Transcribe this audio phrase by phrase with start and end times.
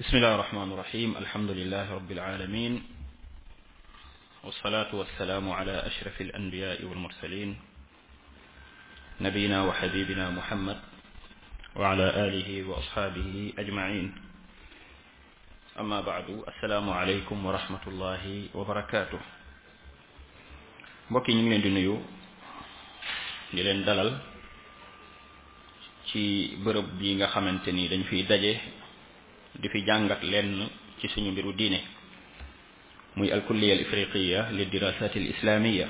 [0.00, 2.82] بسم الله الرحمن الرحيم الحمد لله رب العالمين
[4.44, 7.56] والصلاة والسلام على أشرف الأنبياء والمرسلين
[9.20, 10.78] نبينا وحبيبنا محمد
[11.76, 14.14] وعلى آله وأصحابه أجمعين
[15.80, 18.24] أما بعد السلام عليكم ورحمة الله
[18.56, 19.20] وبركاته
[21.12, 21.92] mbokki ñu ngi
[23.52, 23.84] leen
[26.08, 26.22] ci
[26.64, 28.79] bërëb bi nga xamante ni dañ fiy daje
[29.56, 30.68] di fi jàngat lenn
[31.00, 31.80] ci suñu mbiru diine
[33.16, 35.86] muy alkulliya al ifriqiya li dirasat al islamiya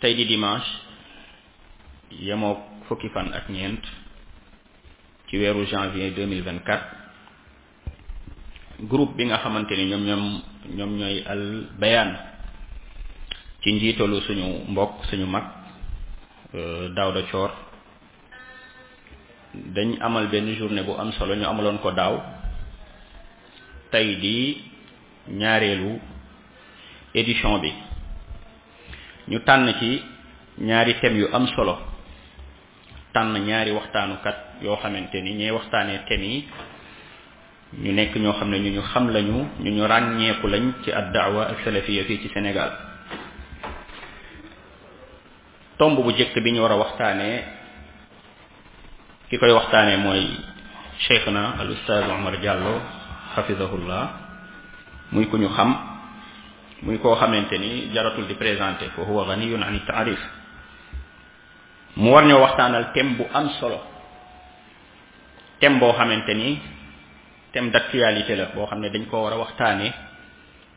[0.00, 0.68] tey di dimanche
[2.10, 3.84] yemook fukki fan ak ñeent
[5.30, 6.92] ci weeru janvier deux mille vingt quatre
[8.84, 10.04] groupe bi nga xamante ni ñoom
[10.76, 12.12] ñoom ñooy al bayaan
[13.62, 15.44] ci njiitalu suñu mbokk suñu mag
[16.54, 17.50] euh, Daouda Thior
[19.74, 22.18] dañ amal benn journée bu am solo ñu amaloon ko daaw
[23.90, 24.58] tey di
[25.30, 25.90] ñaareelu
[27.14, 27.72] édition bi
[29.28, 30.02] ñu tànn ci
[30.58, 31.78] ñaari thèmes yu am solo
[33.14, 36.44] tànn ñaari waxtaanukat yoo xamante ni ñee waxtaanee thèmes yi
[37.82, 41.12] ñu nekk ñoo xam ne ñu ñu xam lañu ñu ñu ràññeeku lañ ci ad
[41.14, 42.70] daawa ak salafiya fii ci Sénégal
[45.78, 47.62] tomb bu jëkk bi ñu war a waxtaanee
[49.30, 50.26] ki koy waxtaanee mooy
[51.06, 52.76] cheikhna al ustaz Omar Diallo
[53.34, 54.02] xafidahullah
[55.12, 55.70] muy ku ñu xam
[56.84, 60.20] muy koo xamante ni jaratul di présenté fa huwa ganiyun an taarif
[61.96, 63.80] mu war ñoo waxtaanal thème bu am solo
[65.60, 66.58] thème boo xamante ni
[67.52, 69.92] thème d'actualité la boo xam ne dañ koo war a waxtaanee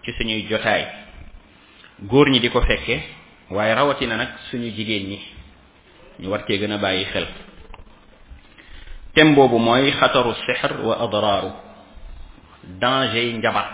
[0.06, 0.84] ci suñuy jotaay
[2.04, 3.04] góor ñi di ko fekke
[3.50, 5.20] waaye rawatina nag suñu jigéen ñi
[6.22, 7.28] ñu war cee gën a bàyyi xel
[9.18, 11.50] thème boobu mooy xataru sixr wa adraaru
[12.82, 13.66] danger yi njabar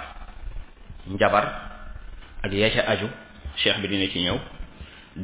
[1.15, 1.45] njabar
[2.45, 3.07] ak yaca aju
[3.59, 4.37] cheikh bi dina ci ñëw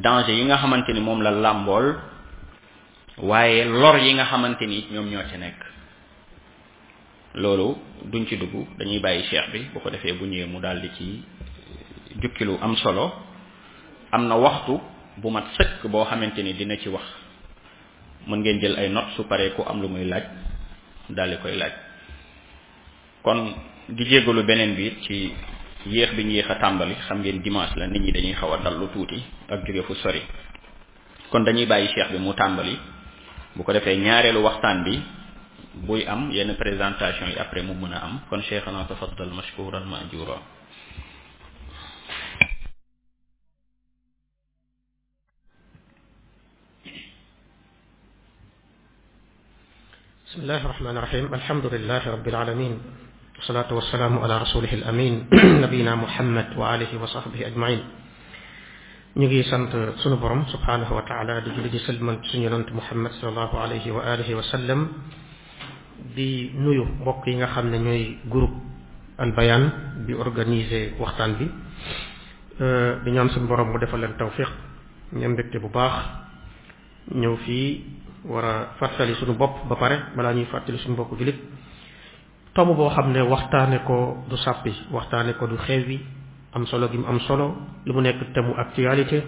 [0.04, 1.86] danger yi nga xamante ni moom la làmbool
[3.28, 5.56] waaye lor yi nga xamante ni ñoom ñoo ci nekk
[7.42, 7.68] loolu
[8.12, 11.24] duñ ci dugg dañuy bàyyi cheikh bi bu ko defee bu ñëwee mu daldi ci
[12.20, 13.04] jukki lu am solo
[14.12, 14.78] am na waxtu
[15.16, 17.06] bu mat sëkk boo xamante ni dina ci wax
[18.28, 20.24] mën ngeen jël ay notes su paree ku am lu muy laaj
[21.08, 21.72] daldi koy laaj
[23.24, 23.38] kon
[23.88, 25.32] di jéggalu beneen bi ci
[25.88, 28.70] yéex bi ñu yéex a tàmbali xam ngeen dimanche la nit ñi dañuy xaw a
[28.78, 30.20] lu tuuti ak jóge fu sori
[31.30, 32.78] kon dañuy bàyyi cheikh bi mu tàmbali
[33.54, 34.94] bu ko defee ñaareelu waxtaan bi
[35.86, 40.36] buy am yenn présentation yi après mu mën a am kon cheikhana tafaddal mashkuran majura
[50.40, 52.74] بسم الله الرحمن الرحيم الحمد لله رب العالمين
[53.36, 57.80] والصلاة والسلام على رسوله الأمين نبينا محمد وآله وصحبه أجمعين
[59.20, 64.80] نجي سنت سنبرم سبحانه وتعالى دي جلدي سلمان سنيرنت محمد صلى الله عليه وآله وسلم
[66.16, 68.52] دي نيو بقي نخم نيو جروب
[69.20, 69.62] البيان
[70.08, 71.46] بي أورغانيزي وقتان بي
[73.04, 74.50] بنيام سنبرم ودفل التوفيق
[75.12, 76.19] نيام بكتبو باخ
[77.14, 77.84] ñëw fii
[78.24, 81.36] war a fàttali suñu bopp ba pare balaa ñuy fàttali suñu bopp jullit
[82.54, 85.98] tomb boo xam ne waxtaane ko du sàppi waxtaane ko du xew wi
[86.52, 89.24] am solo gi mu am solo li mu nekk thème actualité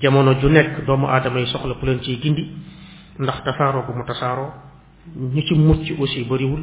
[0.00, 2.52] jamono ju nekk doomu aadama yi soxla ku leen ciy gindi
[3.18, 4.52] ndax tasaaroo ko mu tasaaroo
[5.16, 6.62] ñu ci mucc aussi bariwul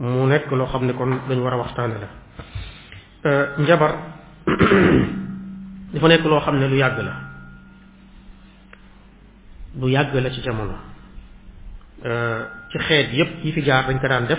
[0.00, 2.08] mu nekk loo xam ne kon dañu war a waxtaane la
[3.30, 3.92] euh, njabar
[5.92, 7.33] dafa nekk loo xam ne lu yàgg la
[9.80, 10.74] lu yàgg la ci jamono
[12.70, 14.38] ci xeet yépp yi fi jaar dañ ko daan def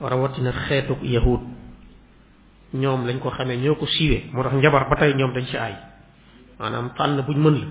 [0.00, 1.40] rawatina xeetuk yahud
[2.72, 5.56] ñoom lañ ko xamee ñoo ko siiwee moo tax njabar ba tey ñoom dañ ci
[5.56, 5.74] aay
[6.58, 7.64] maanaam tànn buñ mën la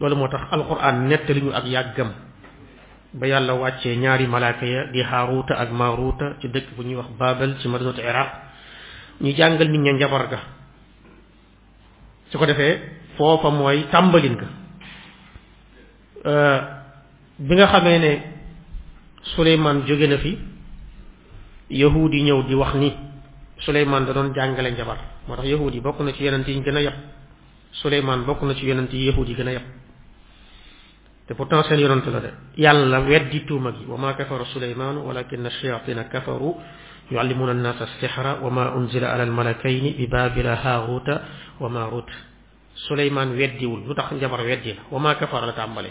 [0.00, 2.10] loolu moo tax alquran nettali ñu ak yàggam
[3.14, 7.08] ba yàlla wàccee ñaari malaaka ya di haruta ak maruta ci dëkk bu ñuy wax
[7.18, 8.28] babel ci madinatu iraq
[9.20, 10.38] ñu jàngal nit ña njabar ga
[12.30, 12.74] su ko defee
[13.16, 14.46] foofa mooy tàmbalin ga
[16.24, 18.12] bi nga xamee ne
[19.36, 20.38] suleyman jóge na fi
[21.70, 22.90] yahud yi ñëw di wax ni
[23.58, 24.98] suleyman da doon jàngale njabar
[25.28, 26.94] moo tax yahud yi bokk na ci yonent yi gën a yab
[27.72, 29.62] suleyman bokk na ci yonent yi yahud yi gën a yab
[31.26, 35.46] te pourtant seen yonent la de yàlla weddi tuuma gi wa ma kafara suleyman walakin
[35.46, 36.56] ash-shayatin kafaru
[37.08, 39.44] يعلمون الناس السحر bi أنزل على wa
[39.98, 41.18] ببابل suleyman
[41.60, 42.10] وماروت
[42.88, 43.94] سليمان ويديول لو
[44.44, 45.88] weddi la wa ma kafara la tàmbale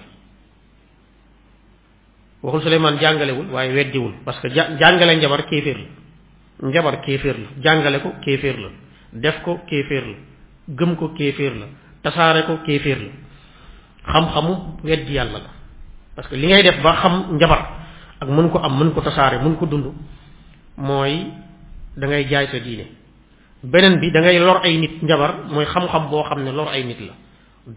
[2.43, 5.77] waxul suleyman jàngalewul waaye wul parce que jàngale njabar kéeféer
[6.61, 8.67] la njabar kéeféer la jàngale ko kéeféer la
[9.13, 10.15] def ko kéeféer la
[10.77, 11.65] gëm ko kéeféer la
[12.03, 13.13] tasaare ko kéeféer la
[14.13, 14.53] xam-xamu
[14.83, 15.39] weddi yàlla la
[16.15, 17.61] parce que li ngay def ba xam njabar
[18.21, 19.93] ak mën ko am mën ko tasaare mën ko dund
[20.77, 21.25] mooy
[21.95, 22.85] da ngay jaay sa diine
[23.63, 26.99] beneen bi da ngay lor ay nit njabar mooy xam-xam boo xam lor ay nit
[26.99, 27.13] la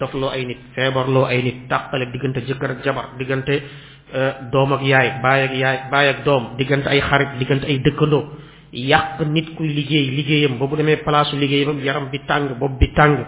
[0.01, 3.63] dofloo ay nit feebarloo ay nit tàqale diggante jëkkër jabar diggante
[4.11, 7.79] Eh, doom ak yaay baay ak yaay baay ak doom diggante ay xarit diggante ay
[7.79, 8.27] dëkkandoo
[8.75, 12.91] yàq nit kuy liggéey liggéeyam ba bu demee palaasu liggéeyam yaram bi tàng bopp bi
[12.91, 13.23] tàng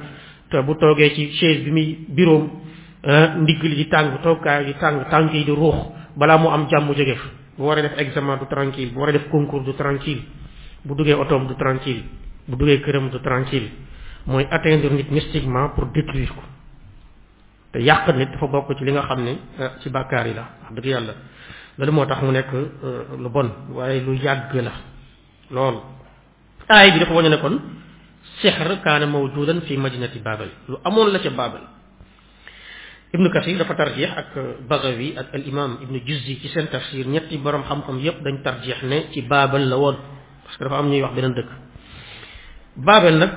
[0.51, 2.51] te bu toogee ci chaise bi muy bureau
[3.07, 5.79] eh, ndigg li di tàng toogkaay di tàng tànk yi di ruux
[6.19, 9.29] balaa mu am jàmm jóge fa bu waree def examen du tranquille bu waree def
[9.31, 10.23] concours du tranquille
[10.85, 12.03] bu duggee otoom du tranquille
[12.49, 13.71] bu duggee këram du tranquille
[14.27, 16.43] mooy atteindre nit mystiquement pour détruire ko
[17.73, 19.39] te yàq nit dafa bokk ci li nga xam ne
[19.81, 21.15] ci bàkkaar yi la wax dëgg yàlla
[21.79, 22.53] loolu moo tax mu nekk
[23.19, 24.73] lu bon waaye lu yàgg la
[25.51, 25.77] lool
[26.69, 27.59] aay bi dafa wone ne kon
[28.41, 31.63] sihr kaana mawjudan fi madinati babel lu amoon la ca babel
[33.15, 34.31] ibnu kasir dafa tarjix ak
[34.69, 38.83] bagawi ak al imam ibnu juzzi ci seen tafsir ñetti borom xam-xam yépp dañ tarjix
[38.83, 39.97] ne ci babel la woon
[40.45, 41.51] parce que dafa am ñuy wax beneen dëkk
[42.77, 43.37] babel nag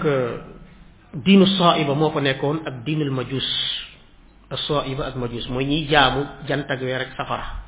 [1.13, 3.45] diinu saiba moo fa nekkoon ak diinul majus
[4.51, 7.65] as-sa'iba ak majus mooy ñiy jaamu jant ak weer ak safara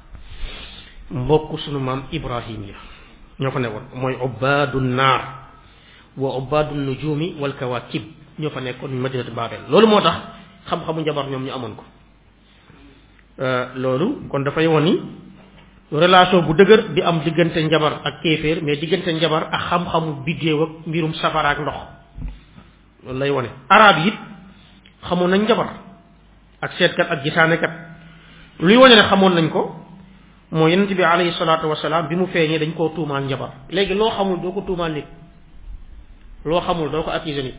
[1.09, 2.77] mbokk sunu maam ibrahim ya
[3.41, 5.49] ñoo fa ne woon mooy ubbaadu naar
[6.17, 8.03] wa ubbaadu nujumi wal kawakib
[8.37, 10.17] ñoo fa nekkoon madinatu babel loolu moo tax
[10.69, 11.83] xam-xamu njabar ñoom ñu amoon ko
[13.41, 15.01] euh, loolu kon dafay ni
[15.91, 20.61] relation bu dëgër bi am diggante njabar ak kéeféer mais diggante njabar ak xam-xamu biddéew
[20.63, 21.77] ak mbirum safara ak ndox
[23.07, 24.13] loolu lay wone arab yi
[25.09, 25.86] xamoon nañ njabar
[26.61, 27.69] ak seetkat ak gisaanekat
[28.61, 29.75] luy wane ne xamoon nañ ko
[30.51, 34.09] mooy yonent bi alayhi salaatu wasalaam bi mu feeñee dañ koo tuumaal njabar léegi loo
[34.09, 35.05] xamul doo ko tuumaal nit
[36.45, 37.55] loo xamul doo ko accuser nit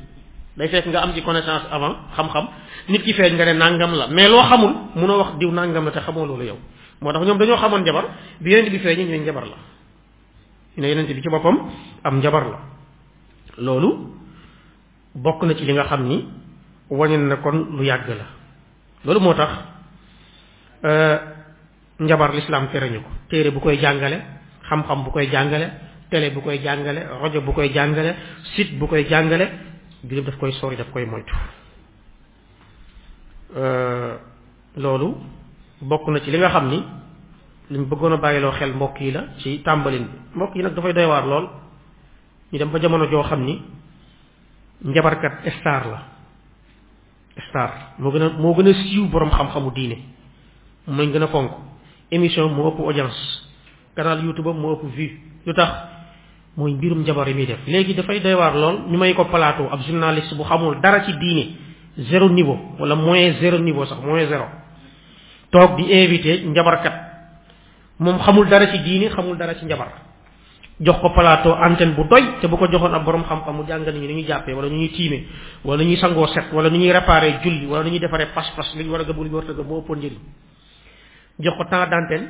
[0.57, 2.49] day fekk nga am ci connaissance avant xam-xam
[2.89, 5.91] nit ki feeñ nga ne nàngam la mais loo xamul munoo wax diw nàngam la
[5.91, 6.59] te xamoo loolu yow
[7.01, 8.05] moo tax ñoom dañoo xamoon njabar
[8.41, 9.57] bi yonent bi feeñee ñu ne njabar la
[10.77, 11.71] ñu ne bi ci boppam
[12.03, 12.59] am njabar la
[13.59, 14.13] loolu
[15.15, 16.27] bokk na ci li nga xam ni
[16.91, 18.38] wane na kon lu yàgg la
[19.05, 19.51] loolu moo tax
[20.85, 21.19] euh,
[22.01, 24.21] njabar l'islam tereñu ko téere bu koy jàngale
[24.69, 25.71] xam-xam bu koy jàngale
[26.11, 28.15] télé bu koy jàngale rajo bu koy jàngale
[28.57, 29.49] site bu koy jàngale
[30.05, 31.33] jullit daf koy sori daf koy moytu
[33.57, 34.17] euh,
[34.77, 35.17] loolu
[35.81, 36.83] bokk na ci li nga xam ni
[37.71, 40.93] liñ bëggoon a bàyyiloo xel mbokk yi la ci tàmbalin bi mbokk yi nag dafay
[40.93, 41.49] doy lool
[42.51, 43.63] ñu dem ba jamono joo xam ni
[44.83, 46.18] njabarkat star la
[47.49, 49.97] star moo gën a moo gën a siiw borom xam-xamu diine
[50.87, 51.51] mooy gën a fonk
[52.11, 53.19] émission moo ëpp audience
[53.97, 55.11] canal youtube am moo ëpp vue
[55.47, 55.71] lu tax
[56.57, 59.81] mooy mbirum njabar yi muy def léegi dafay doy lool ñu may ko plateau ab
[59.87, 61.45] journaliste bu xamul dara ci diine
[62.11, 64.47] zéro niveau wala moins zéro niveau sax moins zéro
[65.51, 66.95] toog di invité njabarkat
[67.99, 69.89] moom xamul dara ci diine xamul dara ci njabar
[70.81, 73.95] jox ko plateau antenne bu doy te bu ko joxoon ab borom xam-xam mu jàngal
[73.99, 75.27] ni ñu jàppee wala ñu ñuy tiime
[75.65, 78.85] wala ñuy sangoo set wala ñu ñuy réparer julli wala ñu ñuy defaree pas-pas li
[78.85, 80.19] ñu war a gëm pun ñu war a gëm moo ëppoon njëriñ
[81.41, 82.29] jox ko temps d'antenne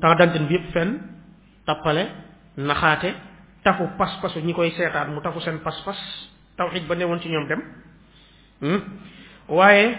[0.00, 0.98] temps d'antenne bi yëpp fenn
[1.66, 2.06] tappale
[2.56, 3.12] naxaate
[3.62, 5.98] tafu pas-pasu ñi koy seetaan mu tafu seen pas-pas
[6.56, 7.60] tawxid ba newoon ci ñoom dem
[8.62, 8.80] hmm?
[9.48, 9.98] waaye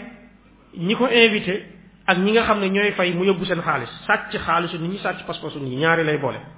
[0.77, 1.63] ñi ko invité
[2.07, 4.97] ak ñi nga xam ne ñooy fay mu yóbbu seen xaalis sàcc xaalisu nit ñi
[4.97, 6.56] sàcc pas-pasu nit ñi ñaari lay boole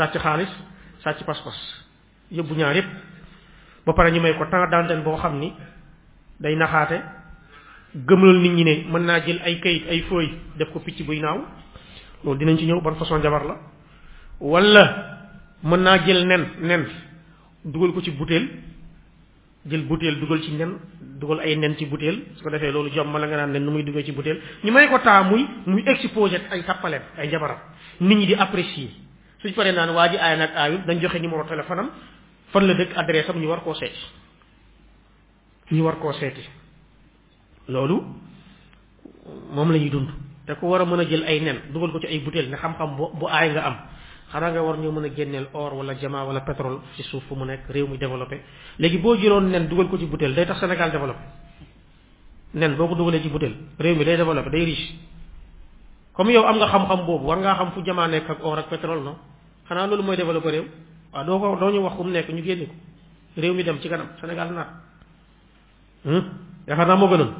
[0.00, 0.48] sàcc xaalis
[1.04, 1.56] sàcc pas-pas
[2.32, 2.88] yóbbu ñaar yépp
[3.86, 5.52] ba pare ñu may ko temps d'antenne boo xam ni
[6.40, 6.98] day naxaate
[8.08, 10.26] gëmlal nit ñi ne mën naa jël ay kayit ay fooy
[10.56, 11.38] def ko picc buy naaw
[12.24, 13.54] loolu dinañ ci ñëw ban façon jabar la
[14.40, 14.82] wala
[15.64, 16.84] mën naa jël nen nen
[17.64, 18.48] dugal ko ci butéel
[19.68, 20.78] jël butéel dugal ci nen
[21.20, 23.70] dugal ay nen ci butéel su ko defee loolu jom la nga naan nen nu
[23.70, 27.58] muy ci butéel ñu may ko temps muy muy exposé ay tappaleem ay jabaram
[28.00, 28.88] nit ñi di apprécier
[29.40, 31.90] suñ paree naan waa ji aay nag aayul dañ joxe numéro téléphone am
[32.52, 34.00] fan la dëkk adresse am ñu war koo seeti
[35.70, 36.42] ñu war koo seeti
[37.68, 37.96] loolu
[39.54, 40.08] moom la ñuy dund
[40.46, 42.56] te ku war a mën a jël ay nen dugal ko ci ay butéel ne
[42.56, 43.76] xam-xam bu bu aay nga am
[44.32, 47.34] xanaa nga war ñoo mën a génneel or wala jamaa wala pétrole ci suuf ku
[47.34, 48.44] mu nekk réew mi développé
[48.78, 51.20] léegi boo jëloon nen dugal ko ci butéel day tax Sénégal développé
[52.52, 54.88] nen boo ko dugalee ci butéel réew mi day développé day riche
[56.12, 58.68] comme yow am nga xam-xam boobu war ngaa xam fu jamaa nekk ak or ak
[58.68, 59.12] pétrole
[59.70, 60.64] xanaa loolu mooy développé réew
[61.12, 62.72] waaw doo ko doo ñu wax ku mu nekk ñu génne ko
[63.40, 64.68] réew mi dem ci kanam Sénégal naat
[66.04, 66.22] hmm?
[66.66, 67.32] yaakaar naa moo gënoon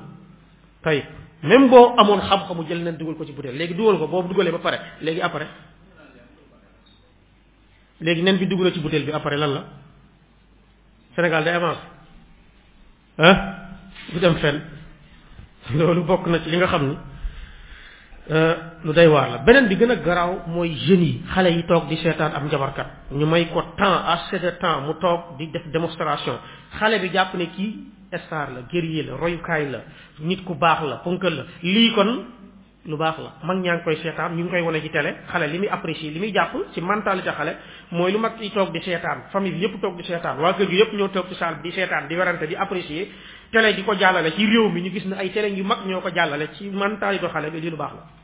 [0.85, 1.05] tey
[1.43, 4.53] même boo amoon xam-xamu jël nañ dugal ko ci butéel léegi dugal ko boo dugalee
[4.53, 5.47] ba pare léegi apare
[8.01, 9.65] léegi nen bi dugal ci butéel bi après lan la
[11.17, 11.81] Sénégal day avancé
[13.19, 13.37] ah
[14.13, 14.61] du dem fen
[15.77, 16.95] loolu bokk na ci li nga xam ni
[18.31, 21.65] Euh, lu day waar la beneen bi gën a garaaw mooy jeunes yi xale yi
[21.67, 22.87] toog di seetaan am njabarkat
[23.19, 26.39] ñu may ko temps assez de temps mu toog di def démonstration
[26.79, 27.75] xale bi jàpp ne kii
[28.27, 29.79] star la guerrier la royukaay la
[30.21, 32.09] nit ku baax la ponkal la lii kon
[32.87, 35.47] lu baax la mag ñaa ngi koy seetaan ñu ngi koy wane ci télé xale
[35.49, 37.53] li muy apprécier li muy jàpp ci mentalité xale
[37.91, 40.69] mooy lu mag yi toog di seetaan famille bi yëpp toog di seetaan waa kër
[40.71, 43.09] gi yëpp ñoo toog ci salle bi di seetaan di werante di apprécier
[43.51, 46.11] télé di ko jàllale ci réew ñu gis ne ay télé yu mag ñoo ko
[46.15, 48.20] jàllale ci mentalité xale bi lii baax la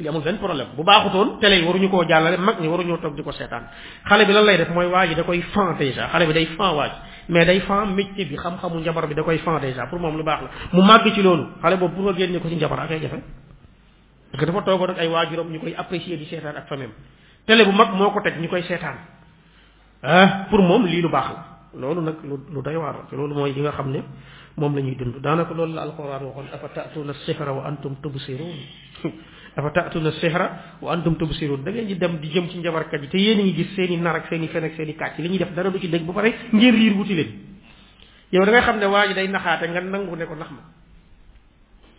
[0.00, 3.14] li amul benn problème bu baaxutoon télé yi waruñu koo jàllale mag ñi waruñoo toog
[3.14, 3.64] di ko seetaan
[4.08, 6.46] xale bi lan lay def mooy waa ji da koy fan déjà xale bi day
[6.56, 6.96] fan waa ji
[7.28, 10.22] mais day fan métier bi xam-xamu njabar bi da koy fan déjà pour moom lu
[10.22, 13.00] baax la mu màgg ci loolu xale boobu pour nga génne ko ci njabar akay
[13.02, 13.20] jafe
[14.30, 16.92] parce que dafa toogoon ak ay waajuram ñu koy apprécier di seetaan ak famille
[17.46, 18.96] télé bu mag moo ko teg ñu koy seetaan
[20.02, 21.28] ah pour moom lii lu baax
[21.74, 24.00] la loolu nag lu lu doy waar la loolu mooy li nga xam ne
[24.56, 28.54] moom la ñuy dund daanaka loolu la alxuraan waxoon afa tatuna sihra wa antum tubsirun
[29.56, 33.08] dafa taatuna sihra wa antum tubsirun da ngeen di dem di jëm ci njabarkat yi
[33.08, 35.18] te yéen ngi gis seen i nar ak seen i fen ak seen i kàcc
[35.18, 37.32] li ñuy def dara du ci dëgg ba pare ngeen riir wuti leen
[38.30, 40.62] yow da ngay xam ne waa ji day naxaate nga nangu ne ko nax ma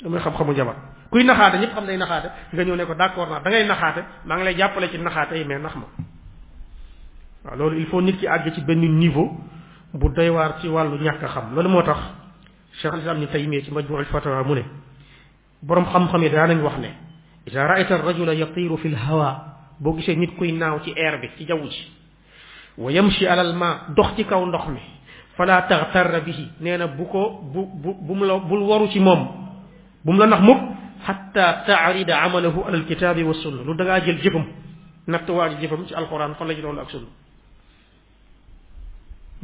[0.02, 0.76] damay xam-xamu njabar
[1.12, 4.02] kuy naxaate ñëpp xam day naxaate nga ñëw ne ko d'accord naa da ngay naxaate
[4.26, 5.86] maa ngi lay jàppale ci naxaate yi mais nax ma
[7.46, 9.30] waaw loolu il faut nit ki àgg ci benn niveau
[9.94, 11.98] bu day waar ci wàllu ñàkk xam loolu moo tax
[12.82, 14.64] Cheikh al Islam ni Taymiyya ci Majmu'ul Fatawa mu ne
[15.62, 17.10] boroom xam-xam yi daanañ wax ne
[17.48, 19.34] إذا رأيت الرجل يطير في الهواء
[19.82, 21.84] بوغي سي نيت كوي ناو سي اير بي سي جاوجي
[22.78, 24.84] ويمشي على الماء دوخ سي كاو ندوخمي
[25.42, 27.22] فلا تغتر به نينا بوكو
[28.08, 29.22] بوم لا بول وورو سي موم
[30.06, 30.60] بوم لا نخ موك
[31.08, 34.46] حتى تعرض عمله على الكتاب والسنه لو داغا جيل جيفم
[35.12, 37.10] نات واري جيفم سي القران فلا جي دون اك سنه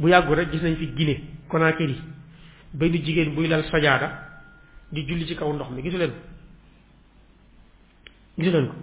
[0.00, 1.14] بو ياغو رك جيس في جيني
[1.50, 1.96] كوناكيري
[2.78, 4.08] بيدو جيجين بوي لال سجاده
[4.94, 6.12] دي جولي سي كاو ندوخمي غيسولن
[8.38, 8.74] gis leen ko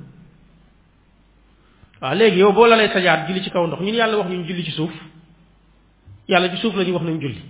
[2.02, 4.64] waaw léegi yow boo lalee sajaat julli ci kaw ndox ñun yàlla wax ñu julli
[4.66, 4.92] ci suuf
[6.28, 7.42] yàlla ci suuf la wax nañ julli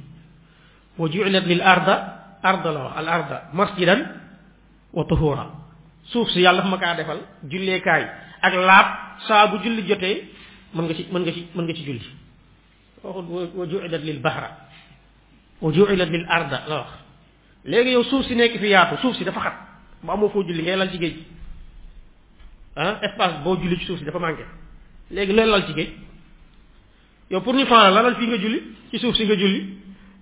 [0.98, 3.42] wa ju'ilat lil arda arda la wax al arda
[6.32, 8.04] si yàlla dafa defal julleekaay
[8.42, 8.88] ak laab
[9.28, 10.30] saa bu julli jotee
[10.76, 12.06] mën nga mën nga mën nga ci julli
[13.04, 13.66] waxut wa
[15.72, 16.92] ju'ilat lil arda la wax
[17.66, 19.54] léegi yow suuf si nekk fi yaatu suuf si dafa xat
[20.06, 21.16] ba amoo foo julli ngay lal ci géej
[22.77, 24.44] ah espace boo julli ci suuf si dafa manqué
[25.12, 25.91] léegi loolu lal ci géej
[27.32, 29.79] yow pour ñu fanaan lalal fii nga julli ci suuf si nga julli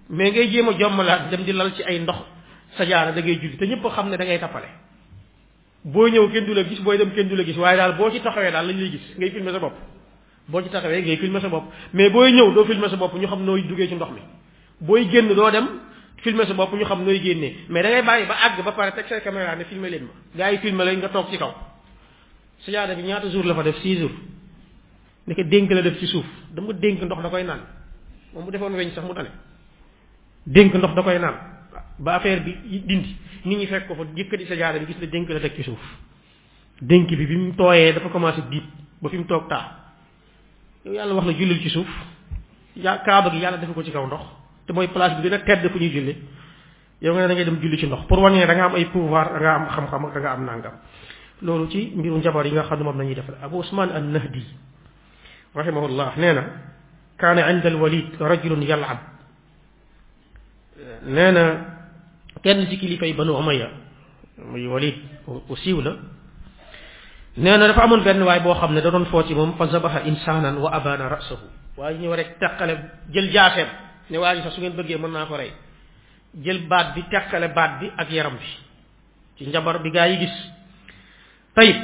[0.09, 2.15] mais ngay jéem a jommalaat dem di lal ci ay ndox
[2.77, 4.67] sa jaara da ngay julli te ñëpp xam ne dangay tappale
[5.83, 8.11] boo ñëw kenn du la gis booy dem kenn du la gis waaye daal boo
[8.11, 9.73] ci taxawee daal lañ lay gis ngay filmer sa bopp
[10.49, 13.25] boo ci taxawee ngay filmer sa bopp mais booy ñëw doo filmer sa bopp ñu
[13.27, 14.21] xam nooy duggee ci ndox mi
[14.79, 15.65] booy génn doo dem
[16.17, 19.05] filmer sa bopp ñu xam nooy génnee mais da ngay ba àgg ba pare teg
[19.09, 19.43] say leen ma
[20.35, 21.49] gars yi filmer lañ nga
[22.65, 24.11] sujaada bi ñaata jour la fa def six jours
[25.27, 27.61] ni dénk la def ci suuf dama dénk ndox da koy naan
[28.33, 29.29] moom bu defoon weñ sax mu tane
[30.45, 31.35] dénk ndox da koy naan
[31.99, 33.15] ba affaire bi dindi
[33.45, 35.79] nit ñi fekk ko fa yëkkati sujaada bi gis la dénk la teg ci suuf
[36.81, 38.63] dénk bi bi mu tooyee dafa commencé diit
[39.01, 39.93] ba fi mu toog taa
[40.85, 41.87] yow yàlla wax la jullil ci suuf
[42.77, 44.21] yaa kaaba gi yàlla def ko ci kaw ndox
[44.67, 46.15] te mooy place bi gën a tedd fu ñuy julli
[47.01, 49.33] yow nga ne da ngay dem julli ci ndox pour wane ne am ay pouvoir
[49.33, 50.61] da nga am xam-xam ak am
[51.43, 54.03] loolu ci mbiru njaboot yi nga xam ne moom la ñuy defal abu usman al
[54.03, 54.43] nahdi
[55.55, 56.43] rahimahullah nee na
[57.19, 58.99] كان عند الوليد رجل يلعب
[61.13, 61.83] kenn
[62.43, 63.69] كان kilifa yi banu اميه
[64.51, 64.95] muy walid
[65.27, 65.91] ku siiw la
[67.37, 69.67] nee na dafa amoon benn waay boo xam ne da doon foo ci moom fa
[69.67, 71.43] zabaha insanan wa abana rasahu
[71.77, 72.73] waaye ñëw rek teqale
[73.13, 73.69] jël jaaseem
[74.09, 75.51] ne waa ji sax su ngeen bëggee mën naa ko rey
[76.43, 78.49] jël baat bi teqale baat bi ak yaram bi
[79.37, 80.35] ci njabar bi gaa yi gis
[81.55, 81.75] tayib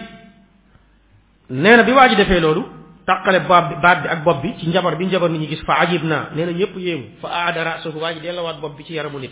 [1.50, 2.64] nee bi waa ji defee loolu
[3.06, 5.64] tàqale baab bi baat bi ak bopp bi ci njabar bi njabar nit ñi gis
[5.66, 8.84] fa ajib naa nee na ñëpp yéemu fa aada rasahu waa ji dellawaat bopp bi
[8.84, 9.32] ci yaramu nit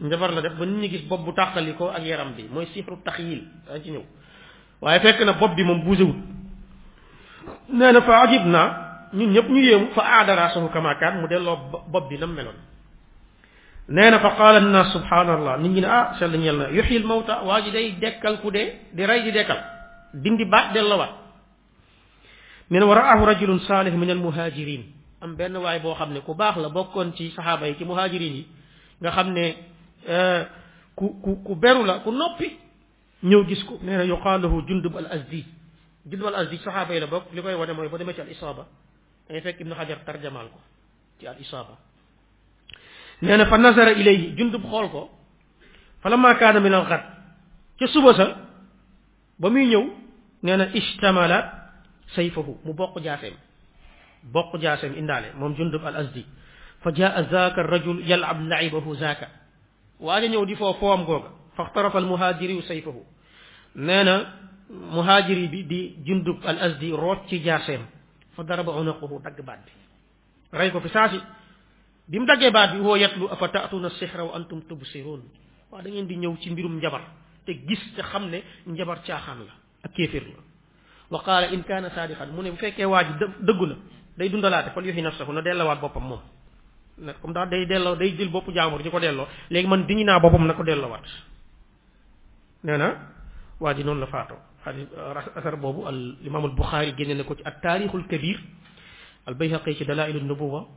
[0.00, 3.78] njabar def ba gis bopp bu tàqali ko ak yaram bi mooy sixru taxyil daa
[3.80, 4.02] ci ñëw
[4.82, 6.16] waaye fekk na bopp bi moom buusewut
[7.72, 11.56] nee na fa ajib naa ñun ñëpp ñu yéemu fa aada rasahu kama mu delloo
[11.92, 12.56] bopp bi mu meloon
[13.88, 17.60] neena fa qala anna subhanallah nit ñi ne ah sel ñel na yuxil mawta waa
[17.62, 19.60] ji day dekkal ku dee di ray di dekkal
[20.14, 20.88] dindi ba del
[22.70, 24.84] nee na wa raahu rajulun salih min al muhajirin
[25.20, 28.46] am ben way bo xamne ku bax la bokkon ci sahaba yi ci muhajirin yi
[29.00, 29.44] nga xamne
[30.08, 30.44] euh
[30.96, 32.56] ku ku ku beru la ku nopi
[33.22, 35.44] ñëw gis ko neena yuqaluhu jundub al azdi
[36.06, 38.64] jundub al azdi sahaba yi la bok likoy wone moy bo demé ci al isaba
[39.28, 40.60] ay fek ibnu hajar tarjamal ko
[41.20, 41.76] ci al isaba
[43.22, 45.02] nee na fa nazara ilayhi jundub xool ko
[46.02, 47.04] fala ma maakaana min al xat
[47.78, 48.26] ca suba sa
[49.38, 49.84] ba muy ñëw
[50.42, 51.38] nee na ishtamala
[52.14, 53.34] sayfahu mu bokk jaaseem
[54.34, 56.26] bokk jaaseem indaale moom jundub al asdi
[56.82, 59.26] fa jaa zaaka rajul yalab laibahu zaaka
[60.00, 63.02] waaja ñëw di foo foom googa faxtarafa al muhaajiriyu sayfahu
[63.86, 64.14] nee na
[64.96, 67.82] muhaajiri bi di jundub al asdi root ci jaaseem
[68.34, 69.72] fa daraba unaquhu dagg baat bi
[70.58, 71.20] rey ko fi saasi
[72.10, 75.22] bim dagge daggee baat bi woo yatlu afa taatuna sihra wa antum tubsirun
[75.72, 77.02] wa da ngeen di ñëw ci mbirum njabar
[77.46, 79.52] te gis te xam ne njabar caaxaan la
[79.84, 80.38] ak kéefir la
[81.10, 83.74] wa qala in kana sadiqan mu ne bu fekkee waa ji dëggu na
[84.18, 86.20] day dundalaate fal yuhi nafsahu na dellawaat boppam moom
[86.98, 90.04] na comme daal day delloo day jël boppu jaamur di ko delloo léegi man diñu
[90.04, 91.04] naa boppam na ko delloowaat
[92.64, 92.86] nee na
[93.60, 94.88] waa ji noonu la faatoo xadis
[95.36, 98.38] asar boobu al imam al buxaari génne na ko ci at taarixul kabir
[99.26, 100.68] al bayhaqi ci dalailu nubuwa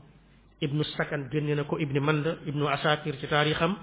[0.61, 3.77] ibnu sakan génne na ko ibni manda ibnu asakir ci taarixam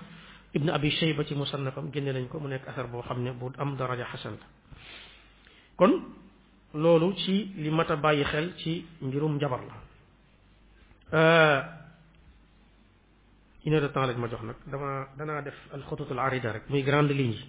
[0.54, 3.52] ibnu abi shayba ci musannafam génne nañ ko mu nekk asar boo xam ne bu
[3.58, 4.46] am daraja xasan la
[5.76, 5.92] kon
[6.74, 9.72] loolu ci li mat a bàyyi xel ci mbirum njabar la
[13.66, 16.52] une heure de temps lañ ma jox nag dama danaa def al xutut al arida
[16.52, 17.48] rek muy grande ligne yi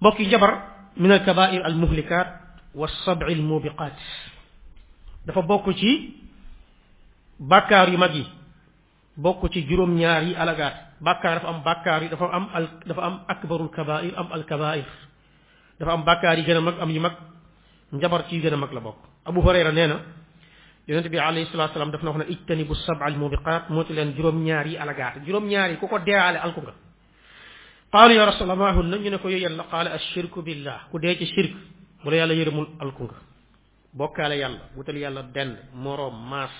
[0.00, 0.62] mbokk yi njabar
[0.96, 2.26] min al kabair al muhlikat
[2.72, 3.98] wa sabi al mubiqat
[5.26, 6.14] dafa bokk ci
[7.38, 8.24] bakkaar yu mag yi
[9.16, 12.46] bokk ci juróom ñaari yi alagaat bàkkaar dafa am bàkkaar yi dafa am
[12.86, 14.84] dafa am akbarul kabair am al kabair
[15.78, 17.12] dafa am bàkkaar yi gën a mag am yu mag
[17.92, 20.00] njabar ci gën a mag la bokk abu hurayra nee na
[20.88, 24.14] yonente bi alayhi salatu salaam daf na wax ne ijtanibu sab'a al mubiqat moytu leen
[24.16, 26.72] juróom-ñaar yi alagaat juróom-ñaar yi ku ko deeyaale alku nga
[27.92, 31.16] qaalu ya rasulallah ma hunna ñu ne ko yooyu yàlla qaala ashirku billah ku dee
[31.18, 31.52] ci shirk
[32.04, 33.16] bu la yàlla yërëmul alku nga
[33.94, 36.50] bokkaale yàlla wutal yàlla dend moroom maas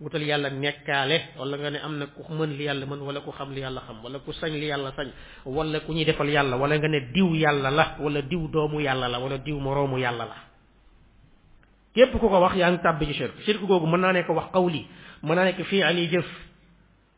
[0.00, 3.30] wutal yàlla nekkaale wala nga ne am na ku mën li yàlla mën wala ku
[3.32, 5.08] xam li yàlla xam wala ku sañ li yàlla sañ
[5.44, 9.08] wala ku ñuy defal yàlla wala nga ne diw yàlla la wala diw doomu yàlla
[9.08, 10.36] la wala diw moroomu yàlla la
[11.94, 14.86] képp ku ko wax yaa ngi tàbbi ci shirk googu mën naa nekk wax qawli
[15.22, 16.26] mën naa nekk fii ali jëf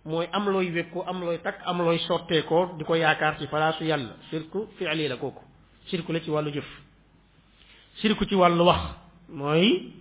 [0.05, 3.85] mooy am looy wékku am looy takk am looy sotteekoo di ko yaakaar ci palaasu
[3.85, 5.43] yàlla shirk fi'li la kooku
[5.87, 6.67] shirk la ci wàllu jëf
[8.01, 8.83] shirk ci wàllu wax
[9.29, 9.93] mooy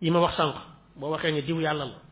[0.00, 0.56] yi ma wax sànq
[0.96, 2.02] boo waxee ne diw yàlla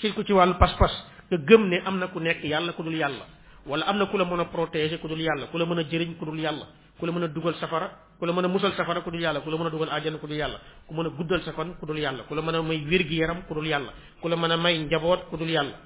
[0.00, 0.90] sirku ci wàllu pas-pas
[1.30, 3.24] nga gëm ne am na ku nekk yàlla ku dul yàlla
[3.66, 5.82] wala am na ku la mën a protéger ku dul yàlla ku la mën a
[5.84, 6.66] jëriñ ku dul yàlla
[6.98, 9.50] ku la mën a dugal safara ku mën a musal safara ku dul yàlla ku
[9.50, 11.98] la mën a dugal àjjana ku dul yàlla ku mën a guddal sa ku dul
[11.98, 14.78] yàlla ku la mën a may wér-gi-yaram ku dul yàlla ku la mën a may
[14.78, 15.76] njaboot ku dul yàlla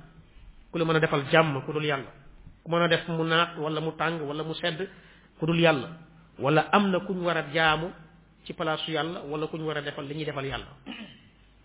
[0.71, 2.07] ku la mën a defal jàmm ku dul yàlla
[2.63, 4.89] ku mën a def mu naat wala mu tàng wala mu sedd
[5.39, 5.89] ku dul yàlla
[6.39, 7.91] wala am na ku ñu war a jaamu
[8.45, 10.71] ci palaasu yàlla wala ku ñu war a defal li ñuy defal yàlla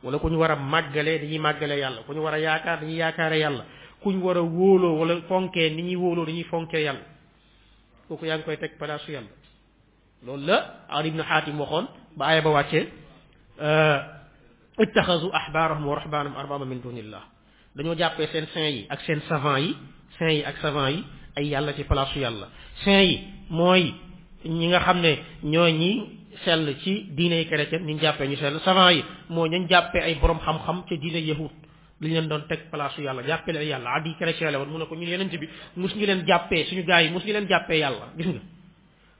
[0.03, 2.97] wala ku ñu war a màggalee dañuy màggalee yàlla ku ñu war a yaakaar dañuy
[3.03, 3.65] yaakaare yàlla
[4.01, 7.05] ku ñu war a wóoloo wala fonkee ni ñuy wóoloo dañuy fonkee yàlla
[8.07, 9.31] kooku yaa ngi koy teg palaasu yàlla
[10.23, 10.57] loolu la
[10.87, 12.87] Ali ibn Xaatim waxoon ba aaya ba wàccee
[14.79, 17.23] ittaxasu ahbaarahum wa rahbaanahum arbaaba min dunillah
[17.75, 19.75] dañoo jàppee seen saint yi ak seen savant yi
[20.17, 21.03] saint yi ak savant yi
[21.35, 22.47] ay yàlla ci palaasu yàlla
[22.85, 23.17] saint yi
[23.49, 23.93] mooy
[24.45, 25.11] ñi nga xam ne
[25.43, 29.01] ñoo ñi sell ci diiney chrétien ñu jàppee ñu sell savant yi
[29.33, 31.51] moo ñu jàppee ay borom xam-xam ca diine yahud
[32.01, 34.77] li leen doon teg place su yàlla jàppee leen yàlla addi chrétien la woon mu
[34.77, 37.47] ne ko ñun yeneen bi mus ñu leen jàppee suñu gars yi mus ñu leen
[37.47, 38.05] jàppee yàlla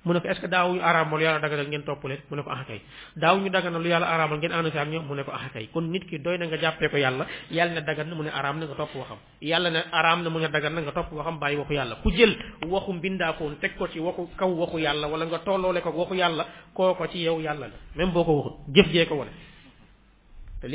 [0.10, 2.50] mu ne ko est-ce que daawuñu araamal yàlla daganal ngeen topp leen mu ne ko
[2.50, 5.24] axakay ah, daaw ñu daganal lu yàlla araamal ngeen ànd si ak ñoom mu ne
[5.24, 8.06] ko axakay ah, kon nit ki doy na nga jàppee ko yàlla yàlla ne dagan
[8.16, 10.92] mu ne araam na nga topp waxam yàlla ne araam na mu ne dagan nga
[10.92, 12.36] topp waxam bàyyi waxu yàlla ku jël
[12.68, 16.46] waxu mbindaakoon teg ko ci waxu kaw waxu yàlla wala nga tolloole ko waxu yàlla
[16.74, 19.32] kooko ci yow yàlla la même boo ko waxut jëf jee ko wane
[20.64, 20.70] moo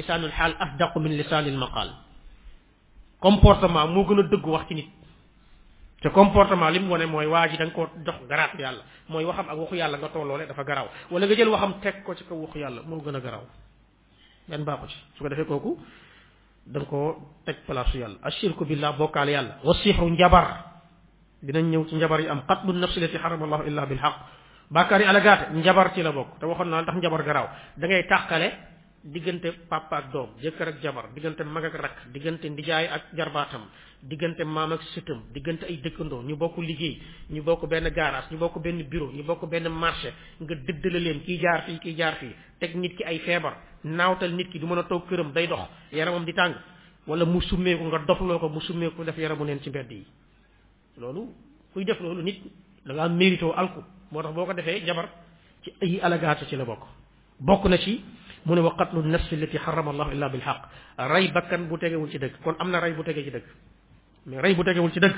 [4.04, 5.03] gën a dëgg wax ci nit
[6.04, 9.48] te comportement lim woné moy waji dang ko dox koo jox garaat yàlla mooy waxam
[9.48, 12.34] ak waxu yalla nga tolloole dafa garaw wala nga jël waxam tek ko ci ko
[12.42, 13.40] waxu yalla mo gëna garaw
[14.48, 15.78] ben ba ko ci su ko defé koku
[16.66, 20.46] dang ko tek place yalla ashirku billah bokal yalla wasihru njabar
[21.42, 24.16] dinañ ñew ci njabar yi am qatlu nafsi lati harama allahu illa bil haqq
[24.70, 28.06] bakari ala gata njabar ci la bok te waxon na tax njabar garaw da ngay
[28.08, 28.50] tàqale
[29.04, 33.68] diggante papa ak doom jëkkër ak jabar diggante mag ak rakk diggante ndijaay ak jarbaatam
[34.00, 36.98] diggante maam ak sëtam diggante ay dëkkandoo ñu bokk liggéey
[37.30, 41.20] ñu bokk benn garage ñu bokk benn bureau ñu bokk benn marché nga dëddale leen
[41.22, 44.66] kii jaar fii kiy jaar fii teg nit ki ay feebar naawtal nit ki du
[44.66, 46.54] mën a toog këram day dox yaramam di tàng
[47.06, 50.06] wala mu summeeku nga dofloo ko mu summeeku def yaramu neen ci mbedd yi
[50.96, 51.28] loolu
[51.74, 52.40] kuy def loolu nit
[52.86, 55.10] da ngaa mérito alku boo ko defee jabar
[55.62, 56.80] ci ay alagaatu ci la bokk
[57.38, 58.00] bokk na ci
[58.46, 60.62] mu ne wa qatlu nafs allati harrama allah illa bil haqq
[61.12, 63.44] ray bakkan bu tegewul ci dëgg kon am na ray bu tege ci dëgg
[64.26, 65.14] mais ray bu tegewul ci dëgg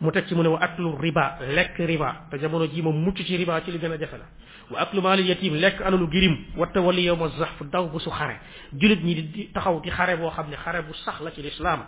[0.00, 3.16] mu teg ci mu ne wa aklu riba lekk riba te jamono ji moom mucc
[3.16, 4.26] ci riba ci li gën a jafe la
[4.70, 8.10] wa aklu maalil yatim lekk alalu girim watta wali yow ma zahf daw bu su
[8.10, 8.38] xare
[8.72, 11.84] julit ñi di taxaw di xare boo xam ne xare bu sax la ci lislaam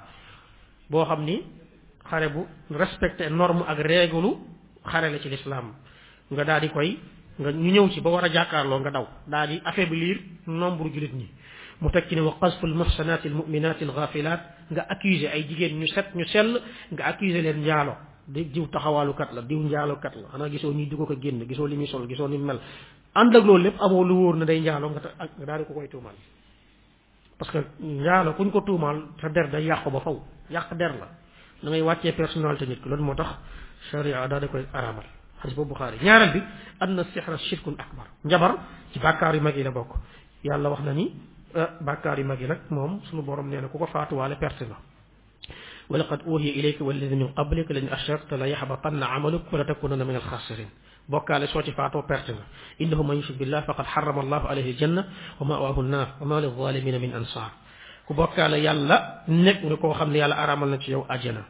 [0.90, 1.40] boo xam ni
[2.08, 4.38] xare bu respecté norme ak régulu
[4.84, 5.72] xare la ci lislaam
[6.30, 6.98] nga daal di koy
[7.38, 10.16] nga ñu ñëw si ba war a jàkkaarloo nga daw daal di affaiblir
[10.46, 11.28] nombre jullit ñi
[11.80, 15.78] mu teg ci ne wa qasful muhsanati al muminati al ghafilat nga accuser ay jigéen
[15.78, 16.60] ñu set ñu sell
[16.92, 17.94] nga accuser leen njaalo
[18.28, 19.66] di diw taxawaalukat la diw
[20.00, 22.60] kat la xanaa gisoo ñuy dugg ko génn gisoo li muy sol gisoo ni mel
[23.14, 26.14] ànd loolu lépp amoo lu wóor na day njaalo nga ak daal ko koy tuumaal
[27.38, 31.08] parce que njaalo kuñ ko tuumaal sa der day yàqu ba faw yàq der la
[31.62, 33.30] da ngay wàccee personnalité nit ki moo tax
[33.90, 35.04] charia daal di koy araamal
[35.44, 36.40] xadis boobu buxaari ñaareel bi
[36.82, 38.52] an na sixra shirkun akbar njabar
[38.92, 39.92] ci bàkkaar yu mag yi la bokk
[40.42, 41.12] yàlla wax na ni
[41.80, 44.76] bàkkaar yu mag yi nag moom sunu borom nee na ku ko faatuwaale perte la
[45.90, 50.68] ولقد أوهي إليك والذين من قبلك لئن أشركت ليحبطن عملك ولتكونن من الخاسرين
[51.12, 52.40] بوكال سوتي فاتو بيرتنا
[52.80, 55.02] إنه من يشرك بالله فقد حرم الله عليه الجنة
[55.40, 57.50] ومأواه النار وما للظالمين من أنصار
[58.08, 58.96] ku bokkaale yàlla
[59.28, 61.42] nekk nga koo xam ne yàlla araamal na ci yow ajjana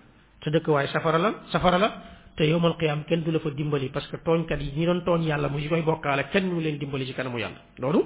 [0.42, 1.88] te dëkk waaye safara la safara la
[2.36, 5.22] te yowmal qiyam ken dula fa dimbali parce que togn kat yi ñi don togn
[5.22, 8.02] yàlla mu koy bokkaale ken ñu leen dimbali ci kanamu yàlla lolu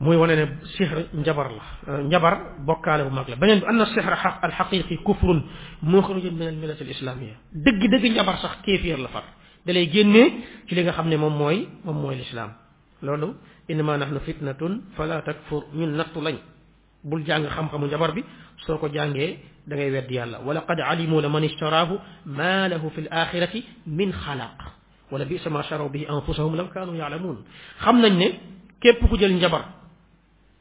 [0.00, 2.34] muy wane ne sihr njabar la njabar
[2.66, 5.40] bokkaale bu mag la benen anna sihr haq al xaqiqi kufrun
[5.82, 9.24] muxrij min al millat al islamia deug deug njabar sax kefir la far
[9.66, 10.22] dalay genné
[10.68, 12.50] ci li nga xamné mom moy mom moy mooy lislaam
[13.02, 13.28] loolu
[13.70, 16.36] innama nahnu fitnatun fala takfur min naqtu lañ
[17.04, 18.22] bul jàng xam-xamu jabar bi
[18.66, 19.36] soko jange
[19.66, 24.56] da ngay wedd yàlla wala qad alimu man ishtarahu ma lahu fil akhirati min khalaq
[25.10, 27.36] wala bi sama sharu bi anfusahum lam kanu ya'lamun
[27.84, 28.28] xam nañ ne
[28.82, 29.62] kep ku jël njabar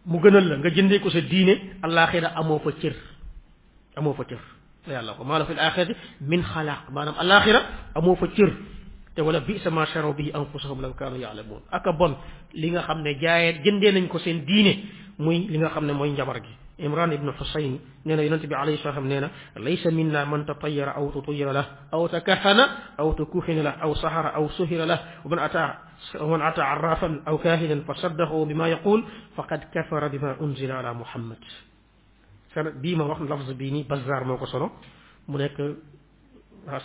[0.06, 2.96] mu gënal la nga jëndé ko sa diine al akhira amo fa cër
[3.98, 4.42] amo fa cër
[4.88, 7.62] la yàlla ko ma lahu fil akhirati min khalaq manam al akhira
[7.96, 8.50] amo fa cër
[9.16, 12.16] te wala bi sama charo bi anfusahum law kanu ya'lamun ak bon
[12.56, 14.84] li nga xamne jaay jende nañ ko seen diine
[15.20, 19.08] muy li nga xamne moy njabar gi imran ibn husayn neena yunus bi alayhi salam
[19.08, 19.28] neena
[19.60, 24.48] laysa minna man tatayyara aw tutayyara la aw takahana aw tukuhina la aw sahara aw
[24.56, 25.64] suhira lah waman ata
[26.16, 29.04] waman ata arrafan aw kahinan fa saddahu bima yaqul
[29.36, 31.40] faqad kafara bima unzila ala muhammad
[32.80, 34.72] bii ma wax lafz bii nii bazaar moo solo
[35.28, 35.60] mu nekk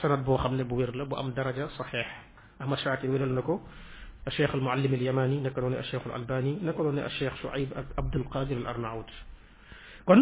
[0.01, 2.07] sanad boo xam ne bu wér la bu am daraja saxeex
[2.61, 3.61] ahmad shaakir wéral na ko
[4.27, 9.11] الشيخ المعلم اليماني نكرون الشيخ الألباني نكرون الشيخ شعيب عبد القادر الأرناؤوط
[10.09, 10.21] kon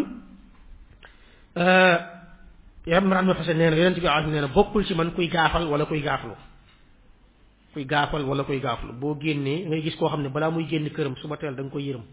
[2.85, 6.01] yaram ran xassane neena yenen bi alif neena bokul ci man kuy gaafal wala kuy
[6.05, 6.35] gaaflu
[7.73, 10.87] kuy gaafal wala kuy gaaflu boo génnee ngay gis koo xam ne balaa muy génn
[10.95, 12.05] këram suba teel da nga koy yërëm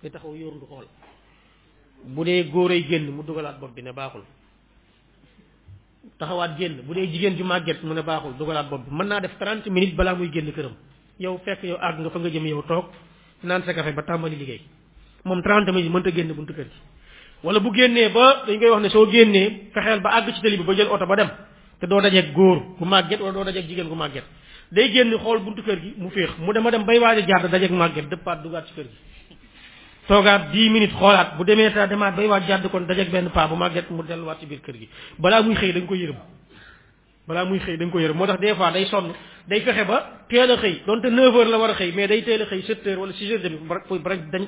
[0.00, 0.86] nga taxaw yóor ndu xool
[2.14, 4.24] bu dee góoray génn mu dugalaat bopp bi ne baaxul
[6.20, 9.20] taxawaat génn bu dee jigéen ju màgget mu ne baaxul dugalaat bopp bi mën naa
[9.20, 10.74] def 30 minutes balaa muy génn këram
[11.24, 12.86] yow fekk yow àgg nga fa nga jëm yow toog
[13.48, 14.60] naan sa café ba tàmbali liggéey
[15.28, 16.78] moom 30 minutes mënta génn buntu kër gi
[17.44, 20.56] wala bu génnee ba dañ koy wax ne soo génnee fexeel ba àgg ci tali
[20.60, 21.30] bi ba jël oto ba dem
[21.80, 24.24] te doo dajeeg góor gu màgget wala doo dajeeg jigéen gu màgget
[24.74, 27.44] day génn xool buntu kër gi mu féex mu dema dem bay waaj a jaar
[27.52, 28.96] dajeeg màgget dëppaat dugaat ci kër gi
[30.10, 33.46] toogaat dix minutes xoolaat bu demee ta demaat bay waa jàdd kon dajeeg benn paa
[33.48, 36.18] bu màgget mu delluwaat ci biir kër gi balaa muy xëy dañ nga ko yërëm
[37.28, 39.12] balaa muy xëy dañ ko yërëm moo tax des fois day sonn
[39.48, 42.22] day fexe ba teel a xëy donte neuf heures la war a xëy mais day
[42.24, 43.58] teel a xëy sept heures wala six heures demi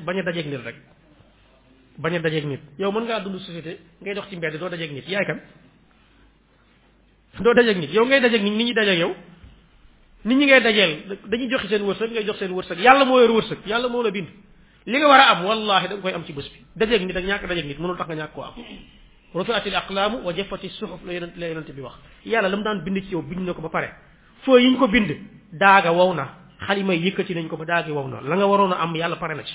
[0.05, 0.77] bañ a dajeeg nit rek
[1.99, 4.93] bañ a dajeeg nit yow mën ngaa dund société ngay dox ci mbedd doo dajeeg
[4.93, 5.41] nit yaay kan
[7.41, 9.15] doo dajeeg nit yow ngay dajeeg nit nit ñi dajeeg yow
[10.25, 10.93] nit ñi ngay dajeel
[11.31, 14.11] dañuy joxe seen wërsëg ngay jox seen wërsëg yàlla moo yor wërsëg yàlla moo la
[14.11, 14.27] bind
[14.87, 17.17] li nga war a am wallahi da nga koy am ci bés bi dajeeg nit
[17.17, 18.53] ak ñàkk dajeeg nit mënul tax nga ñàkk koo am
[19.35, 20.71] rufiatil aqlaamu wa jafati
[21.07, 21.95] la yonent la yonent bi wax
[22.27, 23.91] yàlla la mu daan bind ci yow bind na ko ba pare
[24.43, 25.11] foo yi ñu ko bind
[25.53, 26.25] daaga wow na
[26.67, 29.35] xalima yëkkati nañ ko ba daagi wow na la nga waroon a am yàlla pare
[29.35, 29.55] na ci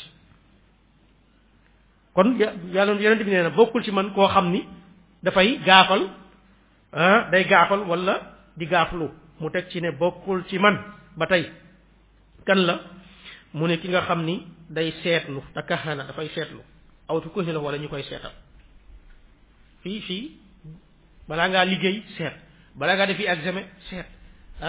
[2.14, 2.38] kon
[2.72, 4.64] yàlla yonent bi nee na bokkul ci man koo xam ni
[5.24, 6.04] dafay gaafal
[6.94, 8.22] ah day gaafal wala
[8.56, 9.10] di gaaflu
[9.40, 10.80] mu teg ci ne bokkul ci man
[11.18, 11.52] ba tey
[12.46, 12.80] kan la
[13.58, 14.36] mu ne ki nga xam ni
[14.76, 16.62] day seetlu te kahana dafay seetlu
[17.10, 18.34] aw tu kuhina wala ñukoy koy seetal
[19.82, 20.24] fi fii
[21.30, 22.36] balaa ngaa liggéey seet
[22.80, 24.06] balaa ngaa defi examen seet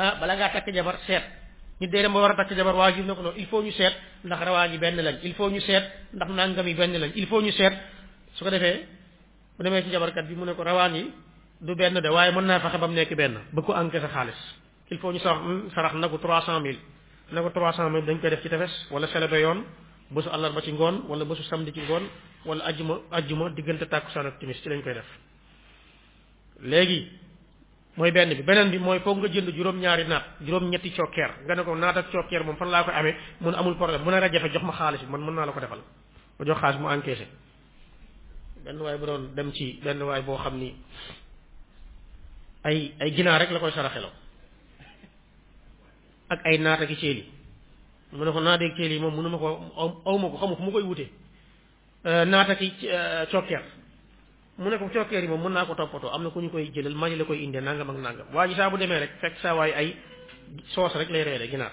[0.00, 1.24] ah bala nga tak jabar seet
[1.80, 4.78] ñu day dem wara tak jabar wajib nako ne il faut ñu seet ndax rawaaji
[4.78, 7.74] ben lañ il faut ñu seet ndax nangami ben lañ il faut ñu seet
[8.34, 8.86] su ko defé
[9.56, 11.12] bu demee ci jabar kat bi mu ne ko rawaan yi
[11.60, 14.40] du ben de waye mën na fexe ba mu nekk benn ba ko sa xaaliss
[14.90, 16.97] il faut ñu sax hmm, sarax nagu 300000
[17.32, 19.64] ne ko 300 mètres dañ koy def ci tefes wala célébrer yoon
[20.10, 22.04] bésu àllarba ci ngoon wala bésu samedi ci ngoon
[22.46, 25.08] wala ajjuma ajjuma diggante tàkkusaan ak timis ci lañ koy def
[26.60, 27.00] léegi
[27.96, 31.62] mooy benn bi beneen bi mooy foog nga jënd juróom-ñaari naat juróom-ñetti cokkeer nga ne
[31.66, 34.48] ko naat ak cokkeer moom fan laa koy amee mun amul problème mun a rajafe
[34.54, 35.80] jox ma xaalis yi man mën naa la ko defal
[36.38, 37.26] ma jox xaalis mu encaissé
[38.64, 40.68] benn waaye bu doon dem ci benn waay boo xam ni
[42.68, 44.10] ay ay ginaar rek la koy saraxeloo
[46.28, 47.24] ak ay naata ki céeli
[48.12, 49.46] mu ne ko naata ki céeli moom mënu ma ko
[50.04, 51.06] awma ko xamu fu ma koy wute
[52.04, 53.62] euh, naata ki euh, cokkeer
[54.60, 56.68] mu ne ko cokkeer yi moom mën naa ko toppatoo am na ku ñu koy
[56.74, 59.38] jëlal mali la koy indee nangam ak nangam waa ji saa bu demee rek fekk
[59.40, 59.96] saa waay ay
[60.74, 61.72] soos rek lay reere ginaar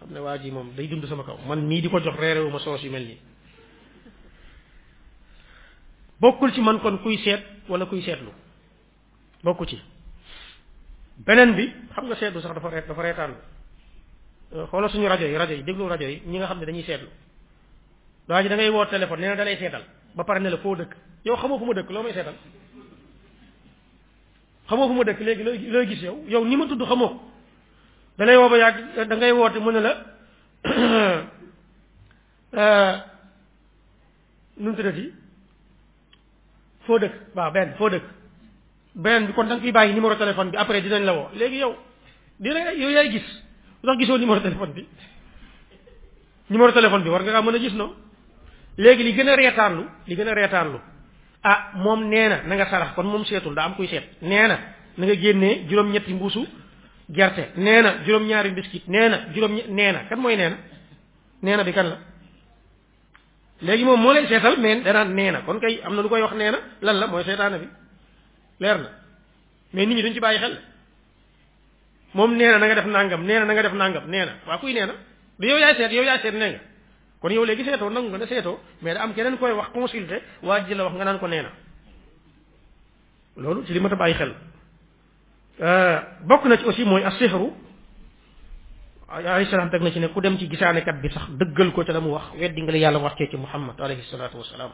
[0.00, 2.50] xam ne waa ji moom day dund sama kaw man mii di ko jox reerewu
[2.50, 3.18] ma soos yu mel nii
[6.20, 8.32] bokkul ci man kon kuy seet wala kuy seetlu
[9.44, 9.80] bokku ci
[11.24, 13.32] beneen bi xam nga seetu sax dafa reet dafa reetaan
[14.52, 16.82] euh, xoolal suñu rajo yi rajo yi déglu rajo yi ñi nga xam ne dañuy
[16.86, 17.08] seetlu
[18.28, 20.76] daa ji da ngay woo téléphone nee na da seetal ba pare ne la foo
[20.76, 20.90] dëkk
[21.24, 22.34] yow xamoo fu ma dëkk loo may seetal
[24.68, 25.86] xamoo léegi looy
[26.32, 27.20] yow ni ma tudd xamoo ko
[28.18, 29.92] da lay woo ba woote mu ne la
[32.52, 32.96] euh,
[34.56, 35.12] nu mu tuddati
[36.84, 38.15] foo dëkk waaw benn foo dëkk
[38.96, 41.58] benen bi kon dang nga fiy bàyyi numéro téléphone bi après dinañ la woo léegi
[41.58, 41.74] yow
[42.40, 43.26] la yow yaay gis
[43.82, 44.86] lu gisoo numéro téléphone bi
[46.50, 47.94] numéro téléphone bi war nga a gis no
[48.78, 50.78] léegi li gën a reetaanlu li gën a reetaanlu
[51.42, 54.56] ah moom nee na nga sarax kon moom seetul da am kuy seet nee na
[54.98, 56.42] na nga génnee juróom-ñetti mbuusu
[57.10, 59.60] gerte nee na juróom-ñaari biscuit nee na juróom
[60.08, 60.56] kan mooy nee na
[61.42, 61.96] nee na bi kan la
[63.60, 66.22] léegi moom moo lay seetal mais danaan nee na kon kay am na lu koy
[66.22, 67.68] wax nee na lan la mooy seetaana bi
[68.60, 68.88] leer na
[69.72, 70.60] mais nit ñi dañ ci bàyyi xel
[72.14, 74.32] moom nee na na nga def nangam nee na na nga def nangam nee na
[74.48, 74.94] waa kuy nee na
[75.38, 76.60] du yow yaay seet yow yaay seet nee
[77.20, 80.22] kon yow léegi seetoo nangu nga ne seetoo mais da am keneen koy wax consulter
[80.42, 81.50] waa ji la wax nga naan ko nee na
[83.36, 84.32] loolu ci li ma ta bàyyi xel
[85.60, 87.50] euh, bokk na ci aussi mooy asixru
[89.08, 91.92] alayhi salaam teg na ci ne ku dem ci gisaanekat bi sax dëggal ko ca
[91.92, 94.72] la mu wax weddi nga la yàlla wàccee ci muhammad alayhi salaatu wasalaam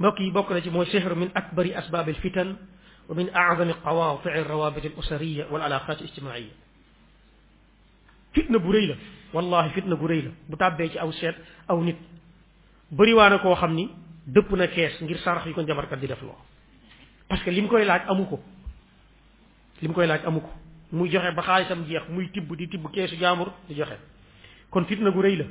[0.00, 2.56] مكي بكرة سهر من أكبر أسباب الفتن
[3.08, 6.52] ومن أعظم قوافع الروابط الأسرية والعلاقات الاجتماعية
[8.36, 8.96] فتنة بريلة
[9.34, 11.34] والله فتنة بريلة متابعك أو سيد
[11.70, 11.96] أو نت
[12.92, 13.88] بري كو خمني
[14.26, 16.32] دبنا كيس نجير سارخ يكون جمر كدير فلو
[17.32, 18.38] بس كلم كوي لاك أموكو
[19.82, 20.50] لم كوي لاك أموكو
[20.92, 23.98] مي جوخي بخالي سم جيخ مي تيب دي تيب كيس جامر جوخي
[24.70, 25.46] كون فتنة بريلة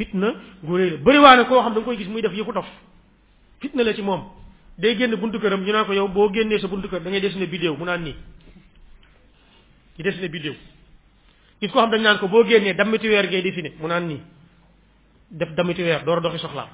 [0.00, 0.28] فتنة
[0.62, 2.32] بريلة بري وانا كو خمني كوي كيس مي دف
[3.64, 4.22] fitna la ci moom
[4.76, 7.20] day génn buntu këram ñu naan ko yow boo génnee sa buntu kër da ngay
[7.20, 8.14] dessiné bidéew mu naan nii
[9.96, 10.54] di dessiné bidéew
[11.60, 14.20] gis koo xam dañ naan ko boo génnee dammiti weer ngay dessiné mu naan nii
[15.28, 16.68] def dammiti weer door doxi soxlaam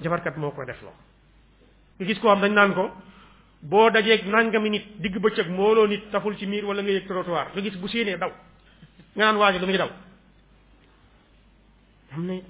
[0.00, 0.94] jabarkat moo koy def loo
[1.98, 2.90] nga gis koo naan ko
[3.62, 7.48] boo dajee nangami nit digg bëccëg mbooloo nit taful ci miir wala nga yëg trottoir
[7.54, 8.30] nga gis bu séenee daw
[9.14, 9.88] nga naan waajo lu muy daw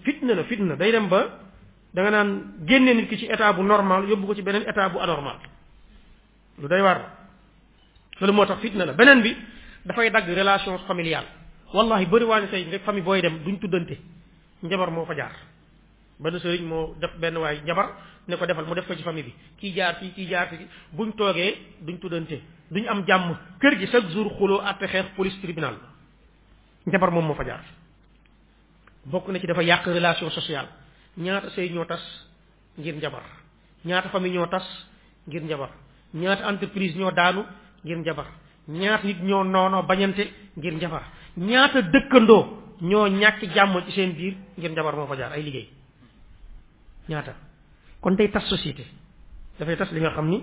[0.05, 1.49] fitna la fitna day dem ba
[1.94, 4.88] da nga naan génne nit ki ci état bu normal yóbbu ko ci beneen état
[4.90, 5.38] bu anormal
[6.59, 6.98] lu day war
[8.20, 9.35] loolu moo tax fitna la beneen bi
[9.85, 11.26] dafay dagg relation familiale
[11.74, 13.98] wallahi bëri waa ne tey rek famille booy dem duñ tuddante
[14.62, 15.33] njabar moo fa jaar
[16.20, 17.90] benn sëriñ moo def benn waay njabar
[18.29, 20.66] ne ko defal mu def ko ci famille bi kii jaar fii kii jaar fii
[20.94, 25.40] buñ toogee duñ tuddante duñ am jàmm kër gi chaque jour xuloo àtte xeex police
[25.40, 25.74] tribunal
[26.87, 27.64] njabar moom moo fa jaar
[29.07, 30.79] bokk na ci dafa yàq relation sociale
[31.20, 32.00] ñaata sëy ñoo tas
[32.78, 33.22] ngir njabar
[33.85, 34.64] ñaata famille ñoo tas
[35.28, 35.70] ngir njabar
[36.14, 37.44] ñaata entreprise ñoo daanu
[37.85, 38.26] ngir njabar
[38.68, 40.22] ñaata nit ñoo noonoo bañante
[40.59, 41.02] ngir njabar
[41.37, 42.42] ñaata dëkkandoo
[42.80, 45.68] ñoo ñàkk jàmm ci seen biir ngir njabar moo fa ay liggéey
[47.09, 47.35] ñaata
[48.00, 48.85] kon day tas société
[49.59, 50.42] dafay tas li nga xam ni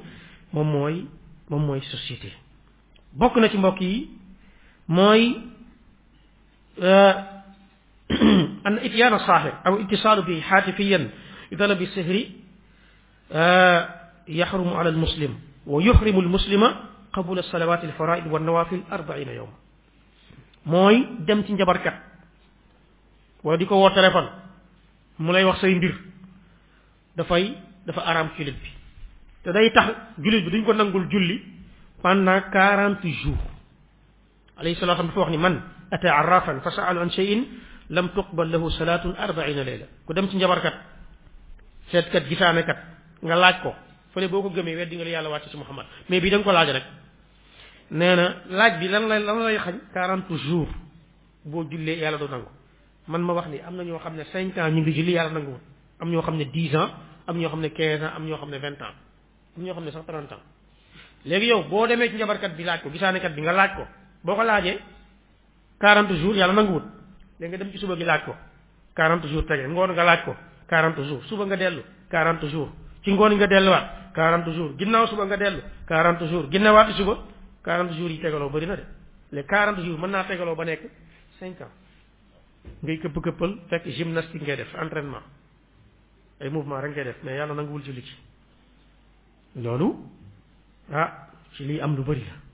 [0.54, 1.06] moom mooy
[1.50, 2.32] moom mooy société
[3.14, 4.10] bokk na ci mbokk yi
[4.86, 5.42] mooy
[6.82, 7.14] euh,
[8.68, 11.10] أن إتيان صاحب أو اتصال به حاتفيا
[11.52, 12.24] يطلب بالسهر
[13.32, 13.90] آه،
[14.28, 16.76] يحرم على المسلم ويحرم المسلم
[17.14, 19.50] قبول الصلوات الفرائض والنوافل أربعين يوم
[20.66, 21.94] موي دم تنجبركة
[23.44, 24.28] وديكو وار تليفون
[25.20, 25.96] مولاي واخ ساي مبير
[27.18, 27.56] دا فاي
[27.98, 28.72] ارام كيلت بي
[29.44, 29.88] تا داي تاخ
[30.20, 31.38] جوليت بي دنجكو نانغول جولي
[32.04, 33.38] فانا 40 جور
[34.60, 35.62] عليه الصلاه والسلام فوخني من
[36.06, 37.44] عرافا فسال عن شيء
[37.90, 40.74] lam tuqbal lahu salaatun arbaina layla ku dem ci njabarkat
[41.92, 42.78] seetkat gisaanekat
[43.24, 43.76] nga laaj ko
[44.14, 46.52] fële boo ko gëmee weddi nga yàlla wàcc si Muhammad mais bi da nga ko
[46.52, 46.86] laaj rek
[47.92, 50.72] nee na laaj bi lan lay lan lay xañ quarante jours
[51.46, 52.50] boo jullee yàlla du nangu
[53.08, 55.32] man ma wax ni am na ñoo xam ne cinq ans ñu ngi julli yàlla
[55.32, 55.60] nanguwul
[56.00, 56.92] am ñoo xam ne dix ans
[57.28, 58.96] am ñoo xam ne quinze ans am ñoo xam ne vingt ans
[59.56, 60.44] am ñoo xam ne sax trente ans
[61.24, 63.84] léegi yow boo demee ci njabarkat bi laaj ko gisaanekat bi nga laaj ko
[64.24, 64.80] boo ko laajee
[65.80, 66.84] quarante jours yàlla nanguwul
[67.40, 68.34] léegi nga dem ci suba gi laaj ko
[68.98, 70.36] 40 jour tege ngoon nga laaj ko
[70.70, 72.72] 40 jours suba nga dellu 40 jours
[73.04, 77.14] ci ngoon nga dellu delluwaat 40 jours ginnaaw suba nga dellu 40 jours ginnawaati suba
[77.64, 78.84] 40 jours yi tegaloo bëri na de
[79.32, 80.84] les 40 jours mën naa tegaloo ba nekk
[81.40, 81.72] 5 ans
[82.84, 85.24] ngay këpp këppal fekk gymnastique ngay def entrainement
[86.42, 88.14] ay mouvement rek ngay def mais yàlla nanguwul julli ci
[89.56, 89.88] loolu
[90.92, 92.47] ah ci lii am lu bëri la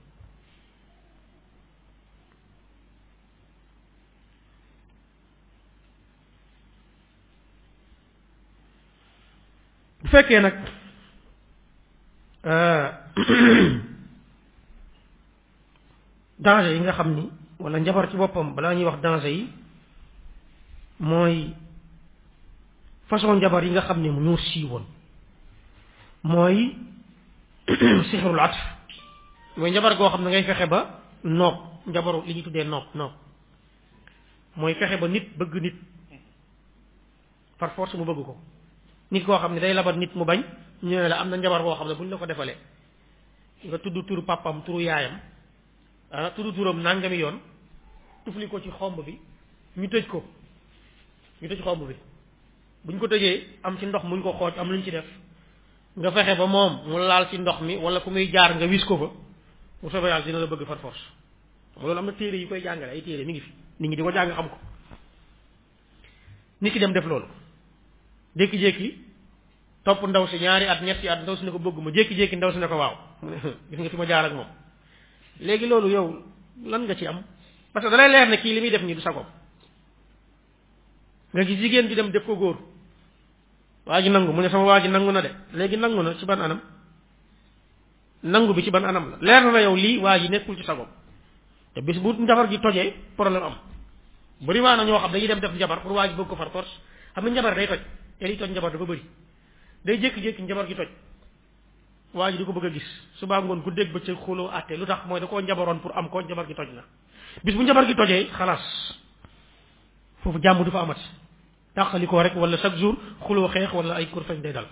[10.14, 10.54] fekkee nag
[12.46, 12.86] euh,
[16.44, 17.24] danger yi nga xam ni
[17.58, 19.48] wala njabar ci boppam balaa ñuy wax danger yi
[21.00, 21.50] mooy
[23.10, 24.86] façon njabar yi nga xam ni mu ñoo siiwoon
[26.22, 26.76] mooy
[28.10, 28.58] sixrul atf
[29.56, 33.12] mooy njabar koo xam ne ngay fexe ba noog njabaru li ñuy tuddee noog noog
[34.56, 35.76] mooy fexe ba nit bëgg nit
[37.58, 38.36] par force mu bëgg ko
[39.14, 40.42] nit koo xam ne day labat nit mu bañ
[40.82, 42.56] ñëwee la am na njabar boo xam ne bu ñu la ko defalee
[43.64, 45.20] nga tudd tur pàppam turu yaayam
[46.10, 47.36] ah tudd turam nangami yoon
[48.24, 49.16] tufli ko ci xomb bi
[49.76, 50.24] ñu tëj ko
[51.42, 51.94] ñu tëj xomb bi
[52.84, 55.06] buñ ko tëjee am ci ndox muñ ko xooj am luñ ci def
[55.96, 58.84] nga fexe ba moom mu laal ci ndox mi wala ku muy jaar nga wis
[58.84, 59.06] ko fa
[59.80, 61.02] bu soobee yàlla dina la bëgg far force
[61.80, 64.02] loolu am na téere yi koy jàngale ay téere mi ngi fi nit ñi di
[64.02, 64.58] ko jàng xam ko
[66.60, 67.26] nit ki dem def loolu
[69.84, 72.36] top ndaw si ñaari at ñetti at ndaw si ne ko bëgg mu jéki jéki
[72.36, 72.96] ndaw si ne ko waaw
[73.68, 74.46] gis nga fi ma jaar ak mom
[75.40, 76.18] légui lolu yow
[76.64, 77.22] lan nga ci am
[77.72, 79.26] parce que dalay leer ne ki limi def ni du sagoom
[81.34, 82.56] nga gi jigen di dem def ko
[83.86, 86.60] waji nangu mu ne sama waji nangu na de légui nangu na ci ban anam
[88.22, 90.88] nangu bi ci ban anam la leer na yow li waji nekkul ci sagoom
[91.74, 93.56] te bis bu ndafar gi toje problème am
[94.40, 96.70] bari waa ño xam dañuy dem def jabar pour waji bëgg ko far force
[97.12, 97.80] xam njabar day toj
[98.20, 99.02] eli toj njabar dafa bari
[99.84, 100.88] day jek jek njabar gi toj
[102.14, 102.88] waji ji ko bëgg gis
[103.20, 106.46] subaa ngon ku deg ba ci xuloo atte lu tax da pour am ko njabar
[106.46, 106.82] gi toj na
[107.44, 108.62] bis bu njabar gi tojé khalas
[110.22, 110.96] fofu jamm du fa amat
[111.76, 114.66] tàqali rek wala chaque jour xolo xex wala ay kur day dal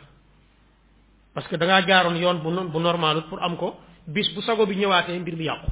[1.35, 4.67] parce que da nga jaaroon yoon bu bu normal pour am ko bis bu sago
[4.67, 5.67] bi ñëwaatee mbir mi yàqu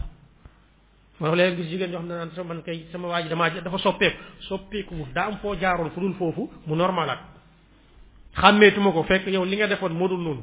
[1.20, 4.84] moo leen gis jigen ñoo xam sama man kay sama waji dama dafa soppé soppé
[4.84, 7.18] ku da am fo jaaroon fu dul fofu mu normalat
[8.36, 10.42] xàmmeetuma ko fekk yow li nga defoon moo dul noonu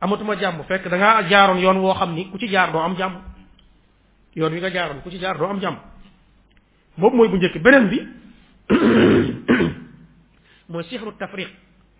[0.00, 2.96] amatuma jàmm fekk da ngaa jaaroon yoon woo xam ni ku ci jaar doo am
[2.96, 3.14] jàmm
[4.34, 5.76] yoon wi nga jaaroon ku ci jaar doo am jàmm
[6.96, 7.98] boobu mooy bu njëkk beneen bi
[10.68, 11.48] mooy sixru tafriq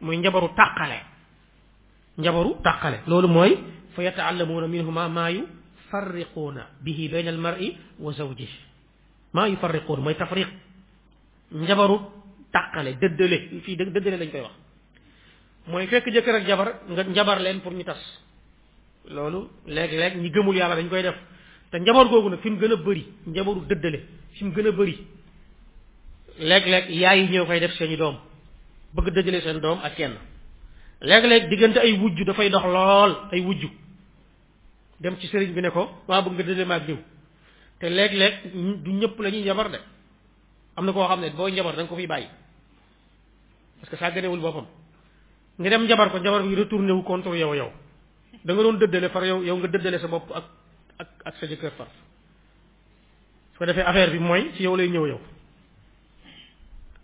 [0.01, 1.01] mooy njabaru tàqale
[2.19, 3.57] njabaru tàqale loolu mooy
[3.97, 5.45] fa yataallamuuna minhuma maa yu
[5.91, 8.59] farriquuna bihi bayna almari wa zawjihi
[9.33, 10.49] maa yu farriquuna mooy tafriq
[11.53, 12.24] njabaru
[12.55, 14.55] tàqale dëddale fii dë dëddale lañ koy wax
[15.71, 18.01] mooy fekk jëkkër ak jabar nga njabar leen pour ñu tas
[19.15, 19.41] loolu
[19.75, 21.19] léeg-léeg ñi gëmul yàlla dañ koy def
[21.71, 23.99] te njabar googu nag fi mu gën a bëri njabaru dëddale
[24.35, 24.97] fi mu gën a bëri
[26.49, 28.17] léeg-léeg yaay yi ñëw koy def seeni doom
[28.95, 30.15] bëgg dëddale seen doom ak kenn
[31.09, 33.69] léeg-léeg diggante ay wujju dafay dox lool ay wujju
[35.03, 36.99] dem ci sëriñ bi ne ko waa bëgg nga dëddale maag diw
[37.81, 38.35] te léeg-léeg
[38.85, 39.79] du ñëpp lañuy njabar de
[40.77, 42.29] am na koo xam ne booy njabar da ko fiy bàyyi
[43.87, 44.67] parce que sàgganewul boppam
[45.59, 47.71] nga dem njabar ko njabar bi retourné wu contre yow yow
[48.45, 51.73] da nga doon dëddale far yow yow nga dëddale sa bopp ak ak sa jëkkër
[51.79, 51.89] far
[53.53, 55.21] su ko defee affaire bi mooy ci yow lay ñëw yow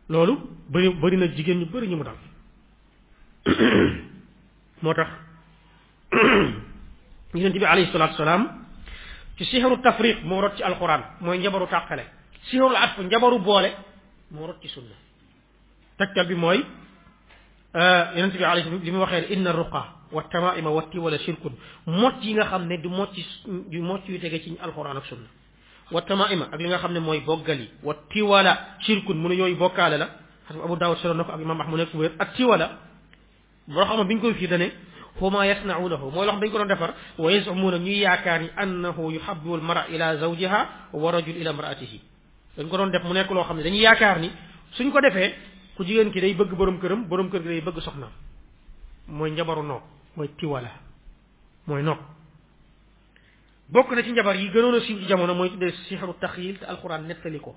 [0.08, 0.34] loolu
[0.70, 2.16] bëri bëri na jigéen ñu bëri ñu mu dal
[4.82, 5.10] moo tax
[7.34, 8.42] yonent bi alayhi salaatu salaam
[9.36, 12.04] ci sixaru tafriq moo rot ci alquran mooy njabaru tàqale
[12.44, 13.70] sixaru atf njabaru boole
[14.30, 14.96] moo rot ci sunna
[16.00, 16.60] تكال بموي
[18.20, 21.42] ينتبه عليه بما خير إن الرقى والتمائم والتول شرك
[22.00, 23.22] موتي نخم ندي موتي
[23.90, 25.30] موتي تجتين القرآن والسنة
[25.94, 28.46] والتمائم أقول نخم نموي بوغالي والتول
[28.86, 30.06] شرك من يوي بوكالة
[30.48, 32.60] حسب أبو داود سيرونك أبو إمام محمود الكبير التول
[33.74, 34.70] برحمة بنكو في دنيا
[35.20, 36.90] هما يصنعونه مو لوخ دنجو دفر
[37.22, 40.60] ويزعمون ني ياكاري انه يحب المرء الى زوجها
[41.02, 41.92] ورجل الى امراته
[42.58, 44.30] دنجو دون ديف مو نيك لو خامني دنجي ياكار ني
[44.76, 45.24] سنجو ديفه
[45.80, 48.12] ku jigéen ki day bëgg borom këram boroom kër gi day bëgg soxnaam
[49.08, 49.80] mooy njabaru noog
[50.16, 50.68] mooy tiwala
[51.66, 51.96] mooy noog
[53.72, 57.08] bokk na ci njabar yi gënoon siiw ci jamono mooy tuddee sixru taxyil te alxuraan
[57.08, 57.56] nettali ko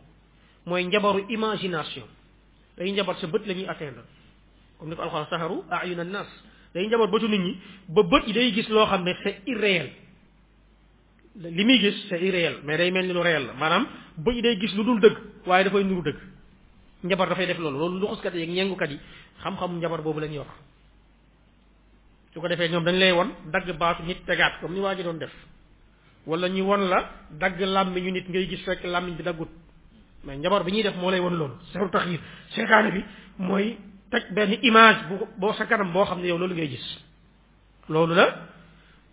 [0.66, 2.08] mooy njabaru imagination
[2.78, 4.04] day njabar sa bët lañuy ñuy atteindre
[4.80, 6.30] comme ni ko alxuraan saxaru ayun an nas
[6.74, 7.58] day njabar bëtu nit ñi
[7.90, 9.92] ba bët yi day gis loo xam ne c'est irréel
[11.42, 13.86] li muy gis c'est irréel mais day mel ni lu réel la maanaam
[14.18, 15.12] bët yi day gis lu dul
[15.46, 16.33] waaye dafay nuru dëgg
[17.04, 19.00] njabar da fay def lolou lolou luxus kat yi ak kat yi
[19.44, 20.48] xam-xam njabar boobu lañ wax
[22.34, 25.18] su ko defé ñom dañ lay won dag baax nit tegaat comme ni waji doon
[25.20, 25.34] def
[26.26, 29.50] wala ñu won la dag lamb ñu nit ngay gis fekk lamb bi dagut
[30.24, 32.20] mais njabar bi ñi def mo lay won lolou seeru taxir
[32.52, 33.04] sheikhane bi
[33.38, 33.78] moy
[34.10, 37.00] tek ben image bu boo sa kanam bo xamni yow lolou ngay gis
[37.90, 38.26] lolou la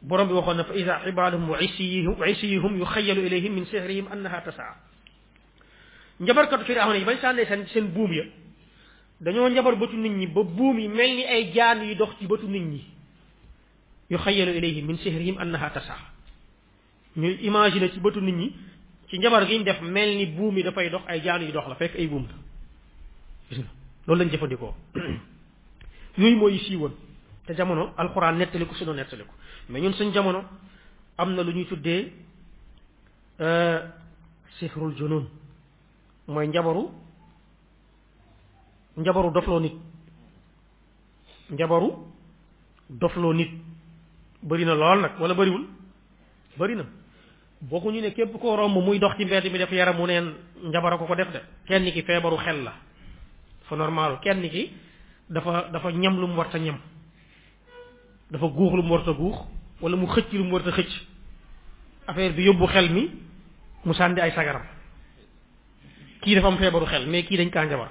[0.03, 4.07] borom bi waxon na fa iza ibaadahum wa isihum wa isiyihum yuxayalu ilayhim min sihrihim
[4.13, 4.90] annaha tasaa
[6.21, 8.25] njabar katu firawna yi bañ sané sen sen boom ya
[9.21, 12.47] dañoo njabar bëtu nit ñi ba boom yi melni ay jaan yu dox ci bëtu
[12.47, 12.81] nit ñi
[14.11, 15.97] yu xayyalu ilayhi min sihrihim annaha tasa
[17.17, 18.53] ñu imagine ci bëtu nit ñi
[19.09, 21.67] ci njabar gi ñu def melni boom yi da fay dox ay jaan yu dox
[21.69, 22.37] la fekk ay boom la
[23.49, 23.69] gis nga
[24.07, 24.75] loolu lañ jëfandikoo
[26.19, 26.93] yooyu mooy siiwoon
[27.47, 27.95] te jamono
[28.37, 29.33] netali ko sunu netali ko
[29.71, 30.45] mais ñun suñu jamono
[31.17, 32.13] amna na lu ñuy tuddee
[34.59, 35.40] sihrul junun
[36.31, 36.91] mooy njabaru
[38.97, 39.75] njabaru dofloo nit
[41.51, 41.89] njabaru
[42.91, 43.51] dofloo nit
[44.43, 45.65] bari na lool nag wala bariwul
[46.57, 46.85] bari na
[47.63, 50.07] boo ko ñu ne képp koo romb muy dox ci mbedd bi dafa yaram mu
[50.07, 52.73] neen njabara ko ko def de kenn ki feebaru xel la
[53.69, 54.71] fa normal kenn ki
[55.31, 56.79] dafa dafa ñam lu mu war ta ñam
[58.31, 59.35] dafa guux lu mu war ta guux
[59.81, 60.91] wala mu xëcc lu mu war ta xëcc
[62.07, 63.11] affaire bi yóbbu xel mi
[63.85, 64.63] mu sànni ay sagaram
[66.23, 67.89] kii dafa am feebaru xel mais kii dañ kaa njabar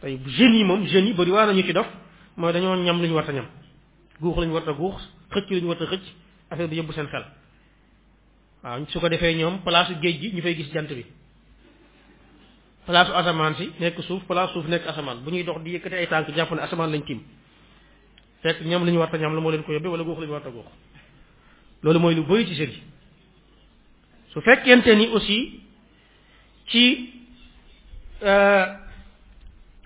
[0.00, 1.86] tey jeunes yi moom jeunes yi bëri waa nañu ci dof
[2.36, 3.46] mooy dañoo ñam lu ñu war ñam
[4.20, 4.96] guux lañu warta a guux
[5.32, 6.02] xëcc lu ñu xëcc
[6.50, 7.24] affaire bi yëbbu seen xel
[8.62, 11.04] waaw su ko defee ñoom place géej gi ñu fay gis jant bi
[12.86, 16.06] place asamaan si nekk suuf place suuf nekk asamaan bu ñuy dox di yëkkati ay
[16.06, 17.20] tànk jàpp ne asamaan lañ tim
[18.42, 20.52] fekk ñam lañu warta ñam la moo leen ko yóbbee wala guux lañu warta a
[20.52, 20.64] guux
[21.82, 22.82] loolu mooy lu bëri ci sëri
[24.32, 25.65] su fekkente ni aussi
[26.68, 27.10] ci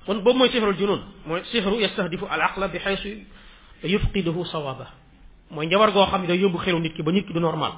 [0.07, 3.19] kon boobu mooy sixrul junun mooy sixru yastahdifu al aqla bi xaysu
[3.85, 4.87] yufqiduhu sawaba
[5.51, 7.75] mooy njabar goo xam ne day yóbbu xelu nit ki ba nit ki du normal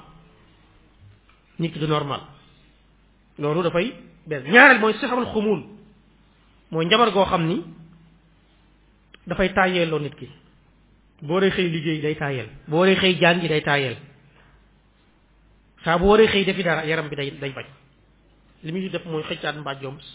[1.58, 2.20] nit ki du normal
[3.38, 3.92] loolu dafay
[4.26, 5.62] benn ñaareel mooy sixrul xumul
[6.70, 7.64] mooy njabar goo xam ni
[9.26, 10.28] dafay tàyyeelloo nit ki
[11.22, 13.96] boo dee xëy liggéey day tàyyeel boo dee xëy jàngi day tàyyeel
[15.84, 17.66] saa bu waree xëy defi dara yaram bi day day bañ
[18.62, 19.56] limi ñu def mooy xëccaat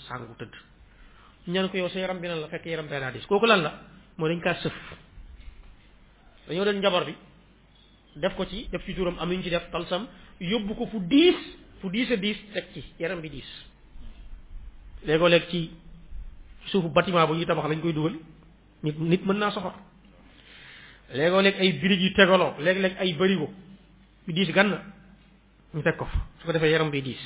[0.07, 0.53] sangu teud
[1.47, 3.61] ñu ñaan ko yow sa yaram bi nan la fekk yaram bee dis koku lan
[3.61, 3.81] la
[4.17, 4.73] mo dañ ka seuf
[6.47, 7.13] dañu doon jabar bi
[8.15, 10.07] def ko ci def ci turam am ñu ci def talsam
[10.39, 11.35] yobbu ko fu 10
[11.81, 13.43] fu 10 a diis teg ci yaram bi 10
[15.05, 15.69] lego lek ci
[16.67, 18.15] suufu bâtiment bu ñuy tabax lañ koy duggal
[18.83, 19.73] nit nit mën naa soxor
[21.13, 23.51] lego lek ay birig yu tegaloo léeg lek ay bari bërigo
[24.25, 24.79] bi 10 gann
[25.73, 26.07] ñu tek ko
[26.39, 27.25] su ko defé yaram bi diis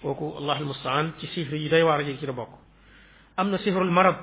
[0.00, 2.52] kooku allahul mustaan ci sifri yi day waar ci la bokk
[3.36, 4.16] am na sifrul marab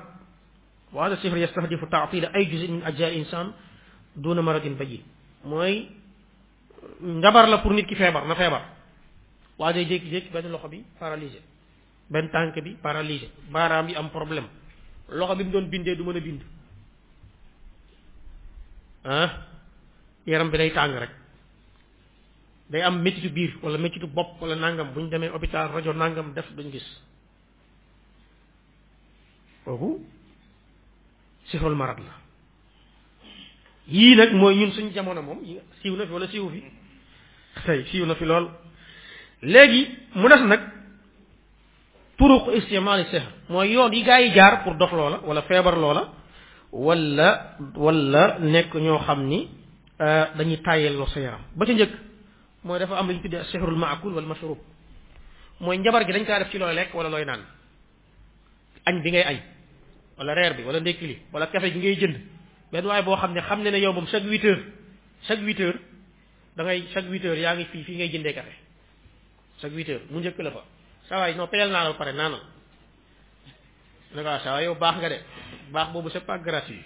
[0.92, 3.54] wa hada sifr yastahdifu ta'til ay juz min ajza insan
[4.16, 5.02] duna maradin bayyin
[5.44, 5.88] mooy
[7.00, 8.62] ngabar la pour nit ki feebar na feebar
[9.58, 11.40] waa day jékki-jékki benn loxo bi paralysé
[12.10, 14.48] benn tànk bi paralysé baaraam bi am problème
[15.08, 16.40] loxo bi mu doon bindee du mën a bind
[19.04, 19.30] ah
[20.26, 21.10] yaram bi day tàng rek
[22.70, 26.34] day am métitu biir wala métitu bopp wala nangam bu ñu demee hôpital rajo nangam
[26.34, 26.86] def duñ gis
[29.64, 30.02] kooku
[31.50, 32.12] sixrul marad la
[34.18, 35.38] nag mooy ñun suñu jamono moom
[35.80, 36.62] siiw na fi wala siiw fi
[37.66, 38.46] tey na fi lool
[39.42, 39.82] léegi
[40.16, 40.60] mu des nag
[42.18, 46.02] turuq istimaali sihr mooy yoon yi gaa yi jaar pour dox loola wala feebar loola
[46.86, 47.28] wala
[47.84, 49.38] wala nekk ñoo xam ni
[50.00, 51.94] euh, dañuy tàyyel loo sa yaram ba ca njëkk
[52.64, 54.58] mooy dafa am lu ñu tuddee sihrul maakul wala mashrub
[55.60, 57.42] mooy njabar gi dañ kaa def ci looy lekk wala looy naan
[58.88, 59.38] añ bi ngay añ
[60.18, 62.16] wala reer bi wala ndekki li wala café gi ngay jënd
[62.72, 64.64] benn waaye boo xam ne xam ne ne yow moom chaque huit heures
[65.26, 65.80] chaque huit heures
[67.36, 68.52] da yaa ngi fii fii ngay jëndee café
[70.10, 70.62] mu njëkk la fa
[71.08, 72.42] saa waay non payal naa la ba pare naanal
[74.14, 75.18] ne ko ah, saa yow baax nga de
[75.74, 76.84] baax boobu c'est pas gratuit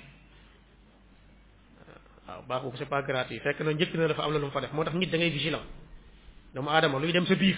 [2.32, 4.50] waaw baax boobu c'est pas gratuit fekk na njëkk na dafa am la lu mu
[4.50, 5.62] fa def moo tax nit da ngay vigilant
[6.54, 7.56] doomu aadama luy dem sa biir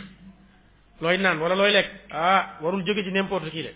[1.01, 3.71] looy naan wala looy lekk ah warul jóge ci n'importe qui de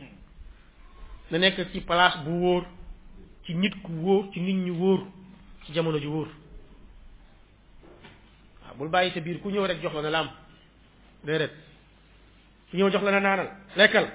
[1.31, 2.65] na nekk ci place bu wóor
[3.47, 5.07] ci nit ku wóor ci nit ñu wóor
[5.65, 6.29] ci jamono ji wóor
[8.65, 10.29] waaw bul bàyyi sa biir ku ñëw rek jox la na la am
[11.25, 11.53] déedéet
[12.71, 14.09] ku ñëw jox la na naanal lekkal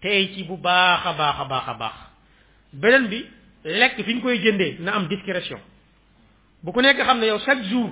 [0.00, 1.96] tey ci bu baax a baax a a baax
[2.72, 3.26] beneen bi
[3.64, 5.60] lekk fi ñu koy jëndee na am discrétion
[6.64, 7.90] bu ko nekk xam ne yow chaque jour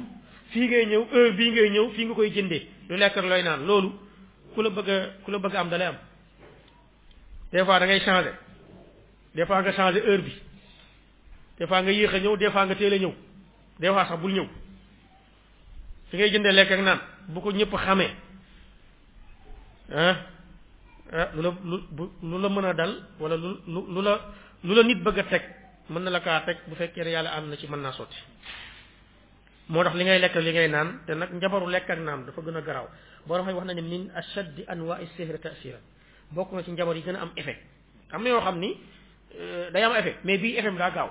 [0.51, 3.43] fii ngay ñëw heure bii ngay ñëw fii nga koy jëndee lu lekk ak looy
[3.43, 3.91] naan loolu
[4.55, 5.97] ku la bëgg a ku la bëgg am dalay am
[7.53, 8.31] des fois da ngay changé
[9.35, 10.33] des fois nga changé heure bi
[11.59, 13.15] des fois nga yéex a ñëw des fois nga teel a ñëw
[13.79, 14.47] des fois sax bul ñëw
[16.09, 18.11] fi ngay jëndee lekk ak naan bu ko ñëpp xamee
[19.95, 20.17] ah
[21.13, 21.77] ah lu la lu
[22.23, 23.49] lu la mën a dal wala lu
[23.95, 24.13] lu la
[24.65, 25.43] lu la nit bëgg a teg
[25.91, 28.17] mën na la kaa teg bu fekkee yàlla ànd na ci mën naa sotti
[29.73, 32.41] moo tax li ngay lekk li ngay naan te nag njabaru lekk ak naan dafa
[32.43, 32.89] gën a garaaw
[33.27, 35.81] borom xam wax na ne min ashaddi anwaa'i sihri ta'siran
[36.31, 37.59] bokk na ci njabar yi gën a am effet
[38.13, 38.77] am na yoo xam ni
[39.41, 41.11] euh, day am effet mais bii effet bi daa gaaw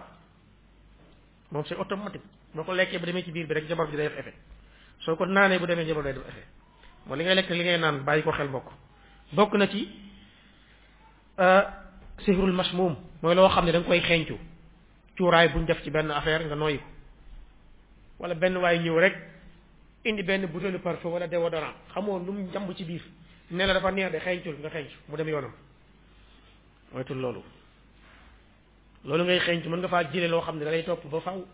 [1.52, 2.22] moom c'est automatique
[2.66, 4.36] ko lekkee bu demee ci biir bi rek jabar bi day def effet
[5.00, 6.46] soo ko naanee bu demee jabar day def effet
[7.08, 8.68] moo li ngay lekk li ngay naan bàyyi ko xel bokk
[9.34, 9.90] bokk na ci
[11.40, 11.64] euh,
[12.26, 14.38] sihrul masmum mooy loo xam ne da nga koy xeeñcu
[15.18, 16.80] cuuraay buñ def ci benn affaire nga nooyi
[18.22, 19.16] wala benn waay ñëw rek
[20.06, 23.02] indi benn butéelu parfum wala déodorant xamoo lu mu jàmb ci biir
[23.52, 25.54] ne la dafa neex de xeeñtul nga xeeñtu mu dem yoonam
[26.92, 27.44] moytul loolu
[29.06, 31.46] loolu ngay xeeñtu mën nga faa jëlee loo xam ne da lay topp ba faaw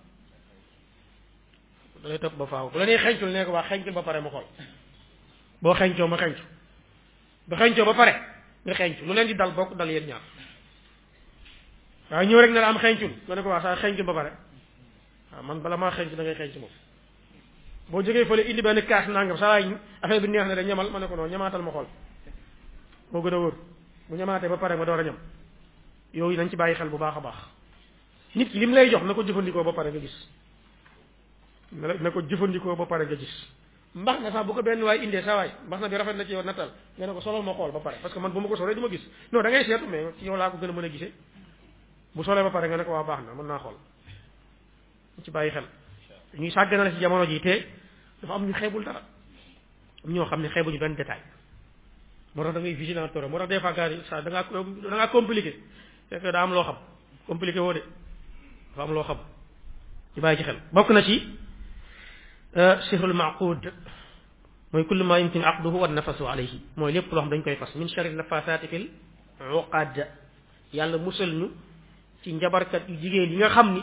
[2.04, 4.46] da ba faaw bu la nee xeeñtul nee ko waa xeeñtul ba pare ma xool
[5.62, 6.42] boo xeeñcoo ma xeeñtu
[7.48, 8.14] ba xeeñcoo ba pare
[8.66, 10.22] nga xeeñtu lu leen di dal bokk dal yéen ñaar
[12.12, 14.32] waaye ñëw rek ne la am xeeñtul nga ne ko waa saa xeeñtul ba pare
[15.38, 16.72] Ah, man bala maa xeeñ ci da ngay xeeñ ci moom
[17.90, 19.60] boo jógee fële indi benn kaas nangam saa
[20.02, 21.86] affaire bi neex na de ñamal ma ne ko noonu ñamaatal ma xool
[23.12, 23.56] moo gën a wóor
[24.10, 25.18] bu ñamaatee ba pare ma door a ñam
[26.14, 27.38] yooyu nañ ci bàyyi xel bu baax a baax
[28.34, 30.16] nit lim lay jox na ko jëfandikoo ba pare nga gis
[31.72, 33.36] na ko jëfandikoo ba pare nga gis
[33.94, 36.26] mbax na sax bu ko benn waay indee sa waay mbax na bi rafet na
[36.26, 38.40] ci yow natal nga ne ko solal ma xool ba pare parce que man bu
[38.40, 40.58] ma ko solee du ma gis non da ngay seetu mais ci yow laa ko
[40.58, 41.14] gën a mën a gisee
[42.16, 43.78] bu solee ba pare nga ne ko waa baax na mën naa xool
[45.26, 45.64] ci bàyyi xel
[46.38, 47.66] ñuy sàgganale si jamono ji te
[48.22, 49.02] dafa am ñu xeebul dara
[50.06, 51.20] ñoo xam ne xeebuñu benn détail
[52.36, 56.32] moo tax da ngay vigilant trop moo tax des fois gars yi da ngaa da
[56.32, 56.76] daa am loo xam
[57.28, 57.82] compliqué woo de
[58.76, 59.18] dafa am loo xam
[60.16, 61.24] ñu bàyyi ci xel bokk na ci
[62.56, 63.72] euh, sihrul maqud
[64.72, 67.74] mooy kullu ma yumkin aqduhu wa nafasu alayhi mooy lépp loo xam dañ koy fas
[67.76, 68.90] min sharri nafasaati fil
[69.52, 70.08] uqad
[70.74, 71.50] yàlla musal ñu
[72.22, 73.82] ci njabarkat yu jigéen yi nga xam ni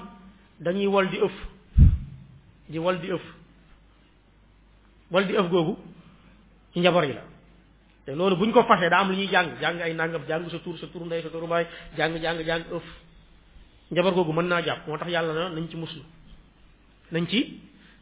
[0.59, 1.35] dañuy wal di ëf
[2.71, 3.25] di wol di ëf
[5.11, 5.75] wal di ëf googu
[6.73, 7.25] ci njaboot yi la
[8.05, 10.49] te loolu bu ñu ko fasee daa am lu ñuy jàng jàng ay nangam jàng
[10.51, 12.83] sa tuur sa tur ndey sa turu baay jàng jàng jàng ëf
[13.91, 16.03] njaboot googu mën naa jàpp moo tax yàlla na nañ ci muslu
[17.11, 17.61] nañ ci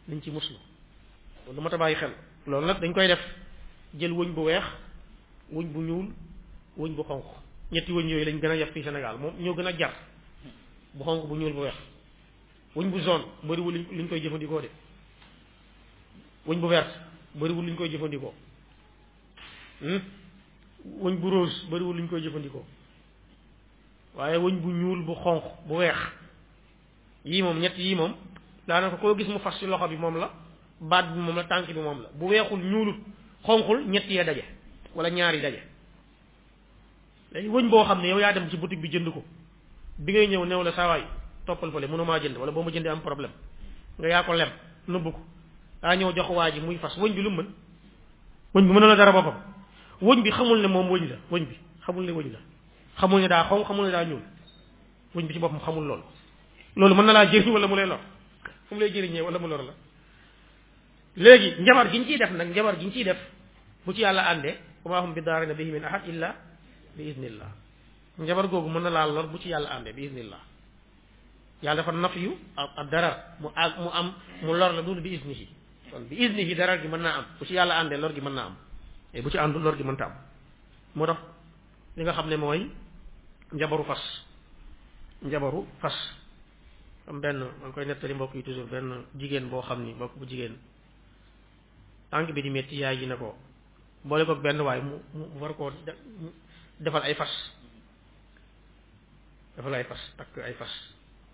[0.08, 0.56] nañ ci muslu
[1.54, 2.12] lu mat a bàyyi xel
[2.46, 3.20] loolu nag dañ koy def
[3.98, 4.64] jël wëñ bu weex
[5.52, 6.06] wëñ bu ñuul
[6.76, 7.24] wëñ bu xonq
[7.72, 9.92] ñetti wëñ yooyu lañ gën a yab fii Sénégal moom ñoo gën a jar
[10.94, 11.91] bu xonq bu ñuul bu weex
[12.74, 14.68] wëñ bu jaune bëriwul li koy jëfandikoo de
[16.46, 16.88] wëñ bu vert
[17.34, 18.32] bëriwul li koy jëfandikoo
[19.82, 20.00] hmm?
[21.04, 22.64] wëñ bu rose bëriwul li koy jëfandikoo
[24.16, 25.96] waaye wëñ bu ñuul bu xonq bu weex
[27.26, 28.14] yii moom ñett yii moom
[28.66, 30.32] daanaka koo gis mu fas ci loxo bi moom la
[30.80, 32.96] baat bi moom la tànk bi moom la bu weexul ñuulut
[33.44, 34.44] xonqul ñett yee daje
[34.94, 35.62] wala ñaari yi daje
[37.32, 39.22] léegi wëñ boo xam ne yow yaa dem ci boutique bi jënd ko
[39.98, 41.04] bi ngay ñëw néew la saawaay
[41.46, 43.32] toppal fële ma jënd wala bo mu jënd am problème
[43.98, 44.48] nga ya ko lem
[44.88, 45.20] nëbb ko
[45.82, 47.46] da ñëw jox waaji muy fas wëñ bi lu mën
[48.54, 49.36] wëñ bi la dara bopam
[50.00, 52.38] wëñ bi xamul ne moom wëñ la wëñ bi xamul ne wëñ la
[52.98, 54.22] xamul ne daa xonq xamul ne daa ñuul
[55.14, 56.02] wëñ bi ci bopam xamul lool
[56.76, 58.00] loolu mën na laa jëriñ wala mu lay lor
[58.68, 59.72] fu mu lay jëriñee wala mu lor la
[61.16, 63.18] léegi njabar gi ñu ciy def nag njabar gi ñu ciy def
[63.84, 66.34] bu ci yàlla àndee wa hum bi daarina bihi min ahad illa
[66.96, 67.48] bi idnillah
[68.18, 70.38] njabar googu mën na laa lor bu ci yàlla àndee bi idnillah
[71.62, 72.10] Ya, dafa naf
[72.58, 75.46] ak darar mu ak mu am mu lor la dul bi iznihi
[75.94, 78.56] kon bi iznihi darar gi am bu ci yalla ande lor gi am am
[79.22, 79.94] bu ci andu lor gi am
[80.94, 81.18] moo tax
[81.96, 82.66] li nga xamne moy
[83.54, 84.02] njabaru fas
[85.22, 85.94] njabaru fas
[87.06, 90.58] am ben man koy netali mbok yi toujours ben jigen bo xamni bok bu jigen
[92.10, 93.38] tank bi di metti yaay ji nako
[94.02, 94.98] bolé ko ben way mu
[95.38, 95.70] war ko
[96.80, 97.30] defal ay fas
[99.56, 100.91] defal ay fas tak ay fas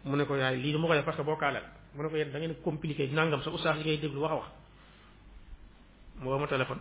[0.09, 1.61] mu ne ko yaay lii du ma ko def parce que boo kaala
[1.95, 4.35] mu ne ko yéen da ngeen compliqué nangam sa oustaz li ngay déglu wax a
[4.35, 4.49] wax
[6.21, 6.79] mu ma téléphone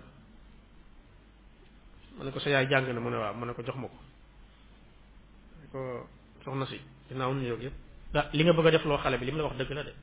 [2.18, 3.88] mu ne ko sa yaay jàng na mu ne waaw mu ne ko jox ma
[3.88, 4.00] ko
[5.62, 6.08] ne ko
[6.46, 7.76] soxna si ginnaaw nu yoog yëpp
[8.34, 9.94] li nga bëgg a def loo xale bi li mu la wax dëgg la de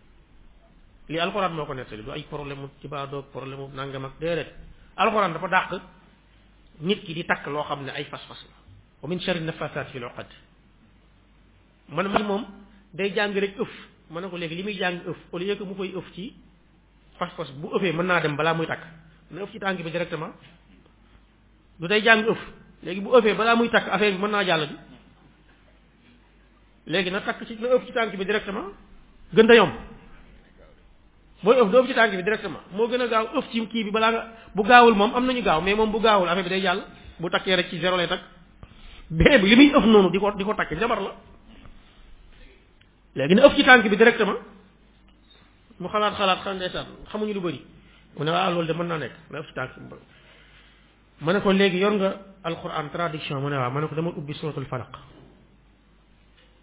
[1.08, 4.12] li alxuraan moo ko nettali du ay problème mu ci baadoog problème mu nangam ak
[4.20, 4.50] déedéet
[4.96, 5.70] alxuraan dafa dàq
[6.80, 8.54] nit ki di takk loo xam ne ay fas-fas la
[9.00, 10.04] wa min sharri nafasaat fil
[12.98, 13.68] day jàng rek ëf
[14.10, 16.32] ma ne ko léegi li muy jàng ëf au lieu mu koy ëf ci
[17.18, 18.80] fas-fas bu ëppee mën naa dem balaa muy takk
[19.30, 20.30] na ëf ci tànk bi directement
[21.80, 22.38] du day jàng ëf
[22.82, 24.76] léegi bu ëppee balaa muy takk affaire bi mën naa jàll bi
[26.86, 28.68] léegi na takk ci na ëf ci tànk bi directement
[29.34, 29.72] gën a yomb
[31.42, 33.84] booy ëf du ëf ci tànk bi directement moo gën a gaaw ëf ci kii
[33.84, 36.62] bi balaa bu gaawul moom am nañu gaaw mais moom bu gaawul affaire bi day
[36.62, 36.80] jàll
[37.18, 38.22] bu takkee rek ci zéro lay takk
[39.10, 41.10] bee bi li muy ëf di ko di ko takk jabar la
[43.14, 44.36] léegi na ëf ci tànk bi directement
[45.78, 47.64] mu xalaat xalaat xam ndeysaan xamuñu lu bëri
[48.18, 49.94] mu ne ah loolu de mën naa nekk na ëf ci tànk bi
[51.20, 54.10] ma ne ko léegi yor nga alquran tradition mu ne waaw ma ne ko dama
[54.10, 54.98] ubbi suratul falaq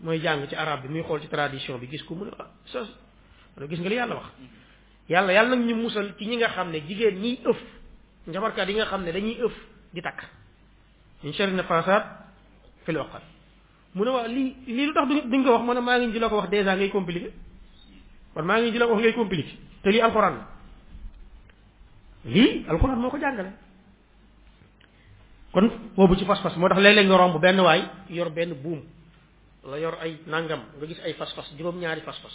[0.01, 2.47] mooy jàng ci arab bi muy xool ci tradition bi gis ko mu ne ah
[2.65, 2.87] sos
[3.69, 4.27] gis nga li yàlla wax
[5.07, 7.57] yàlla yàlla nag ñu musal ci ñi nga xam ne jigéen ñiy ëf
[8.27, 9.53] njabarkaat yi nga xam ne dañuy ëf
[9.93, 10.19] di takk
[11.23, 12.03] ñu in sharina fasad
[12.83, 13.23] fil waqat
[13.95, 16.19] mu ne wax li li lu tax di nga wax mo ne maa ngi ji
[16.19, 17.29] ko wax dèjà ngay compliqué
[18.33, 20.37] kon maa ngi ji la ko wax ngay compliqué te li alquran
[22.25, 23.19] li alquran moo ko
[25.51, 28.81] kon boobu ci fas-fas moo tax léeg-léeg nga romb benn waay yor benn buum
[29.69, 32.33] la yor ay nangam nga gis ay fas-fas juróom-ñaari fas-fas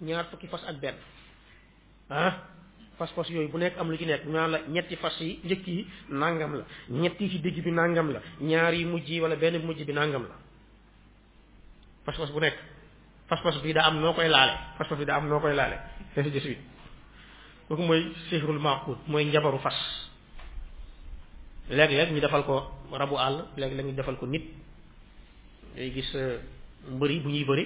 [0.00, 0.94] ñaar fukki fas ak benn
[2.08, 2.32] ah
[2.96, 5.86] fas-fas yooyu bu nekk am lu ci nekk ñaan la ñetti fas yi njëkk yi
[6.08, 10.22] nangam la ñetti ci digg bi nangam la ñaar yi wala benn mujj bi nangam
[10.22, 10.36] la
[12.04, 12.54] pas-pas bu nek
[13.30, 15.78] pas-pas bi da am nokoy lalé pas-pas bi da am nokoy lalé
[16.14, 16.58] fess ainsi sihul
[17.68, 17.94] ko kooku
[18.28, 19.74] sihrul maqut moy njabaru fas
[21.70, 24.42] leg leg ñu defal ko rabu all leg leg ñu defal ko nit
[25.76, 26.40] day gis euh,
[26.90, 27.64] mbeuri bu ñuy bëri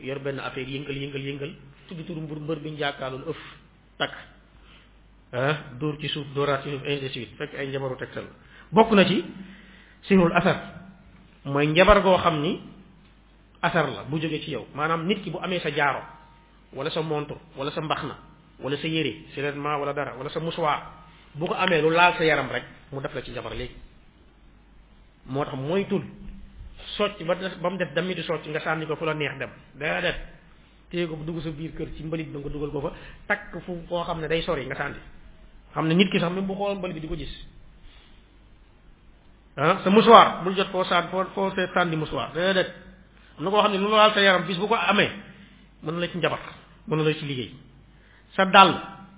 [0.00, 1.50] yor ben affaire yengal yengal yengal
[1.88, 2.82] tuddu turu mbur mbër bi ñu
[3.26, 3.40] euf
[3.98, 4.10] tak.
[4.10, 4.14] takk
[5.32, 7.96] ah dóor ci suuf dora ci suuf ainsi de suite fek ay njabaru
[8.72, 9.24] bokku na ci
[10.02, 10.56] sihrul asar
[11.44, 12.70] moy njabar go xamni
[13.62, 16.00] asar la bu joge ci yow manam nit ki bu amé sa jaaro
[16.74, 18.16] wala sa montre wala sa mbaxna
[18.60, 20.82] wala sa yéré sérénement wala dara wala sa muswa
[21.34, 23.74] bu ko amé lu laal sa yaram rek mu def la ci jabar léegi
[25.26, 26.02] motax moy tul
[26.96, 29.86] socc ba bam def dami damitu socc nga sanni ko fu la neex dem da
[29.86, 30.16] nga def
[30.90, 32.92] téye bu dugg sa biir kër ci mbalit ba nga duggal ko fa
[33.26, 34.98] takk fu ko xamné day sori nga sanni
[35.74, 37.46] xamné nit ki sax même bu xol mbalit bi di gis
[39.56, 42.66] ah sa muswa bu jot ko sa saan foo foo saan muswa da nga def
[43.40, 45.06] am na koo xam lu laal sa yaram bis bu ko amé
[45.82, 46.38] mën la ci njabar
[46.88, 47.50] mën la ci liggéey
[48.36, 48.70] sa dal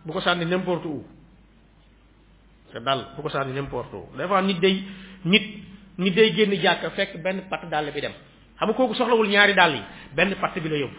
[0.05, 1.05] bu ko sanni n'importe où
[2.73, 4.85] sa dal bu ko sanni n'importe où des fois nit day
[5.25, 5.65] nit
[5.99, 8.13] nit day génn jàkk fekk benn patt dal bi dem
[8.59, 9.83] xam nga kooku soxlawul ñaari dal yi
[10.15, 10.91] benn patt bi la yob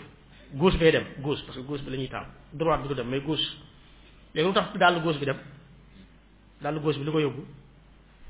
[0.55, 3.07] gauche bay dem gauche parce que gauche bi lañuy ñuy taam droite bi du dem
[3.07, 3.47] mais gauche
[4.33, 5.37] léegi lu tax dàll gauche bi dem
[6.61, 7.45] dal gauche bi liko yobbu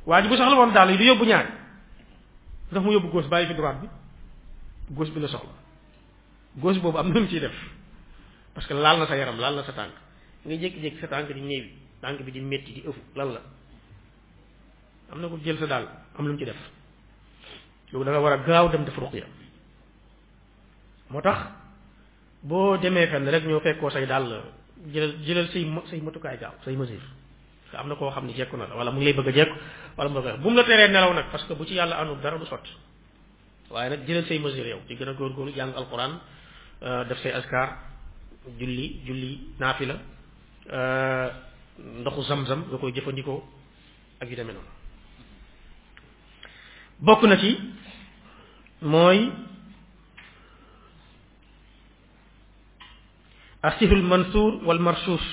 [0.06, 1.48] waji bu soxla woon dàll yi du yobbu ñaar
[2.72, 3.88] ndax mu yobbu gauche bàyyi fi droite bi
[4.96, 5.50] gos bi la soxla
[6.64, 7.54] gos boobu am na ci def
[8.54, 9.94] parce que laal na sa yaram laal na sa tànk
[10.46, 11.70] nga jékki-jékki sa tànk di ñëwi
[12.02, 13.42] tànk bi di métti di ëfu lan la
[15.12, 15.86] am na ko jël sa daal
[16.18, 16.58] am lu ci def
[17.92, 19.26] yow da nga war a gaaw dem def ruqya
[21.10, 21.40] moo tax
[22.44, 24.44] boo demee fenn rek ñoo fekkoo say daal
[24.92, 27.06] jëlal jëlal say say matukaay gaaw say mesure
[27.72, 29.32] te am na koo xam ne jekku na la wala mu ngi lay bëgg a
[29.32, 29.58] jekku
[29.98, 32.16] wala mu bëgg bu mu la teree nelaw nag parce que bu ci yàlla anu
[32.22, 32.72] dara du sotti
[33.74, 36.20] waaye nag jëlal say mesure yow di gën a góorgóorlu jàng alquran
[36.84, 37.66] euh, def say askar
[38.60, 39.96] julli julli naafila
[40.78, 41.30] euh,
[42.02, 43.42] ndoxu zamzam nga koy jëfandikoo
[44.22, 44.72] ak yu demee noonu
[47.06, 47.52] bokk na ci
[48.92, 49.20] mooy
[53.70, 55.26] asihul mansour wal marsus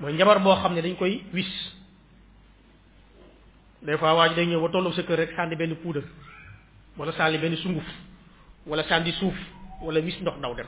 [0.00, 1.70] mooy njabar boo xam ne dañ koy wis
[3.82, 6.02] des fois waaj day ñëw ba tollu sa kër rek sànni benn poudre
[6.98, 7.84] wala sànni benn sunguf
[8.66, 9.34] wala sànni suuf
[9.80, 10.66] wala wis ndox daw dem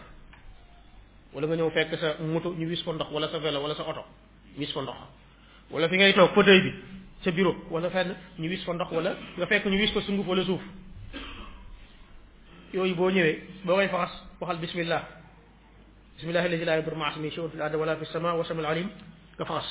[1.34, 3.82] wala nga ñëw fekk sa moto ñu wis ko ndox wala sa vélo wala sa
[3.84, 4.04] oto
[4.58, 4.96] wis ko ndox
[5.70, 6.72] wala fi ngay toog fauteuil bi
[7.22, 10.26] sa bureau wala fenn ñu wis ko ndox wala nga fekk ñu wis ko sunguf
[10.26, 10.62] wala suuf
[12.72, 15.02] yooyu boo ñëwee boo koy faxas waxal bismillah
[16.16, 18.88] bismillah alladi la yadur maas min shay'un fil ardi wala fis sama wa samil alim
[19.36, 19.68] nga faxas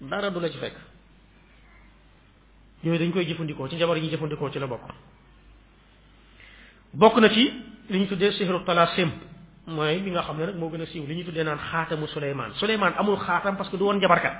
[0.00, 0.95] dara du la ci fekk
[2.86, 4.82] yooyu dañ koy jëfandikoo ci njabar yi ñu jëfandikoo ci la bokk
[6.94, 7.50] bokk na ci
[7.90, 9.10] li ñu tuddee sihru talasim
[9.66, 12.06] mooy bi nga xam ne nag moo gën a siiw li ñu tuddee naan xaatamu
[12.06, 14.34] suleymaan suleymaan amul xaatam parce que du woon njabarkat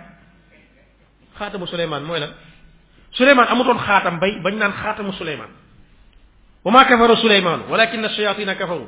[1.39, 2.31] xaatamu suleymaan mooy lan
[3.13, 5.51] suleymaan amutoon xaatam bay bañ naan xaatamu suleymaan
[6.65, 8.87] wa ma kafara suleymaanu walakin ash-shayatina kafaru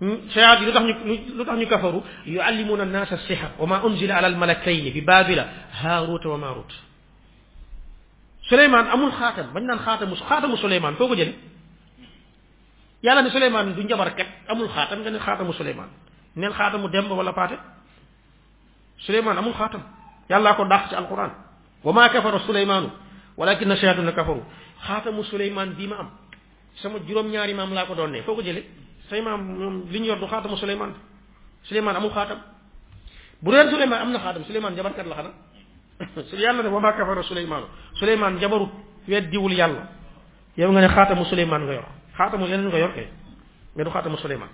[0.00, 4.90] lu tax ñu lu tax ñu kafaru yuallimuna an-nasa as-sihr wa ma unzila ala al-malakayni
[4.90, 5.44] bi babila
[5.82, 6.72] harut wa marut
[8.50, 11.30] سليمان امول خاتم بن نان خاتم خاتم سليمان كوكو جيل
[13.04, 15.88] يالا ني سليمان دو نجبار كات امول خاتم غن خاتم سليمان
[16.36, 17.56] نيل خاتم ديم ولا فاتي
[19.06, 19.82] سليمان امول خاتم
[20.32, 21.30] يالا كو داخ سي القران
[21.86, 22.84] وما كفر سليمان
[23.40, 24.44] ولكن الشياطين كفروا
[24.86, 26.08] خاتم سليمان ديما ام
[26.82, 28.58] سما جوروم نياري مام لا دوني كوكو جيل
[29.10, 30.90] سليمان نيوم لي نيور دو خاتم سليمان
[31.68, 32.38] سليمان امول خاتم
[33.44, 35.32] بودن سليمان امنا خاتم سليمان جبار كات لا خنا
[36.28, 38.70] su yàlla ne wa ma kafara suleymaanu suleymaan jabarut
[39.08, 39.82] weddiwul yàlla
[40.56, 41.86] yow nga ne xaatamu suleymaan nga yor
[42.16, 43.08] xaatamu leneen nga yor kay
[43.76, 44.50] mais du xaatamu suleymaan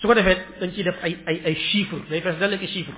[0.00, 2.94] su ko defee dañ ciy def ay ay ay chiffre day fees dal ak chiffre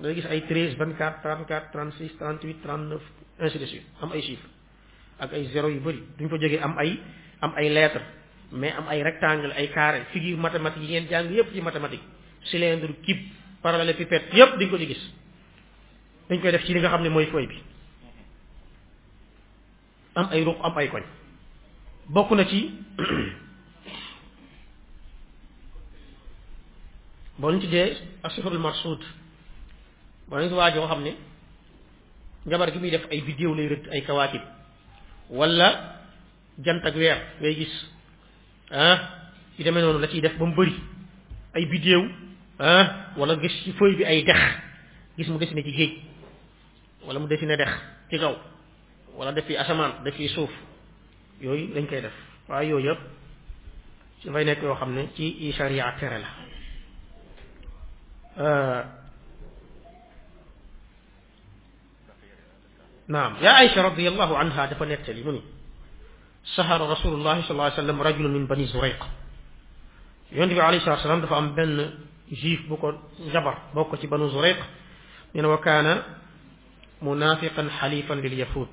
[0.00, 3.00] day gis ay 13 24 34 36 38 39
[3.40, 4.48] ainsi de suite am ay chiffre
[5.18, 7.00] ak ay zéro yu bëri duñ fa jógee am ay
[7.40, 8.02] am ay lettre
[8.52, 12.04] mais am ay rectangle ay carré figure mathématique yi ngeen jàng yépp ci mathématique
[12.44, 13.24] cylindre cube
[13.62, 15.19] parallélépipède yépp dañ ko ci gis
[16.30, 17.56] dañ koy def ci li nga xam ne mooy fooy bi
[20.14, 21.02] am ay ruq am ay koñ
[22.08, 22.70] bokk na ci
[27.36, 29.02] boo ñu tuddee assurul marsud
[30.28, 31.16] mooy ci waajoo xam ne
[32.46, 34.42] njabar gi muy def ay vidéo lay rëdd ay kawaakib
[35.30, 35.96] wala
[36.62, 37.74] jant ak weer ngay gis
[38.70, 38.98] ah
[39.56, 40.74] ci demee noonu la ciy def ba mu bëri
[41.54, 42.06] ay vidéo
[42.60, 44.38] ah wala gis ci feuille bi ay dex
[45.18, 45.92] gis mu gis ne ci géej
[47.06, 47.68] wala mu def ci ne dex
[48.10, 48.34] ci kaw
[49.16, 50.50] wala def ci asaman def ci suuf
[51.40, 52.12] yooyu dañ koy def
[52.48, 53.00] waaye yooyu yëpp
[54.20, 56.22] ci fay nekk yoo xam ne
[63.10, 65.42] نعم يا عائشة رضي الله عنها دفن يتلمني
[66.56, 69.00] سهر رسول الله صلى الله عليه وسلم رجل من بني زريق
[70.32, 71.90] يندب عليه الصلاة والسلام دفن بن
[72.32, 72.88] جيف بوكو
[73.34, 74.58] جبر بوكو بنو زريق
[75.34, 75.86] من وكان
[77.02, 78.68] منافقا حليفا لليهود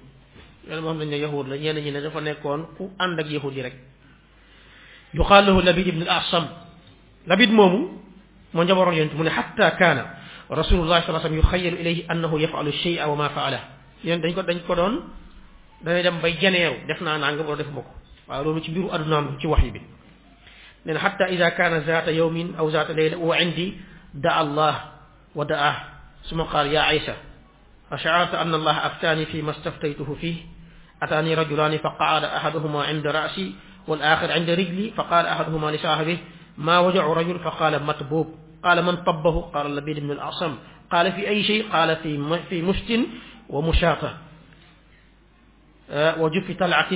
[0.67, 3.75] يعني ان يهود لن ينجي نجفا كو عندك يهود يرك
[5.13, 6.45] يقال له لبيد بن الأعصم
[7.27, 7.79] لبيد مومو
[8.53, 10.05] من جبر رجل من حتى كان
[10.51, 13.59] رسول الله صلى الله عليه وسلم يخيل إليه أنه يفعل الشيء وما فعله
[14.05, 14.93] يعني دنجو دنجو دون
[15.85, 17.83] دنجو دم بيجانيو دفنا نعنجب وردف بكو
[18.27, 19.81] وقالوا نتبيرو أدنام كوحي بي
[20.85, 23.67] لأن حتى إذا كان ذات يوم أو ذات ليلة وعندي
[24.13, 24.75] دعا الله
[25.35, 25.75] ودعاه
[26.29, 27.15] ثم قال يا عيسى
[27.91, 30.35] فشعرت أن الله أفتاني فيما استفتيته فيه
[31.03, 33.55] أتاني رجلان فقعد أحدهما عند رأسي
[33.87, 36.17] والآخر عند رجلي فقال أحدهما لصاحبه
[36.57, 40.55] ما وجع رجل فقال مطبوب قال من طبه قال اللبيد بن الأعصم
[40.91, 42.99] قال في أي شيء قال في في مشت
[43.49, 44.13] ومشاطة
[45.91, 46.87] آه، وجف طلعة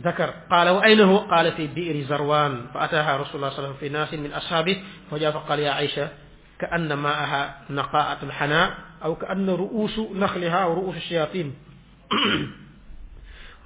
[0.00, 3.74] ذكر قال وأين هو قال في بئر زروان فأتاها رسول الله صلى الله عليه وسلم
[3.74, 6.08] في ناس من أصحابه فجاء فقال يا عائشة
[6.60, 8.70] كأن ماءها نقاءة الحناء
[9.04, 11.54] أو كأن رؤوس نخلها أو رؤوس الشياطين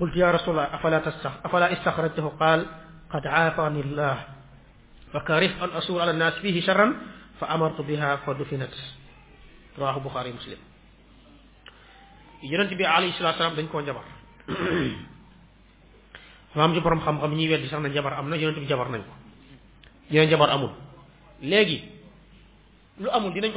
[0.00, 1.32] قلت يا رسول الله أفلا, تستخ...
[1.44, 2.66] أفلا استخرجته قال
[3.10, 4.24] قد عافاني الله
[5.14, 6.94] وكرهت أن أصول على الناس فيه شرا
[7.40, 8.70] فأمرت بها فدفنت
[9.78, 10.56] رواه البخاري مسلم
[12.42, 14.02] يرنت بي عليه الصلاة والسلام دنكو جبر
[16.54, 19.02] فهم جبر مخم غمني ويد سنة جبر أمنا يرنت بي جبر نيو
[20.10, 20.74] يرنت جبر أمون
[21.42, 21.80] لأجي
[23.00, 23.50] لو أمون دي نيو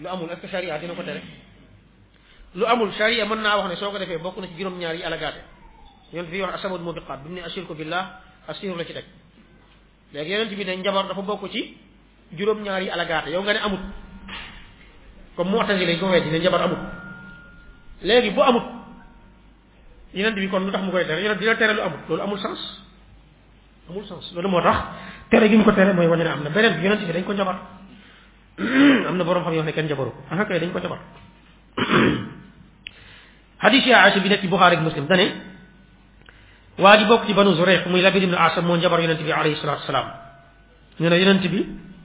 [0.00, 1.22] lu amul est ce que dina ko tere
[2.54, 5.02] lu amul sharia man na wax ne soko defé bokku na ci juroom ñaar yi
[5.04, 5.40] alagaate
[6.12, 8.18] yonent fi wax asabad mubiqat bimni ashirku billah
[8.48, 9.04] ashir la ci teg
[10.12, 11.76] léegi yonent bi ne njabar dafa bokku ci
[12.32, 13.78] juroom ñaar yi alagaate yow nga ne amul
[15.36, 16.78] comme mu'tazila yi ko weddi ne njabar amul
[18.02, 18.62] legi bu amul
[20.14, 22.60] yonent bi kon lutax mu koy tere yonent dina tere lu amul lolu amul sens
[23.88, 24.78] amul sens lolu moo tax
[25.30, 27.56] tere gi mu ko tere moy wone amna am na beneen bi dañ ko njabar
[29.10, 30.70] am na borom xam yoo xam ne kenn jabaru ko ah kay dañ
[34.22, 35.26] bi nekk ci Buxaari Muslim dane
[36.78, 39.56] waa ji bokk ci banu Zurayq muy Labid ibn Asam moo jabar yonent bi alayhi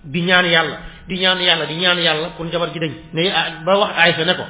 [0.06, 0.78] bi ñaan yàlla
[1.08, 4.24] di ñaan yàlla di ñaan yàlla pour jabar gi dañ ne ah, ba wax Aïcha
[4.26, 4.44] ne ko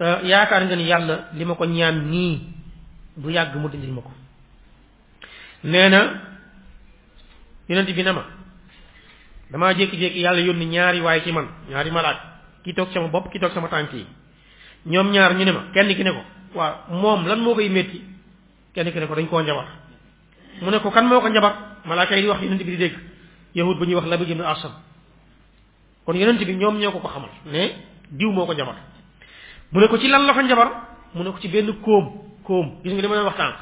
[0.00, 2.42] euh, yaakaar nga ni yàlla li ma ko ñaan nii
[3.16, 4.10] bu yàgg mu dindil ma ko
[5.62, 6.12] nee na
[7.68, 8.24] bi ne ma
[9.50, 12.16] damaa jékki-jékki yàlla yónni ñaari waay ci man ñaari malaat
[12.64, 14.06] ki toog sama bopp ki toog sama tànk yi
[14.86, 16.20] ñoom ñaar ñu ne ma kenn ki ne ko
[16.54, 18.00] waa moom lan moo koy métti
[18.74, 19.66] kenn ki ne ko dañ koo njabar
[20.62, 22.96] mu ne ko kan moo ko njabar malaaka yi wax yonent bi di dégg
[23.54, 24.72] ñuy wax Labiid ibn Asam
[26.06, 27.72] kon yonent bi ñoom ñoo ko ko xamal ne
[28.10, 28.76] diw moo ko njabar
[29.72, 30.68] mu ne ko ci lan la ko njabar
[31.14, 32.06] mu ne ko ci benn kóom
[32.44, 33.52] kóom gis nga li ma doon waxtaan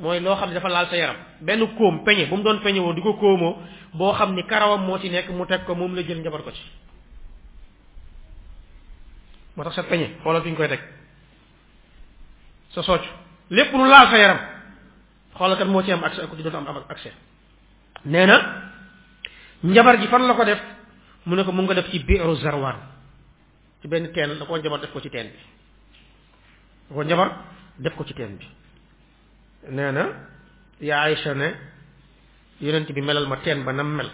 [0.00, 2.80] mooy loo xam ne dafa laal sa yaram benn koom peñe bu mu doon peñe
[2.80, 3.56] woon di ko koomoo
[3.92, 6.50] boo xam ni karawam moo ci nekk mu teg ko moom la jël njabar ko
[6.50, 6.62] ci
[9.56, 10.80] moo tax sa peñe xoolal fi ñu koy teg
[12.72, 13.02] sa socc
[13.50, 14.38] lépp lu laal sa yaram
[15.36, 17.12] xoolal kat moo ci am accès ak ci doon am accès
[18.04, 18.36] nee na
[19.62, 20.60] njabar ji fan la ko def
[21.26, 22.76] mu ne ko mu nga def ci biiru zarwan
[23.80, 25.30] ci benn teen da ko njabar def ko ci teen
[26.90, 27.30] bi da njabar
[27.78, 28.44] def ko ci teen bi
[29.70, 30.04] nee na
[30.80, 31.54] yaa Aïcha ne
[32.60, 34.10] yonent bi melal ma teen ba nam mel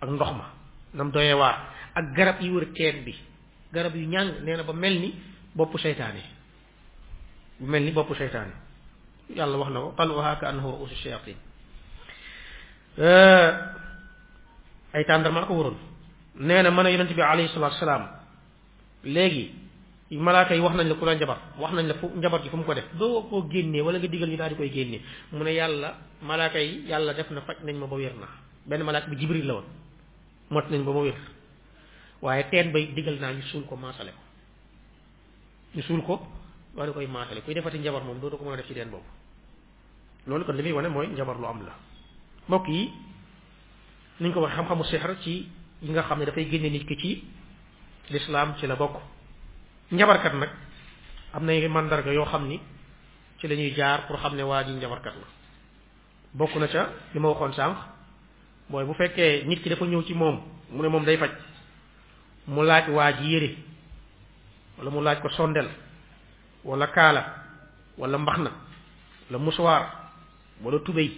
[0.00, 0.44] ak ndox ma
[0.94, 3.14] nam doyee waar ak garab yi wër teen bi
[3.72, 5.14] garab yu ñàng nee na ba mel ni
[5.54, 6.22] boppu seytaane
[7.60, 8.52] bu mel ni boppu seytaane
[9.34, 11.36] yàlla wax na ko taluha ka annahu ruusu shayatin
[14.94, 15.78] ay tàndarmaa ko waroon
[16.34, 18.08] nee mën a yonent bi alayhi salaam
[19.04, 19.65] léegi
[20.10, 22.56] malaaka yi wax nañ la ku la njabar wax nañ la fu njabar ji fu
[22.56, 25.00] mu ko def doo koo génnee wala nga digal ñu daal di koy génnee
[25.32, 28.28] mu ne yàlla malaaka yi yàlla def na faj nañ ma ba wér na
[28.66, 29.64] benn malaaka bi jibril la woon
[30.50, 31.14] mot nañ ba ma wér
[32.22, 34.18] waaye teen bay digal naa ñu suul ko maasale ko
[35.92, 36.20] ñu ko
[36.76, 39.10] war koy maasale kuy defati njabar moom doo ko mën a def ci teen boobu
[40.28, 41.74] loolu kon li wane mooy njabar lu am la
[42.48, 42.92] mbokk yi
[44.20, 45.48] niñ ko wax xam-xamu sixar ci
[45.82, 47.24] yi nga xam ne dafay génne nit ki ci
[48.10, 49.15] lislaam ci la bokk
[49.92, 50.48] njabarkat nag
[51.32, 52.60] am nay màndarga yoo xam ni
[53.38, 55.26] ci lañuy jaar pour xam ne waa ji njabarkat la
[56.34, 57.76] bokk na ca li ma waxoon sànq
[58.68, 61.30] mooy bu fekkee nit ki dafa ñëw ci moom mu ne moom day faj
[62.48, 63.56] mu laaj waa ji yére
[64.78, 65.68] wala mu laaj ko sondel
[66.64, 67.20] walla kaala
[67.96, 68.50] walla wala mbaxna
[69.30, 69.86] wala musuwaar
[70.62, 71.10] wala tubéy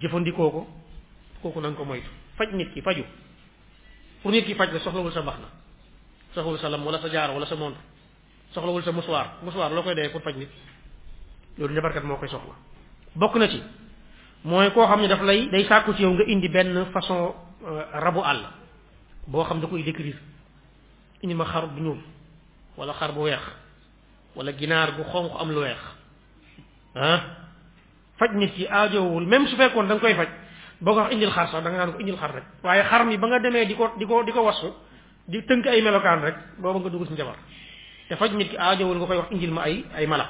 [0.00, 0.66] jëfandikoo ko
[1.42, 2.08] kooku na ko moytu
[2.38, 3.02] faj nit ki faju
[4.22, 5.65] pour nit ki faj la soxlawul sa mbaxna
[6.36, 7.80] soxlawul sa lam wala sa jaar wala sa montre
[8.52, 10.48] soxlawul sa musuwaar musuwaar loo koy dee pour faj nit
[11.56, 12.52] loolu njabarkat moo koy soxla
[13.16, 13.62] bokk na ci
[14.44, 17.32] mooy koo xam ne daf lay day sàkku ci yow nga indi benn façon
[17.64, 18.46] euh, rabu àll
[19.26, 20.18] boo xam da koy décrire
[21.22, 21.98] indi ma xar bu ñuul
[22.76, 23.40] wala xar bu weex
[24.36, 25.80] wala ginaar bu xonq am lu weex
[26.94, 27.20] ah
[28.18, 30.28] faj nit ci aajowul même su fekkoon da koy faj
[30.80, 33.26] boo ko indil xar sax da naan ko indil xar rek waaye xar mi ba
[33.28, 34.72] nga demee di ko di ko di ko wasu
[35.26, 37.36] di tënk ay melokaan rek booba nga dugg ci njabar
[38.08, 40.26] te faj nit ki aajowul nga koy wax injil ma ay ay mala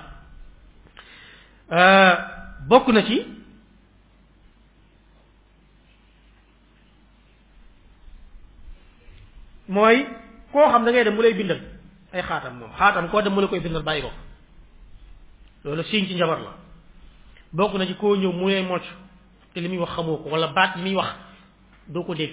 [1.71, 2.17] euh,
[2.69, 3.19] bokk na ci
[9.69, 10.07] mooy
[10.53, 11.61] koo xam dangay dem mu lay bindal
[12.13, 14.11] ay xaatam moom xaatam koo dem mu la koy bindal bàyyi ko
[15.65, 16.53] loolu siiñ ci njabar la
[17.53, 18.85] bokk na ci koo ñëw mu lay mocc
[19.53, 21.13] te li muy wax xamoo ko wala baat yi muy wax
[21.87, 22.33] doo ko dégg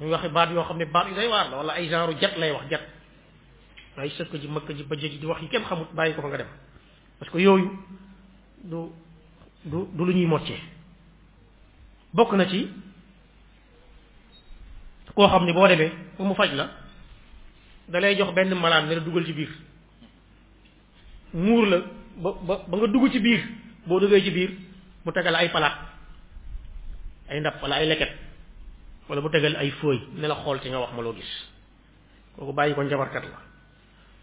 [0.00, 2.36] muy waxi baat yoo xam ne baat yu day waar la wala ay genre jat
[2.38, 2.82] lay wax jat
[3.96, 6.22] waaye sës ko ji mëkk ji bëjj ji di wax yi kenn xamut bàyyi ko
[6.22, 6.48] fa nga dem
[7.18, 7.70] parce que yooyu
[8.64, 8.76] du
[9.64, 10.60] du du lu ñuy moccee
[12.14, 12.68] bokk na ci
[15.14, 16.70] koo xam ne boo demee bu mu faj la
[17.88, 19.50] dalay jox benn malaan ne la dugal ci biir
[21.34, 21.78] muur la
[22.22, 23.42] ba ba ba nga dugg ci biir
[23.86, 24.50] boo duggee ci biir
[25.04, 25.74] mu tegal ay palaat
[27.30, 28.12] ay ndab wala ay leket
[29.08, 31.32] wala bu tegal ay fooy ne la xool ci nga wax ma loo gis
[32.36, 33.38] kooku bàyyi ko njabarkat la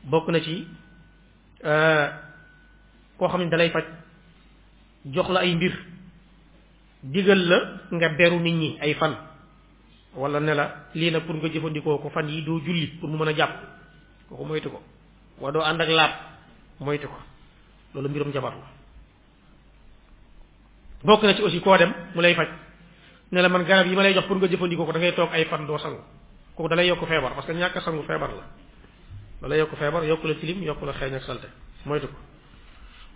[0.05, 0.67] bokk na ci
[1.69, 2.07] eh,
[3.17, 3.86] koo xam ne dalay faj
[5.05, 5.73] jox la ay mbir
[7.03, 7.57] digal la
[7.91, 9.13] nga beru nit ñi ay fan
[10.15, 13.17] wala ne la lii na pour nga jëfandikoo ko fan yi doo julli pour mu
[13.17, 13.53] mën a jàpp
[14.29, 14.81] kooku moytu ko
[15.41, 16.11] wa doo ànd ak laab
[16.79, 17.17] moytu ko
[17.93, 18.67] loolu mbirum jabar la
[21.03, 22.49] bokk na ci aussi koo dem mu lay faj
[23.32, 25.45] ne man garab yi ma lay jox pour nga jëfandikoo ko da ngay toog ay
[25.45, 25.99] fan doo sangu
[26.55, 28.43] kooku da lay yokk feebar parce que ñàkk sangu feebar la
[29.41, 31.47] da lay yokk feebar yokku la tilim yokku la xeeñ ak salte
[31.86, 32.13] moytu ko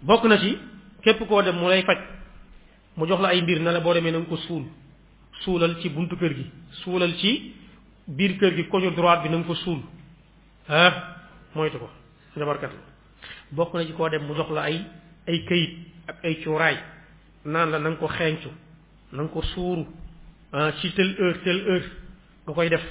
[0.01, 0.57] bokk na ci
[1.03, 1.83] képp koo dem mu lay
[2.95, 4.63] mu jox la ay mbir ne boo demee na nga ko suul
[5.45, 6.51] suulal ci buntu kër gi
[6.83, 7.53] suulal ci
[8.07, 9.79] biir kër gi koñu bi na ko suul
[10.69, 10.91] ah,
[11.53, 11.89] moytu ko
[12.35, 12.71] njabarkat
[13.51, 14.81] bokk na koo dem mu jox la ay
[15.27, 16.77] ay këyit ak ay cuuraay
[17.45, 18.49] naan la na ko xeeñcu
[19.11, 19.83] na nga ko suuru
[20.53, 21.87] ah, ci telle heure telle heure
[22.45, 22.83] nga koy def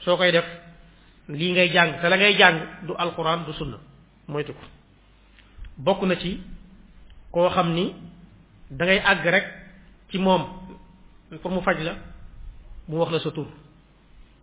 [0.00, 0.46] soo koy def
[1.28, 3.78] lii ngay jàng te la ngay jàng du alquran du sunna
[4.28, 4.64] moytu ko
[5.78, 6.40] bokk na ci
[7.32, 7.94] koo xam ni
[8.70, 9.46] da ngay àgg rek
[10.10, 10.42] ci moom
[11.42, 11.94] pour mu faj la
[12.88, 13.48] mu wax la sa tur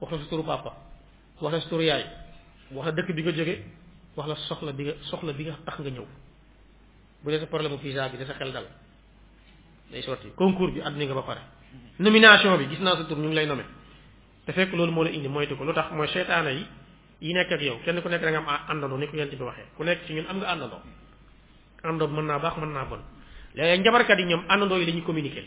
[0.01, 0.71] wax la sa turu papa
[1.41, 2.03] wax la sa turu yaay
[2.71, 3.55] wax la dëkk bi nga jóge
[4.15, 6.05] wax la soxla bi nga soxla bi nga tax nga ñëw
[7.23, 8.67] bu dee sa problème mu visa bi da sa xel dal
[9.91, 11.41] day sotti concours bi àdduna nga ba pare
[11.99, 13.63] nomination bi gis naa sa tur ñu ngi lay nommé
[14.45, 16.65] te fekk loolu moo la indi moytu ko lu tax mooy seytaane yi
[17.21, 17.49] yi nekk
[17.83, 20.47] kenn ku nekk da am àndandoo ni ko yent bi waxee ku nekk am nga
[20.53, 20.81] àndandoo
[21.83, 23.01] àndandoo mën naa baax mën naa bon
[23.55, 25.43] léegi njabarkat yi ñoom àndandoo yi la ñuy communiquer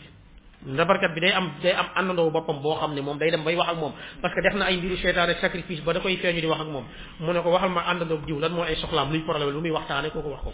[0.65, 3.55] njabarkat bi day am day am àndandoo boppam boo xam ne moom day dem bay
[3.55, 6.41] wax ak moom parce que def na ay mbiru seytaane sacrifice ba da koy feeñu
[6.41, 6.85] di wax ak moom
[7.19, 9.71] mu ne ko waxal ma àndandoo diw lan moo ay soxlaam luy problème lu muy
[9.71, 10.51] koo kooku wax ko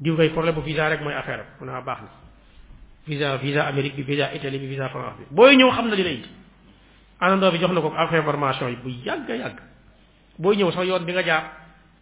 [0.00, 2.08] diw kay problème bu visa rek mooy affaire mu ne baax na
[3.06, 6.02] visa visa amérique bi visa italie bi visa france bi booy ñëw xam na li
[6.02, 6.28] lay indi
[7.20, 9.58] anandoo bi jox na ko ak information yi bu yàgg yàgg
[10.38, 11.42] booy ñëw sax yoon bi nga jaar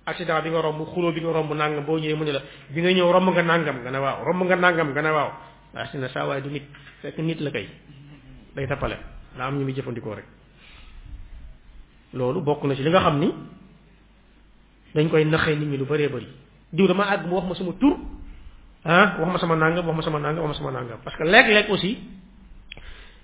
[0.07, 2.41] accident bi nga romb xuloo bi nga romb nangam boo ñëwee mu ne la
[2.71, 5.31] bi nga ñëw romb nga nangam nga ne waaw romb nga nangam nga ne waaw
[5.75, 6.67] waa si ne waaye du nit
[7.03, 7.67] fekk nit la kay
[8.55, 8.97] day tapale
[9.37, 10.27] la am ñu mi jëfandikoo rek
[12.13, 13.35] loolu bokk na ci li nga xam ni
[14.95, 16.38] dañ koy naxee nit ñi lu bëree bëri
[16.73, 17.97] diw dama ag mu wax ma sama tour
[18.85, 21.25] ah wax ma sama nangam wax ma sama nangam wax ma sama nangam parce que
[21.25, 21.97] léeg-léeg aussi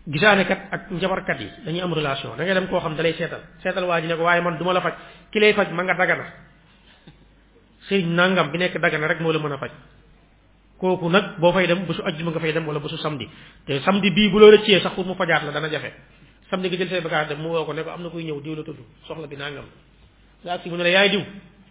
[0.08, 0.88] gisane kat ak
[1.26, 4.16] kat yi dañuy am relation da ngay dem ko xam dalay sétal sétal waji ne
[4.16, 4.96] ko waye man duma la fajj
[5.30, 6.24] ki lay fajj ma nga dagana
[7.88, 9.72] sey nangam bi nek dagana rek mo la meuna fajj
[10.78, 13.28] koku nak bo fay dem bésu ajjuma nga fay dem wala busu samedi
[13.66, 15.92] te samedi bi bu la rëccee sax pour mu fajjat la dana jafé
[16.50, 18.80] samedi gi jël sey bagaar dem mu woko ne ko amna kuy diw la tuddu
[19.06, 19.66] soxla bi nangam
[20.44, 21.20] la ci mu ne la yaay diw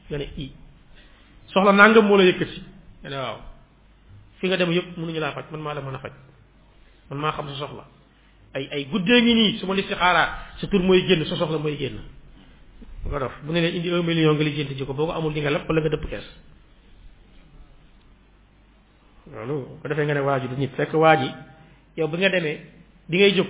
[0.09, 0.51] nga i
[1.53, 2.61] soxla nangam moo la yëkkati
[3.05, 3.37] ne waaw
[4.41, 6.13] fi nga dem yëpp mënuñu laa faj man maa la mën a faj
[7.11, 7.83] man maa xam sa soxla
[8.55, 11.77] ay ay guddee ngi nii su ma listixaaraat sa tur mooy génn sa soxla mooy
[11.77, 11.99] génn
[13.05, 15.49] nga dof bu ne leen indi un million nga lijjanti ko boo amul di nga
[15.51, 16.27] lépp wala nga dëpp kees
[19.29, 21.29] nga ne waa ji du nit waa ji
[21.97, 22.61] yow bi demee
[23.09, 23.47] di ngay jóg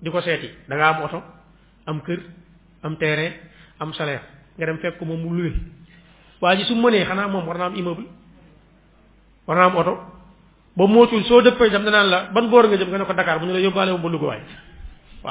[0.00, 1.22] di ko seeti da nga am oto
[1.86, 2.20] am kër
[2.82, 3.32] am terrain
[3.78, 4.24] am salaire
[4.56, 5.52] nga dem fekk moom mu luwe
[6.44, 8.04] waa ji su mënee xanaa moom war naa am immeuble
[9.46, 9.94] war naa am oto
[10.76, 13.38] ba mootul soo dëppee itam danaan la ban boor nga jëm nga ne ko dakaar
[13.40, 14.40] bu ñu la yóbbaale moom ba Louga waay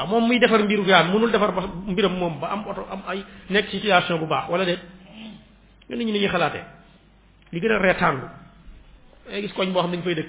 [0.08, 3.24] moom muy defar mbiru gaan mënul defar ba mbiram moom ba am oto am ay
[3.50, 4.80] nekk situation bu baax wala déet
[5.90, 6.30] nga nit ñi ni ñuy
[9.56, 10.28] koñ boo xam dañ fay dëkk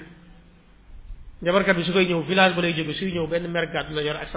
[1.75, 4.27] bi su fay ñëw village ba lay jóge suy ñëw benn mergat la yor ak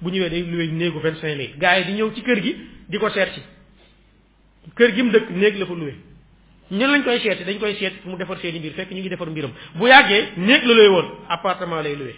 [0.00, 2.56] bu ñëwee day luwee néegu vingt cinq yi di ñëw ci kër gi
[2.90, 3.40] di ko seet si
[4.74, 5.94] kër gi mu dëkk néeg la fa luwe
[6.70, 9.28] ñun lañ koy seeti dañ koy seeti mu defar seeni mbir fekk ñu ngi defar
[9.30, 12.14] mbiram bu yàggee néeg la luwe woon appartement lay luwe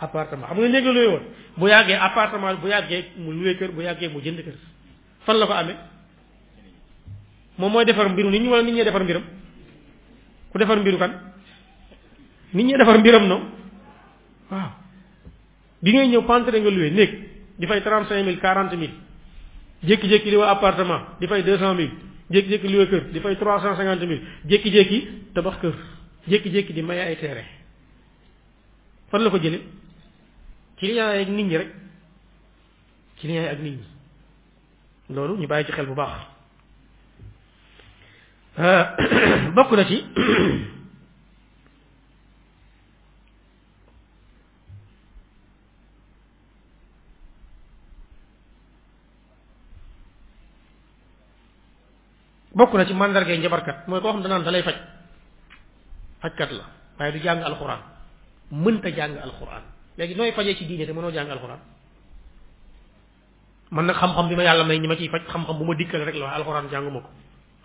[0.00, 1.22] appartement xam nga néeg la luwe woon
[1.56, 4.54] bu yàggee appartement bu yàggee mu luwe kër bu yàggee mu jënd kër
[5.26, 5.76] fan la ko amee
[7.58, 9.22] moom mooy defar mbirum nit ñi wala nit ñee defar mbiram
[10.52, 11.20] ku defar mbiru kan
[12.52, 13.40] nit ñee defar mbiram no
[14.50, 14.70] waaw
[15.82, 17.10] bi ngay ñëw pentre nga luwe néeg
[17.58, 19.03] di fay trente cinq mille quarante mille
[19.86, 21.92] jékki-jékki li waa appartement di fay deux cent mille
[22.30, 24.98] jékki-jékki li waa kër di fay trois cent cinquante mille jékki-jékki
[25.34, 25.74] tabax kër
[26.30, 27.48] jékki-jékki di maye ay terrain
[29.10, 29.60] fan la ko jële
[30.78, 31.70] ci li yaay ak nit ñi rek
[33.18, 33.84] ci li yaay ak nit ñi
[35.14, 36.14] loolu ñu bàyyi ci xel bu baax
[38.58, 38.84] euh,
[39.56, 39.98] bokk na ci
[52.54, 54.76] bokku na ci njabar kat moy ko xam dana dalay faj
[56.38, 56.64] kat la
[57.02, 57.80] way du jang alquran
[58.82, 59.62] ta jang alquran
[59.98, 61.58] legi noy fajee ci diine te mëno jang alquran
[63.70, 66.68] man nag xam-xam bima yalla may ñi ma faj xam-xam buma dikkel rek la alquran
[66.70, 67.08] jangumako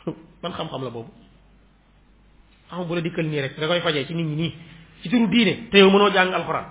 [0.41, 1.09] man xam-xam la bobu
[2.69, 4.55] xam bu la itu ni rek da koy fajee ci nit ñi ni
[5.01, 6.65] ci turu diine te yow mëno jang alquran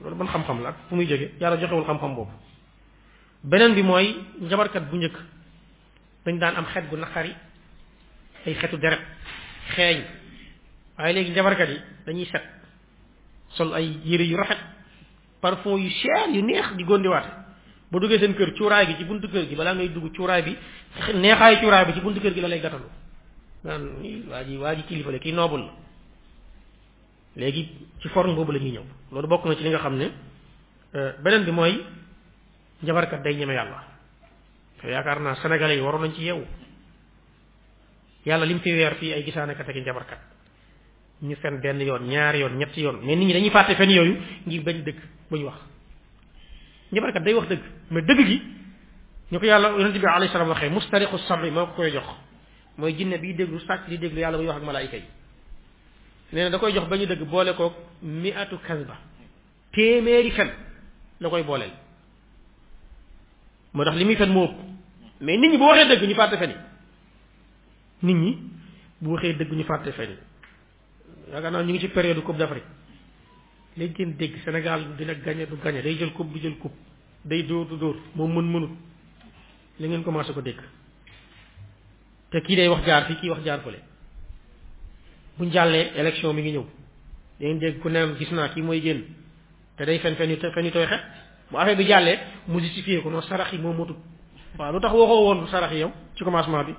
[0.00, 2.32] lolu man xam-xam la fu muy joge yalla joxewul xam-xam bobu
[3.42, 3.82] benen bi
[4.42, 5.14] njabar kat bu ñëk
[6.26, 7.32] dañ daan am xet gu naqari
[8.46, 9.00] ay xetu deret
[9.76, 10.00] xeeñ
[10.98, 12.42] waaye léegi njabarkat yi dañuy set
[13.56, 14.58] sol ay yére yu rafet
[15.40, 17.30] parfum yu cher yu neex di gondiwaate
[17.90, 20.56] ba duggee seen kër cuuraay gi ci buntu kër gi balaa ngay dugg cuuraay bi
[21.14, 22.90] neexaayu cuuraay bi ci buntu kër gi la lay gàttalu
[23.64, 23.82] naan
[24.28, 25.70] waa ji waa ji kilifa la kii noobul la
[27.36, 27.70] léegi
[28.00, 30.10] ci forme boobu la ñuy ñëw loolu bokk na ci li nga xam ne
[30.94, 31.84] euh, beneen bi mooy
[32.82, 33.95] njabarkat day ñeme yàlla
[34.84, 36.44] yaakaar naa sénégalais yi waroon nañ ci yeewu
[38.26, 40.18] yàlla lim fi weer fii ay gisaanekat ak njabarkat
[41.22, 44.16] ñu fen benn yoon ñaari yoon ñetti yoon mais nit ñi dañuy fàtte fen yooyu
[44.46, 44.96] ngir bañ dëgg
[45.30, 45.58] bu ñu wax
[46.92, 48.42] njabarkat day wax dëgg mais dëgg gi
[49.32, 52.04] ñu ko yàlla yonente bi alayhi salaam waxee mustariqu sabri moo ko koy jox
[52.76, 55.04] mooy jinne biy déglu sàcc di déglu yàlla muy wax ak malaayika yi
[56.32, 57.72] nee da koy jox ba ñu dëgg boole koog
[58.02, 58.96] miatu kasba
[59.72, 60.50] téeméeri fen
[61.20, 61.72] la koy booleel
[63.76, 64.56] moo tax li muy fen moo ëpp
[65.20, 66.56] mais nit ñi bu waxee dëgg ñu fàtte fen yi
[68.04, 68.38] nit ñi
[69.00, 70.16] bu waxee dëgg ñu fàtte fen yi
[71.32, 72.64] yaakaar naa ñu ngi ci période coupe d'Afrique
[73.76, 76.74] léegi ngeen dégg Sénégal dina gagné du gagné day jël coupe du jël coupe
[77.24, 78.70] day dóor du dóor moom mën mënut
[79.78, 80.58] li ngeen commencé ko dégg
[82.30, 83.78] te kii day wax jaar fii kii wax jaar fële
[85.38, 86.66] buñ jàllee élection mi ngi ñëw
[87.40, 89.04] da ngeen dégg ku ne gis naa kii mooy génn
[89.76, 91.00] te day fen fen yu fen yu tooy xet
[91.52, 92.16] bu affaire bi jàllee
[92.48, 93.96] mu justifié ko non sarax yi moo matut
[94.58, 96.74] waaw lu tax waxoo woon sarax yi yow ci commencement bi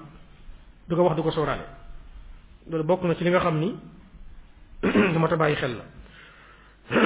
[0.88, 1.63] du ko wax du ko sóoraale
[2.70, 3.76] loolu bokk na ci li nga xam ni
[4.82, 5.86] du ma ta bàyyi xel la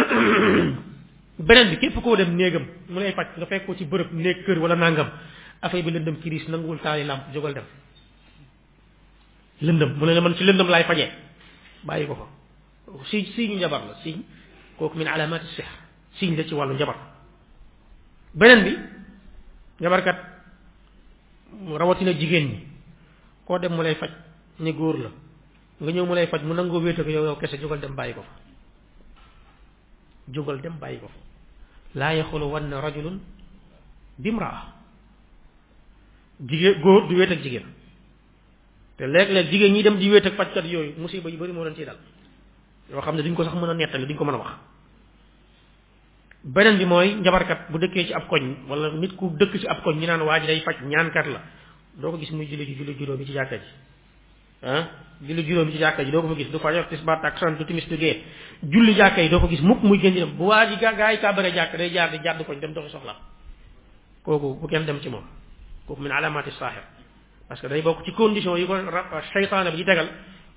[1.40, 4.44] beneen bi képp koo dem néegam mu lay faj nga fekk ko ci bërëb néeg
[4.46, 5.08] kër wala nangam
[5.62, 7.66] affaire bi lëndëm kiris nanguwul taali làmp jógal dem
[9.62, 11.12] lëndëm mu ne la man ci lëndëm laay fajee
[11.84, 12.28] bàyyi ko fa
[13.06, 14.24] si signe njabar la signe
[14.78, 15.68] kooku min alaamati sihr
[16.18, 16.96] signe la ci wàllu njabar
[18.34, 18.74] beneen bi
[19.84, 20.18] njabarkat
[21.68, 22.58] rawatina jigéen ñi
[23.46, 24.12] koo dem mu lay faj
[24.60, 25.10] ni góor la
[25.82, 28.14] nga ñëw mu lay faj mu nangoo wéete ko yow yow kese jógal dem bàyyi
[28.14, 28.36] ko fa
[30.34, 31.20] jógal dem bàyyi ko fa
[31.96, 33.20] laa yaxuluwanna rajulun
[34.18, 34.74] bimraa
[36.50, 37.68] jigéen góor du wéet ak jigéen
[38.98, 41.76] te léeg-léeg jigéen ñi dem di wéet ak fajkat yooyu musiba yu bari moo leen
[41.76, 41.98] ciy dal
[42.92, 44.58] yoo xam ne duñ ko sax mën a nettali duñ ko mën a wax
[46.44, 49.84] beneen bi mooy njabarkat bu dëkkee ci ab koñ wala nit ku dëkk ci ab
[49.84, 51.42] koñ ñi naan waa day faj ñaankat la
[52.02, 53.64] doo ko gis muy julli ji julli juróomi ci jàkka ji
[54.64, 54.88] ah
[55.22, 57.88] julli juróomi ci jàkka ji doo ko fa gis du fajar tisbaar takkusaan du timis
[57.88, 58.24] du gee
[58.70, 61.12] julli jàkka yi doo ko gis mukk muy gën di dem bu waa ji gaa
[61.12, 63.16] yi kàbbare jàkk day jaar di jàdd koñ dem doxi soxla
[64.24, 65.24] kooku bu kenn dem ci moom
[65.88, 66.82] kooku min alaamati saaxir
[67.48, 68.78] parce que day bokk ci condition yi ko
[69.34, 70.08] seytaane bi di tegal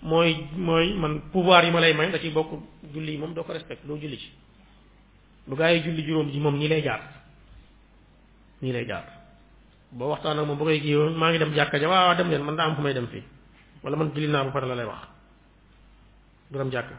[0.02, 2.52] mooy mooy man pouvoir yi ma lay may da ciy bokk
[2.94, 4.30] julli yi moom doo ko respect loo julli ci
[5.48, 7.00] lu gaa yi julli juróom ji moom ñii lay jaar
[8.62, 9.04] ñii lay jaar
[9.92, 12.42] boo waxtaan ak moom ba koy kii maa ngi dem jàkka ja waaw dem leen
[12.42, 13.22] man daa am fu may dem fii
[13.82, 15.08] wala man julli naa ba pare la lay wax
[16.50, 16.94] dem jàkka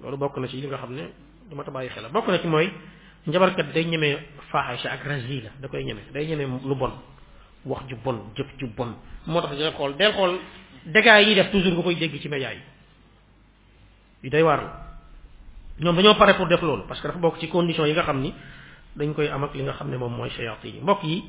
[0.00, 1.12] loolu bokk na ci li nga xam ne
[1.50, 2.72] du ma ta mooy
[3.26, 4.18] njabarkat day ñemee
[4.50, 6.92] faaxasha ak razila da koy ñeme day ñeme lu bon
[7.64, 8.94] wax ju bon jëf ju bon
[9.26, 10.38] moo tax del xool del xool
[10.86, 12.56] dégâts yi def toujours nga koy dégg ci médias
[14.22, 14.83] yi day waar la
[15.80, 18.20] ñoom dañoo pare pour def loolu parce que dafa bokk ci condition yi nga xam
[18.20, 18.32] ni
[18.94, 21.24] dañ koy am ak li nga xam ne moom mooy shayatin yi mbokk yi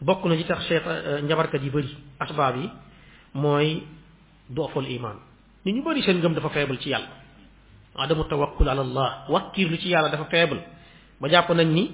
[0.00, 2.70] bokk na ci tax cheytaan euh, njabarkat yi bëri asbaab yi
[3.34, 3.84] mooy
[4.48, 5.16] doofal iman
[5.64, 7.06] nit ñu bëri seen ngëm dafa faible ci yàlla
[7.98, 10.64] adamu tawakkul ala allah wakkiirlu ci yàlla dafa faible
[11.20, 11.90] ba jàpp nañ ni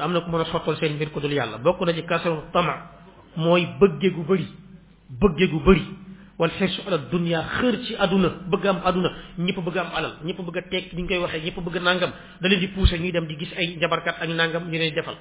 [0.00, 2.44] am na ku mën a sottal seen mbir ko dul yàlla bokk na ci kasru
[2.50, 2.88] tama
[3.36, 4.48] mooy bëggee gu bëri
[5.20, 5.84] bëgge gu bëri
[6.38, 10.40] wal hirsu ala dunya xër ci aduna bëgg am aduna ñëpp bëgg am alal ñëpp
[10.40, 13.26] bëgg tek ni ñu koy waxee ñëpp bëgg nangam da leen di pousser ñuy dem
[13.26, 15.16] di gis ay kat ak nangam ñu leen defal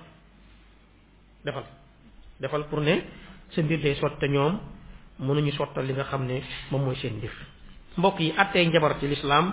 [1.43, 1.63] defal
[2.39, 3.03] defal pour ne
[3.51, 4.59] seen bir day sotte ñoom
[5.19, 7.35] ñu sotte li nga xam ne moom mooy seen def
[7.97, 9.51] mbokk yi atté njabar ci l'islam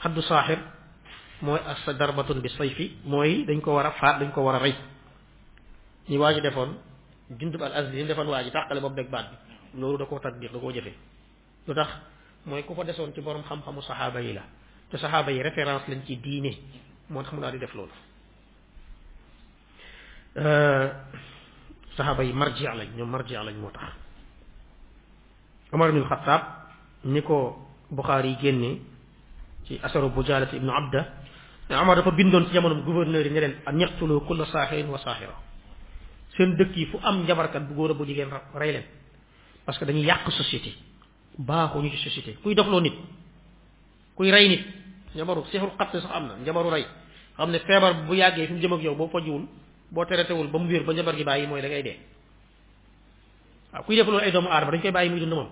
[0.00, 0.58] haddu saaxir
[1.42, 4.58] mooy as darbatun bi sayfi mooy dañ ko war a faat dañ ko war a
[4.58, 4.74] rey
[6.08, 6.78] ñi waa defoon
[7.38, 10.58] jundub al azli defoon waa takale tàqale bopp baat bi loolu da koo tatbiq da
[10.58, 10.92] koo jëfe
[11.66, 11.88] lu tax
[12.46, 14.42] mooy ku fa desoon ci boroom xam-xamu saxaaba yi la
[14.90, 16.56] te saxaaba yi référence lañ ci diine
[17.08, 17.92] moo tax mu daal di def loolu
[20.36, 20.88] euh,
[21.96, 23.92] saxaaba yi marji lañ ñoom marji lañ moo tax
[25.72, 26.42] Omar ibn Xattaab
[27.04, 28.80] ni ko Buxaari yi génne
[29.64, 31.12] ci asaru bujaalati ibnu abda
[31.70, 35.34] am Omar dafa bindoon ci jamono gouverneur yi ne leen ñaqtulu kulla saaxirin wa saaxira
[36.36, 38.84] seen dëkk yi fu am njabarkat bu góor a bu jigéen rey leen
[39.68, 40.72] parce que dañuy yàq société
[41.38, 42.94] baaxuñu ci société kuy dofloo nit
[44.16, 44.64] kuy rey nit
[45.14, 46.86] njabaru seexul xatte sax am na njabaru rey
[47.36, 49.42] xam ne feebar bu yàggee fi mu jëm ak yow boo fajuwul
[49.90, 51.96] boo teretewul ba mu wér ba njabar gi bàyyi mooy da ngay dee
[53.74, 55.48] waaw kuy def loolu ay doomu aadama dañ koy bàyyi muy dund moom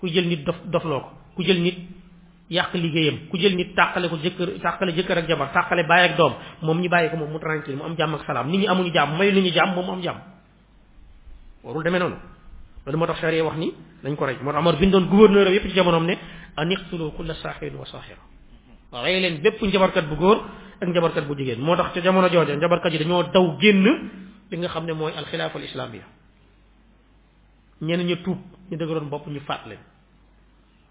[0.00, 1.78] kuy jël nit dof dofloo ko ku jël nit
[2.50, 6.16] yàq liggéeyam ku jël nit tàqale ko jëkkër tàqale jëkkër ak jabar tàqale baay ak
[6.16, 8.66] doom moom ñu bàyyi ko moom mu tranquille mu am jàmm ak salaam nit ñi
[8.66, 12.16] amuñu jàmm may lu ñu jàmm moom demee noonu
[12.86, 15.62] loolu moo tax charia wax ni dañ ko rey moo tax Omar bindoon gouverneur yépp
[15.66, 16.18] ci jamonoom ne
[16.56, 18.20] an iqtulu kulla saaxirin wa saaxira
[18.92, 20.44] rey leen bépp njabarkat bu góor
[20.80, 23.82] ak njabarkat bu jigéen moo tax ca jamono jooja njabarkat yi dañoo daw génn
[24.50, 26.04] li nga xam ne mooy alxilaafa alislamiya
[27.82, 28.38] ñenn ñu tuub
[28.70, 29.80] ñu dëgëroon bopp ñu faat leen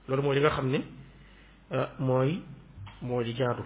[0.08, 0.82] loolu mooy li nga xam ne
[1.72, 2.42] euh, mooy
[3.02, 3.64] moo di jaadu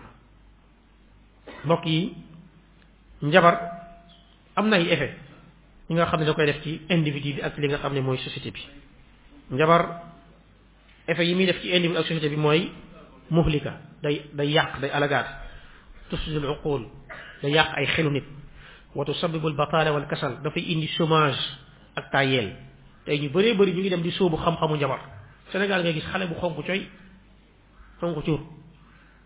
[1.65, 2.14] mbokk yi
[3.23, 3.57] njabar
[4.56, 5.28] am na ay effet
[5.90, 8.02] ñi nga xam ne da koy def ci individu bi ak li nga xam ne
[8.02, 8.61] mooy société bi
[9.52, 9.82] njabar
[11.07, 12.72] effet yi muy def ci individu ak société bi mooy
[13.32, 15.26] muhlika day day yàq day alagaat
[16.10, 16.84] tusjul uqul
[17.41, 18.24] day yàq ay xelu nit
[18.94, 21.40] wa tusabibu albatala wal kasal dafay indi chômage
[21.95, 22.53] ak tayel
[23.06, 25.02] tay ñu bëree bëri ñu ngi dem di sóobu xam-xamu njabar
[25.52, 26.86] sénégal nga gis xale bu xonk coy
[27.99, 28.41] xonk cuur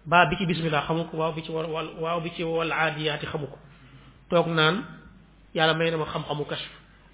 [0.06, 1.68] baa bi ci bismillah xamu ko waaw bi ci wal
[2.00, 3.58] waaw bi ci wal aadiyaati xamu ko
[4.30, 5.03] toog naan
[5.56, 6.70] yàlla may na ma xam-xamu kashf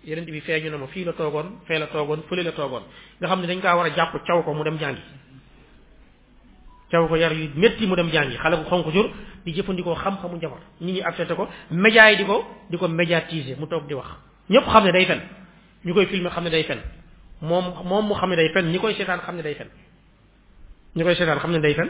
[0.05, 2.83] yeneen bi feeñu na ma fii la toogoon fee la toogoon fële la toogoon
[3.19, 4.99] nga xam ne dañ kaa war a jàpp caw ko mu dem jàngi
[6.91, 9.07] caw ko yar yu métti mu dem jàngi xale ko xonk jur
[9.45, 13.57] di jëfandikoo xam-xamu njaboot ñi ñi accepté ko média yi di ko di ko médiatiser
[13.59, 14.07] mu toog di wax
[14.49, 15.21] ñëpp xam ne day fen
[15.85, 16.79] ñu koy filmer xam ne day fen
[17.41, 19.67] moom moom mu xam ne day fen ñi koy seetaan xam ne day fen
[20.95, 21.89] ñi koy seetaan xam ne day fen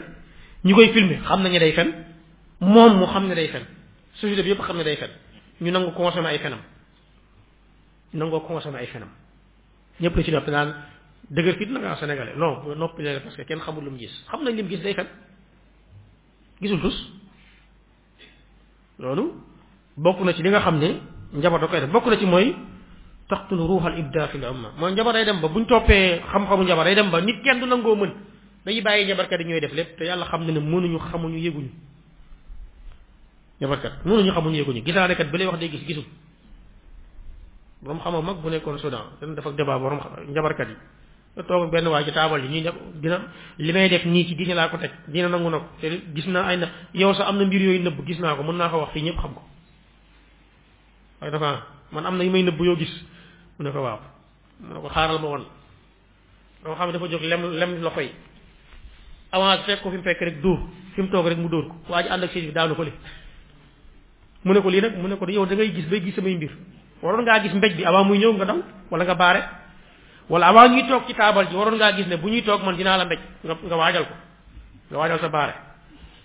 [0.64, 1.88] ñi koy filmer xam nañu day fen
[2.60, 3.62] moom mu xam ne day fen
[4.16, 5.10] société bi yëpp xam ne day fen
[5.62, 6.60] ñu nangu consommé ay fenam
[8.14, 9.08] ñu nangoo consommé ay fenam
[10.00, 10.74] ñëpp la ci noppi naan
[11.30, 14.54] dëgër fit na nga sénégalais noppi la parce kenn xamul lu mu gis xam nañ
[14.56, 15.06] li mu gis day fen
[16.62, 16.96] gisul tus
[18.98, 19.34] loolu
[19.96, 20.98] bokk na ci li nga xam ne
[21.34, 22.56] njabar da bokk na ci mooy
[23.28, 26.94] taqtulu ruuxal ibda fil umma mooy njabar dem ba bu buñ toppee xam-xamu njabar ay
[26.94, 28.12] dem ba nit kenn du nangoo mën
[28.64, 31.68] dañuy bàyyi njabarkat yi ñooy def lépp te yàlla xam ne ne mënuñu xamuñu yëguñu
[33.60, 36.04] ñu yabarkat mënuñu xamuñu yëguñu gisaanekat bi lay wax day gis gisul
[37.82, 40.00] borom xamoo mag bu nekkoon Soudan dañ dafa débat borom
[40.32, 40.76] njabarkat yi
[41.36, 43.20] nga toog benn waay ci taabal yi ñuy def dina
[43.58, 45.66] li may def nii ci diine laa ko teg dina nangu na ko
[46.14, 48.56] gis naa ay na yow sax am na mbir yooyu nëbb gis naa ko mën
[48.56, 49.42] naa ko wax fii ñëpp xam ko
[51.20, 52.92] waaye dafa man am na yu may nëbb yoo gis
[53.58, 54.00] mu ne ko waaw
[54.60, 55.44] mu ne ko xaaral ma woon
[56.64, 58.10] dama xam ne dafa jóg lem lem loxo yi
[59.32, 60.58] avance fi mu fekk rek dóor
[60.94, 62.92] fi mu toog rek mu dóor waa ji ànd ko li
[64.44, 66.34] mu ne ko lii nag mu ne ko yow da ngay gis bay gis samay
[66.36, 66.50] mbir
[67.02, 68.56] waroon ngaa gis mbéj bi avant muy ñëw nga daw
[68.90, 69.42] wala nga baare
[70.30, 72.74] wala avant ñuy toog ci taabal ji waroon ngaa gis ne bu ñuy toog man
[72.76, 74.14] dinaa la mbéj nga nga waajal ko
[74.90, 75.52] nga waajal sa baare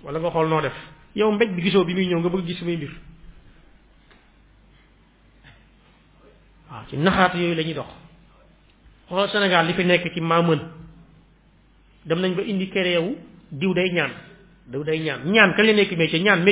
[0.03, 0.73] wala nga xool noo def
[1.13, 2.91] yow mbéj bi gisoo bi muy ñëw nga bëgg gis samay mbir
[6.71, 7.91] waaw ci naxaat yooyu lañuy dox
[9.09, 10.41] xoolal Sénégal li fi nekk ci maa
[12.05, 13.17] dem nañ ba indi créé wu
[13.51, 14.11] diw day ñaan
[14.67, 16.45] diw day ñaan ñaan kañ la nekk métier ñaan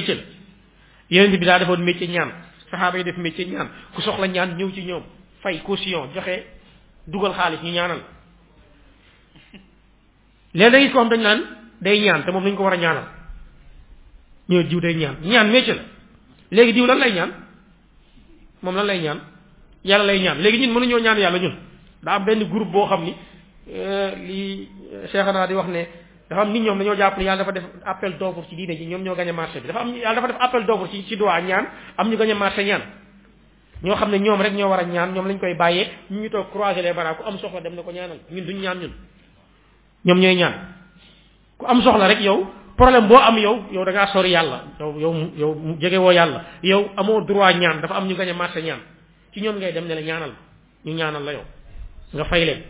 [1.10, 2.30] yonent bi daa defoon métier ñaan
[2.70, 5.04] saxaaba yi def métier ñaan ku soxla ñaan ñëw ci ñoom
[5.42, 6.46] fay caution joxe
[7.08, 8.00] dugal xaalis ñu ñaanal
[10.54, 11.42] léegi da gis ko xam dañ naan
[11.82, 13.04] day ñaan te moom lañ ko war a ñaanal
[14.50, 15.80] ñoo diw day ñaan ñaan métier
[16.52, 17.32] léegi diw lan lay ñaan
[18.62, 19.20] moom lan lay ñaan
[19.84, 21.56] yàlla lay ñaan léegi ñun mënuñoo ñaan yàlla ñun
[22.02, 23.16] daa am benn groupe boo xam ni
[23.70, 25.88] euh, li euh, Cheikh naa di wax ne
[26.34, 28.86] dafa am nit ñoom dañoo jàpp ne yàlla dafa def appel d'offre ci diine ji
[28.88, 31.16] ñoom ñoo gañ a marché bi dafa am yàlla dafa def appel d'offre ci ci
[31.20, 32.82] am ñu gañ a marché ñaan
[33.84, 36.30] ñoo xam ne ñoom rek ñoo war a ñaan ñoom lañ koy bàyyee ñu ñu
[36.30, 38.18] toog croiser les bras ku am soxla dem na ko ñaanal
[40.06, 40.54] ñoom ñooy ñaan
[41.58, 45.00] ku am soxla rek yow problème boo am yow yow da ngaa sori yàlla yow
[45.00, 48.62] yow yow jege woo yàlla yow amoo droit ñaan dafa am ñu gañ a marché
[48.62, 48.80] ñaan
[49.34, 50.32] ci ñoom ngay dem la ñaanal
[50.86, 51.44] ñu ñaanal la yow
[52.14, 52.64] nga fay leen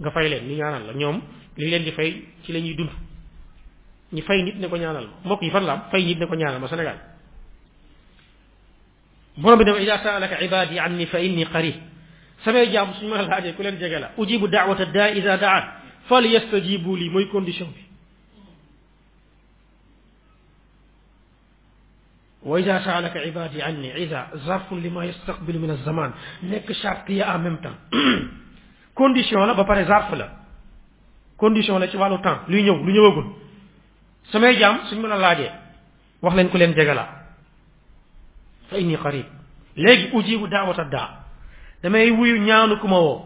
[0.00, 1.20] nga fay leen ñu ñaanal la ñoom
[1.56, 2.90] li leen di fay ci la ñuy dund
[4.12, 6.34] ñu fay nit ne ko ñaanal ma mbokk yi fan la fay nit ne ko
[6.34, 6.96] ñaanal ma Sénégal
[9.36, 11.74] borom bi dama ida saalaka ibadi anni fa inni qari
[12.44, 15.74] samay jaam suñu ma laaje ku leen jege ujibu da'wata da iza da'a
[16.06, 17.72] fal yastajibu li moy condition bi
[22.42, 26.12] wa iza وإذا سألك عبادي عني إذا ظرف yastaqbilu min az-zaman
[26.42, 27.76] nek shartiya en même temps
[28.94, 30.43] condition la ba pare zarf la
[31.36, 33.24] condition la ci wàllu temps luy ñëw lu ñëwagul
[34.30, 35.50] samay jaam suñ ma la laajee
[36.22, 37.08] wax leen ku leen jegalaa
[38.68, 39.26] fa inni qarib
[39.76, 41.24] léegi ujibu daawata daa
[41.82, 43.22] damay wuyu ñaanu ku ma woo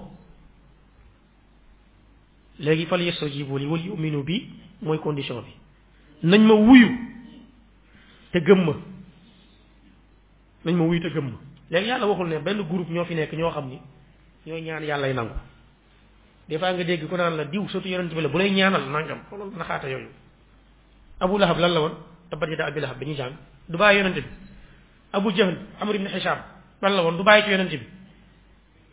[2.59, 4.51] léegi fal yastajibu li wal yuminu bi
[4.83, 5.51] mooy condition bi
[6.23, 6.89] nañ ma wuyu
[8.33, 8.75] te gëm ma
[10.65, 11.33] nañ ma wuyu te gëm
[11.71, 13.79] léegi yàlla waxul ne benn group ñoo fi nekk ñoo xam ni
[14.47, 15.35] ñooy ñaan yàllay nangu
[16.49, 19.21] defa nga deg ku nan la diw sotu yonent bi la bulay ñaanal nangam
[19.57, 20.09] na xata yoyu
[21.21, 21.95] abu lahab lan la woon
[22.31, 23.37] tabbat da abu lahab dañuy jàng
[23.69, 24.25] du baye yonent bi
[25.13, 26.39] abu jahl amr ibn hisham
[26.81, 27.87] lan la won du baye ci yonent bi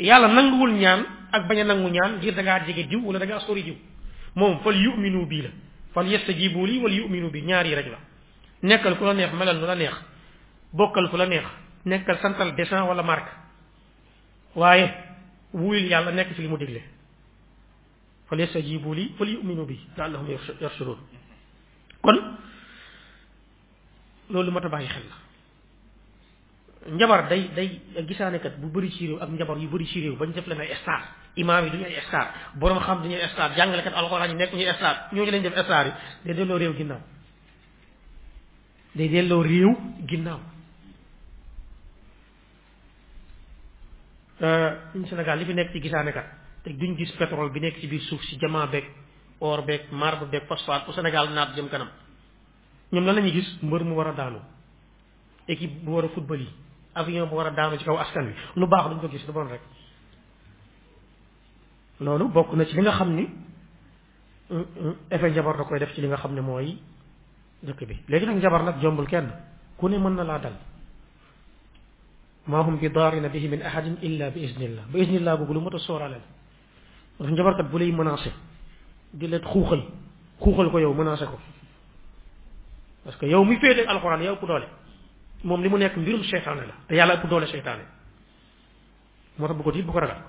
[0.05, 3.39] yàlla nangul ñaan ak baña nangul ñaan gi da nga jige diw wala da nga
[3.39, 3.75] sori diw
[4.35, 5.49] mom fal yuminu bi la
[5.93, 7.99] fal yastajibu li wal yuminu bi ñaari yi rek la
[8.63, 9.95] nekkal ku la neex melal nu la neex
[10.73, 11.45] bokkal ku la neex
[11.85, 13.31] nekkal santal dessin wala marque
[14.55, 14.91] waye
[15.53, 16.93] wuyul yàlla nekk ci li mu digle
[18.29, 20.27] fal yastajibu li wal yu'minu bi la'allahum
[20.61, 20.97] yarshudun
[22.01, 22.17] kon
[24.29, 29.29] loolu mat a bàyyi xel la njabar day day gisaanekat bu bari ci réew ak
[29.29, 31.01] njabar yu bari ci réew bañ def leen ay star
[31.35, 34.35] imaam yi du ñu ay star borom xam du ñu ay star jàngalekat alxuraan yi
[34.35, 35.91] nekk ñu ay ñoo ñooñu leen def star yi
[36.25, 36.99] day delloo réew ginnaaw
[38.95, 39.73] day delloo réew
[40.07, 40.39] ginnaaw
[44.37, 46.27] suñ euh, Sénégal li fi nekk ci gisaanekat
[46.65, 48.83] te duñ gis pétrole bi nekk ci biir suuf si jamaa beeg
[49.39, 51.89] or beeg marbre beeg phosphate bu Sénégal naat jëm kanam
[52.91, 54.39] ñoom lan la ñuy gis mbër mu war a daanu
[55.47, 56.49] équipe bu war a football yi
[56.95, 59.31] avion bu war a daanu ci kaw askan wi lu baax duñ ko gis lu
[59.33, 59.61] bon rek
[61.99, 63.29] loolu bokk na ci li nga xam ni
[65.11, 66.79] effet njabar da koy def ci li nga xam ne mooy
[67.61, 69.31] dëkk bi léegi nag njabar nag jombul kenn
[69.77, 70.57] ku ne mën na laa dal
[72.47, 75.73] ma hum bi daarina bihi min ahadin illa bi iznillah ba iznillah googu lu mot
[75.75, 76.33] a sóoraale la
[77.19, 78.31] ndax njabarkat bu lay menacé
[79.13, 79.81] di la xuuxal
[80.41, 81.37] xuuxal ko yow menacé ko
[83.03, 84.67] parce que yow mi féete alquran yow ku doole
[85.43, 87.83] moom li mu nekk mbirum seytaane la te yàlla ëpp doole seytaane
[89.39, 90.21] moo tax bu ko tiit bu ko ragal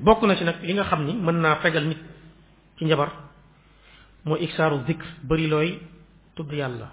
[0.00, 1.98] bokk na ci nag li nga xam ni mën naa fegal nit
[2.76, 3.08] ci njabar
[4.24, 5.80] mooy iksaaru dikr bëri looy
[6.34, 6.92] tudd yàlla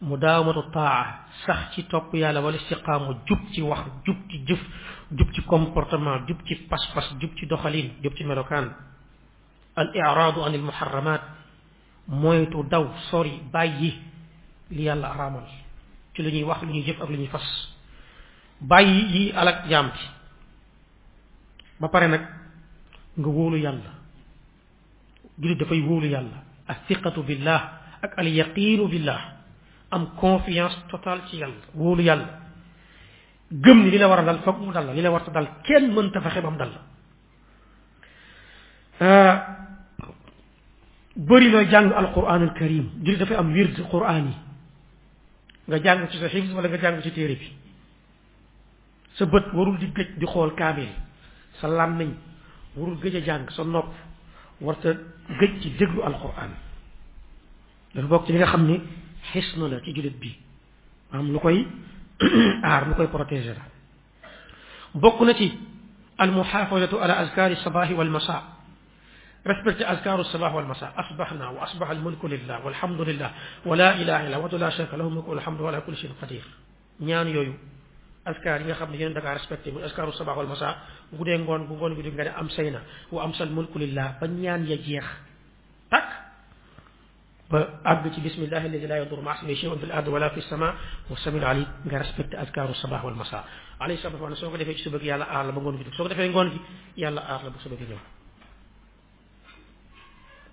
[0.00, 4.60] mudaamatu taa sax ci topp yàlla wala istiqaamu jub ci wax jub ci jëf
[5.12, 8.74] jub ci comportement jub ci pas-pas jub ci doxalin jub ci melokaan
[9.76, 11.22] al iraadu anil muharramat
[12.08, 13.94] moytu daw sori bàyyi
[14.70, 15.48] li yàlla araamal
[16.14, 17.46] ci lu ñuy wax lu ñuy jëf ak lu ñuy fas
[18.60, 20.02] bàyyi yi alak jaam bi
[21.80, 22.22] ba pare nag
[23.16, 23.90] nga wóolu yàlla
[25.38, 29.35] julit dafay wóolu yàlla al thiqatu billah ak al yaqinu billah
[29.88, 32.28] am confiance totale ci yàlla wóolu yàlla
[33.50, 35.30] gëm ni li la war a dal foog mu dal la li la war a
[35.30, 36.84] dal kenn mënta fexe ba mu dal la
[41.14, 42.12] bëri looy jàng al
[42.58, 44.34] karim julli dafay am wird quraan yi
[45.68, 47.48] nga jàng ci sa xibs wala nga jàng ci téere bi
[49.14, 50.88] sa bët warul di gëj di xool kaamil
[51.60, 52.10] sa làmmiñ
[52.76, 53.86] warul gëj a jàng sa nopp
[54.64, 54.88] war sa
[55.40, 56.50] gëj ci déglu alquran
[57.94, 58.78] dafa bokk ci li nga xam ni
[59.32, 60.30] xisnu la ci julit bi
[61.14, 61.58] am lu koy
[62.70, 63.64] aar lu koy protéger la
[65.02, 65.46] bokk na ci
[66.18, 68.36] al muhafazatu ala azkari sabahi wal masa
[69.50, 73.30] respecté azkaru sabah wal masa asbahna wa asbaha al mulku lillah walhamdulillah
[73.68, 76.42] wa la ilaha illa wa la sharika lahu mulku alhamdu wa ala kulli shay'in qadir
[77.08, 77.54] ñaan yoyu
[78.30, 80.68] azkar yi nga xam ne yéen da ngaa respecté muy askaru sabah wal masa
[81.18, 82.80] gude ngon gu ngon gu di nga am sayna
[83.14, 85.06] wa amsal mulku lillah ba ñaan ya jeex
[85.92, 86.06] tak
[87.50, 90.74] بعد بسم الله الذي لا يضر مع اسمه شيء في الارض ولا في السماء
[91.10, 93.44] والسميع العليم غا ريسبكت اذكار الصباح والمساء
[93.86, 96.58] عليه الصلاه والسلام سوكو ديفي سوبك يالا ارلا با غون في سوكو ديفي غون في
[96.98, 97.98] يالا ارلا با سوبك نيو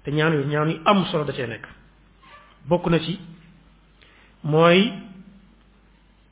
[0.06, 1.66] تي نيانو ام سولو داتي نيك
[2.70, 3.00] بوكو نا
[4.54, 4.78] موي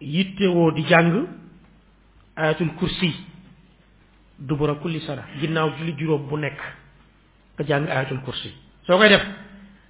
[0.01, 1.13] ييتيو دي جانغ
[2.41, 3.11] ايات الكرسي
[4.47, 6.59] دبر كل سنه جيناو جولي جوروم بو نيك
[7.57, 8.51] كا جانغ ايات الكرسي
[8.87, 9.25] سوكاي ديف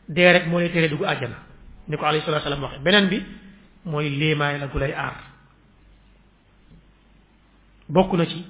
[0.08, 1.36] dee rek moo lay tere dugg àjjana
[1.88, 3.26] ni ko alayhi salaam waxe beneen bi
[3.86, 5.16] mooy léemaay la gu lay aar
[7.90, 8.46] bokk na ci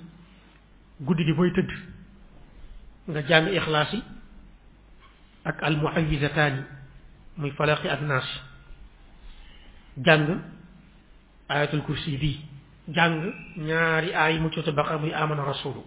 [1.00, 1.72] guddi bi booy tëdd
[3.08, 4.04] nga jàng ixlaas yi
[5.44, 6.62] ak almuhawizataani
[7.38, 8.26] muy falaqi ak naas
[10.04, 10.42] jàng
[11.50, 12.40] ayatul kursi bi
[12.88, 15.84] jàng ñaari aay mu cootu baqa muy amana rasulu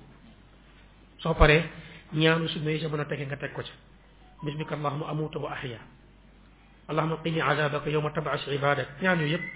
[1.18, 1.64] soo paree
[2.12, 3.70] ñaanu sunna yi sa mën a tege nga teg ko ca
[4.44, 5.80] bismik allahuma amuuta wa ahya
[6.88, 9.46] allahuma qini azabaka yawma tab'as ibadak ñaan yooyu yëpp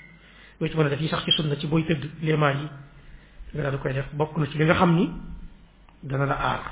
[0.60, 2.68] yoo ci mën a def yi sax ci sunna ci booy tëdd léemaa yi
[3.52, 5.04] nga daal di koy def bokk na ci li nga xam ni
[6.02, 6.62] dana la aar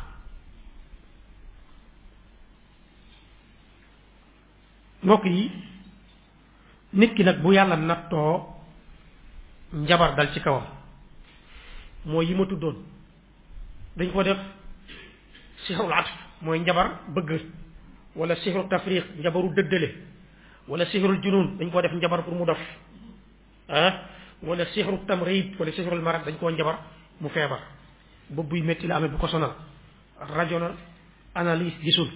[5.03, 5.51] mbokk yi
[6.93, 8.49] nit ki nag bu yàlla nattoo
[9.73, 10.65] njabar dal ci kawam
[12.05, 12.83] mooy yi ma tuddoon
[13.97, 14.39] dañ ko def
[15.67, 16.09] sixrul atf
[16.41, 17.41] mooy njabar bëgg
[18.17, 19.93] ولا سحر التفريق جبرو ددله
[20.73, 22.45] ولا سحر الجنون دنج كو ديف نجبار بور مو
[23.71, 23.89] ها
[24.43, 26.77] ولا سحر التمريض ولا سحر المرض دنج كو نجبار
[27.21, 27.61] مو فيبر
[28.33, 29.53] بوبوي ميتي لا امي بوكو سونال
[30.37, 30.59] راديو
[31.37, 32.09] اناليس جيسول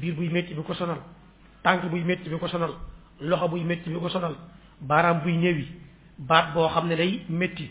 [0.00, 1.00] بير بوي ميتي بوكو سونال
[1.64, 2.72] تانك بوي ميتي بوكو سونال
[3.20, 4.36] لوخا بوي ميتي بوكو سونال
[4.82, 5.64] بارام بوي نيوي
[6.18, 7.68] بات بو خامني لاي ميتي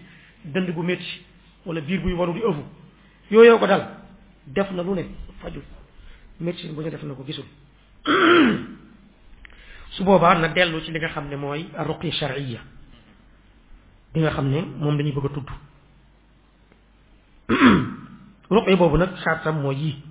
[0.53, 1.09] دند بو ميتي
[1.65, 2.63] ولا بير بوي وارو دي اوفو
[3.31, 3.83] يو يو كو دال
[4.47, 5.05] ديف نا لو نه
[5.43, 5.61] فاجو
[6.39, 7.45] médecine bu ñu def na ko gisul
[9.91, 12.59] su boobaa na dellu ci li nga xam ne mooy ruqi charia
[14.13, 15.47] bi nga xam ne moom dañuy bëgg a tudd
[18.49, 20.01] ruqi boobu nag xaatam mooy yii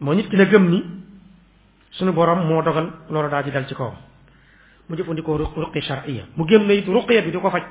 [0.00, 0.82] moo nit ki la gëm ni
[1.92, 3.94] suñu borom moo dogal loolu daal di dal ci kawam
[4.88, 7.64] mu jëfandikoo ruqi charia mu gëm na it ruqiya bi di ko faj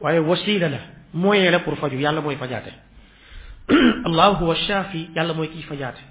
[0.00, 0.78] waaye wasila la
[1.12, 2.72] moyen la pour faju yàlla mooy fajaate
[4.06, 6.09] allahu huwa shafi yàlla mooy kii fajaate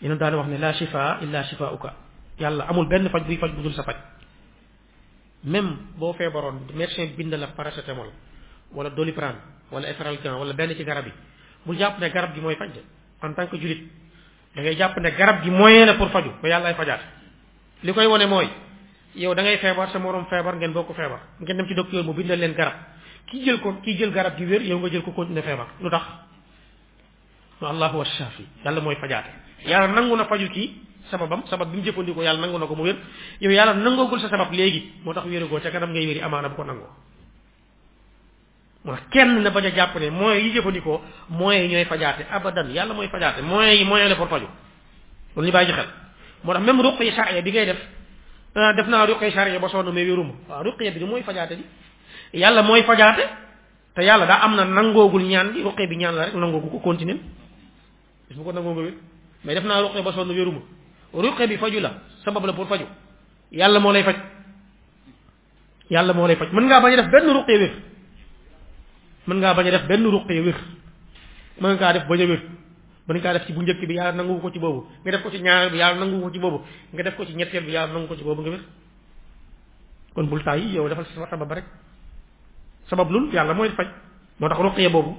[0.00, 1.94] yéen daal wax ne la shifa illa shifauka
[2.38, 3.96] yàlla amul benn faj buy faj budul sa faj
[5.44, 8.08] même boo feebaroon médecin bind la paracétamol
[8.74, 9.38] wala doliprane
[9.72, 11.12] wala efferalgan wala benn ci garab yi
[11.66, 12.80] bul jàpp ne garab gi mooy faj de
[13.26, 13.90] en tant que julit
[14.54, 17.00] da ngay jàpp ne garab gi moyen la pour faju ba yàllaay fajaat
[17.82, 18.48] li koy wone mooy
[19.16, 22.12] yow da ngay feebar sa morom feebar ngeen bokk feebar ngeen dem ci docteur mu
[22.12, 22.74] bindal leen garab
[23.26, 25.90] ki jël ko ki jël garab gi wér yow nga jël ko continuer feebar lu
[25.90, 26.06] tax
[27.60, 30.76] allahu washafi yàlla mooy fajaate yàlla nangu na faju ci
[31.10, 32.96] sababam sabab bi mu jëfandikoo yàlla nangu na ko mu wér
[33.40, 36.54] yow yàlla nangoogul sa sabab léegi moo tax wérugoo ca kanam ngay wéri amaana bu
[36.56, 36.86] ko nangoo
[38.84, 42.68] moo tax kenn na bañ a jàpp ne yi jëfandikoo moyens yi ñooy fajaate abadan
[42.70, 44.46] yàlla mooy fajaate moyens yi moyens la pour faju
[45.36, 47.78] moo tax même ruqya charia bi ngay def
[48.54, 51.58] ah, naa ruqya charia ba sonn mais wéruma waaw ruqya bi mooy fajaate
[52.32, 53.26] yàlla mooy fajaate
[53.98, 57.16] yàlla daa am na nangoogul ñaan bi ruqya bi ñaan la ko continuer
[58.28, 58.94] bis bu ko nangoo nga wér
[59.48, 60.60] mais def naa ruqe ba sonn wéruma
[61.14, 62.84] ruqe bi faju la sabab la pour faju
[63.50, 64.16] yàlla moo lay faj
[65.88, 67.72] yàlla moo lay faj mën ngaa bañ a def benn ruqe wér
[69.26, 70.56] mën ngaa bañ a def benn ruqe wér
[71.60, 72.40] mën ngaa def bañ a wér
[73.08, 75.30] mën ngaa def ci bu njëkk bi yàlla nangu ko ci boobu nga def ko
[75.30, 76.60] ci ñaar bi yàlla nangu ko ci boobu
[76.92, 78.60] nga def ko ci ñetteel bi yàlla nangu ko ci boobu nga wér
[80.14, 81.64] kon bul tàyyi yow defal sa sabab rek
[82.90, 83.88] sabab lul yàlla mooy faj
[84.40, 85.16] moo tax ruqe boobu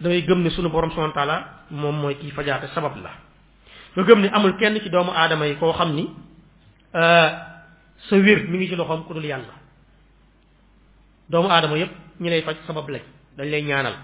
[0.00, 3.25] da gëm ne sunu borom subhanahu wa taala mom moy ki fajaate sabab la
[3.96, 6.04] nga gëm ni amul kenn ci doomu aadama yi koo xam ni
[6.92, 9.56] sa wér mi ngi ci loxoom ku dul yàlla
[11.30, 13.02] doomu aadama yépp ñi lay faj sabab lañ
[13.38, 13.96] dañ lay ñaanal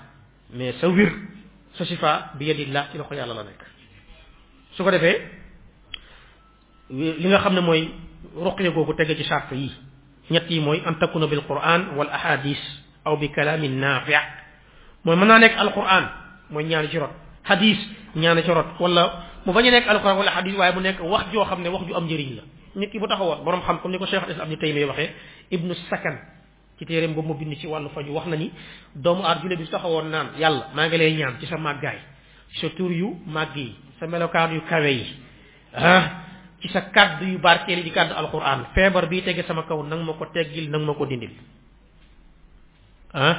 [0.54, 1.12] mais sa wér
[1.76, 3.60] sa sifa bi yadillah ci loxo yàlla la nekk
[4.72, 5.16] su ko defee
[6.88, 7.90] li nga xam ne mooy
[8.34, 9.70] ruqya googu tege ci charte yi
[10.30, 12.58] ñett yi mooy an takuna bil quran wal ahadis
[13.04, 14.12] aw bi kalamin nafi
[15.04, 16.04] mooy mën naa nekk quran
[16.50, 17.12] mooy ñaan ci rot
[17.42, 17.76] hadis
[18.16, 21.24] ñaan ci rot wala mu bañ a nekk alquran wala xadis waaye bu nekk wax
[21.34, 22.42] joo xam ne wax ju am njëriñ la
[22.76, 24.48] nit ki bu taxawoon borom xam comme ni ko cheikh al islam
[24.88, 25.10] waxee
[25.50, 26.16] ibnu sakan
[26.78, 28.52] ci téeréem boobu bind ci wàllu faju wax na ni
[28.94, 31.98] doomu aar bi taxawoon naan yàlla maa ngi lay ñaan ci sa màggaay
[32.60, 33.74] sa yu màgg yi
[34.06, 35.06] melokaan yu kawe yi
[35.74, 36.22] ah,
[36.72, 37.92] sa kàddu yu barkeel yi di
[38.74, 41.34] feebar bii tege sama kaw nang ma ko teggil nang ma ko dindil
[43.14, 43.34] ah,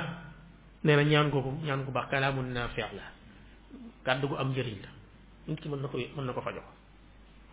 [0.84, 4.93] na ñaan googu ñaan gu baax kalaamun naafi' la gu am njëriñ la
[5.48, 6.62] nit ki mën na ko mën na ko fajo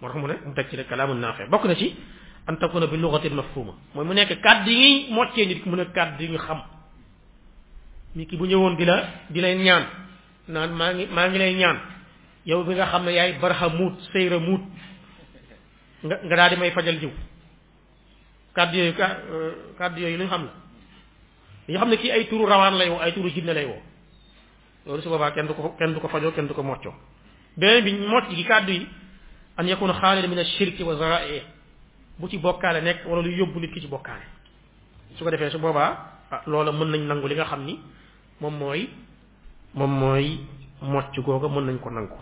[0.01, 1.95] moo tax mu ne mu teg ci rek kalaamu naafe bokk na ci
[2.47, 5.77] an takuna bi lugatil mafhuma mooy mu nekk kàddu yi ngay moccee nit ki mu
[5.77, 6.61] ne kàddu yi nga xam
[8.15, 11.79] nit ki bu ñëwoon di la di lay maa ngi maa ngi lay ñaan
[12.47, 13.93] yow bi nga xam ne yaay barxamuut
[14.41, 14.63] muut
[16.05, 17.11] nga nga daal di may fajal jiw
[18.55, 20.53] kàddu yooyu euh, kàddu yooyu lu ñu xam la
[21.67, 23.83] dañu xam ne kii ay turu rawaan lay woo ay turu jinne lay woo
[24.87, 26.95] loolu su boobaa kenn du ko kenn du ko fajoo kenn du ko moccoo
[27.59, 28.87] beneen bi mocc gi kàddu yi
[29.57, 31.43] an yakuna xaalida min ashirki wa zara'i
[32.19, 34.25] bu ci bokkaale nekk wala lu yóbbu nit ki ci bokkaale
[35.17, 35.97] su ko defee su boobaa
[36.31, 37.79] ah mën nañ nangu li nga xam ni
[38.41, 38.89] moom mooy
[39.75, 40.39] moom mooy
[40.83, 42.17] mocc googa mën nañ ko nangu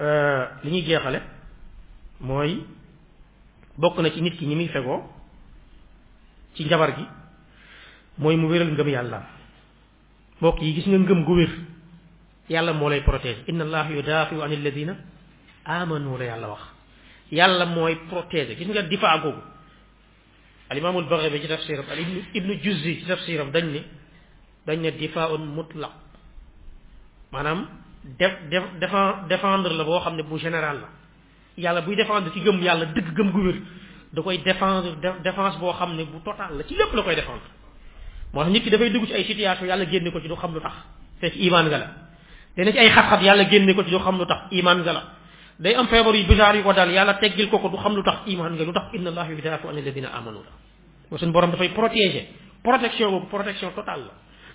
[0.00, 1.20] euh, li ñuy jeexale
[2.20, 2.62] mooy
[3.78, 5.02] bokk na ci nit ki ñi muy fegoo
[6.54, 7.04] ci njabar gi
[8.18, 9.22] mooy mu wéral ngëm yàlla
[10.40, 11.50] mbokk yi gis nga ngëm gu wér
[12.48, 14.94] yàlla moo lay protéger inna allaha yudaafiu an alladina
[15.64, 16.62] amanu la yàlla wax
[17.32, 19.40] yàlla mooy protéger gis nga difaa googu
[20.70, 23.82] alimaamul Baghawi ci tafsiram al ibnu ibnu Juzzi ci tafsiram dañ ne
[24.66, 25.90] dañ ne difaun mutlaq
[27.32, 27.68] maanaam
[28.18, 28.64] def def
[29.28, 30.88] défendre la boo xam ne bu général la
[31.58, 33.60] yàlla buy défendre ci gëm yàlla dëgg gëm gu
[34.12, 34.94] da koy défendre
[35.24, 37.42] défense boo xam ne bu total la ci lépp la koy défendre
[38.32, 40.54] moo tax nit ki dafay dugg ci ay situation yàlla génne ko ci du xam
[40.54, 40.76] lu tax
[41.20, 42.05] fekk imaan nga la
[42.56, 45.02] dana ci ay xat-xat yàlla génne ko ci du xam lu tax iman nga la
[45.58, 48.02] day am feebar yu bizar yu ko dal yàlla teggil ko ko du xam lu
[48.02, 50.50] tax iman nga lu tax inna allah yubidaatu an alladina amanu la
[51.10, 52.26] moo suñ borom da fay protéger
[52.62, 54.04] protection boobu protection totale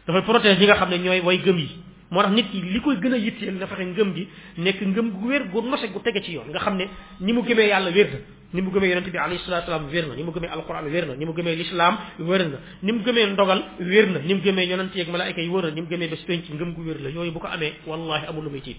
[0.07, 1.69] la fay protéger yi nga xamné ñoy way gëm yi
[2.13, 4.27] motax nit ki li koy gën a yitteel na fexe ngëm gi
[4.57, 6.89] nek ngëm gu wér gu noxé gu tege ci yoon nga xamné
[7.21, 8.09] ni mu gëmé yàlla wér
[8.51, 11.07] ni mu gëmé yaronte bi alayhi salatu salaam wér na ni mu gëmé alquran wér
[11.07, 14.41] na ni mu gëmé l'islam wér na ni mu gëmé ndogal wér na ni mu
[14.41, 16.99] gëmee yonente ak malaika yi wér na ni mu gëmé bés penc ngëm gu wér
[17.01, 18.77] la yooyu bu ko amé wallahi amul lu muy tiit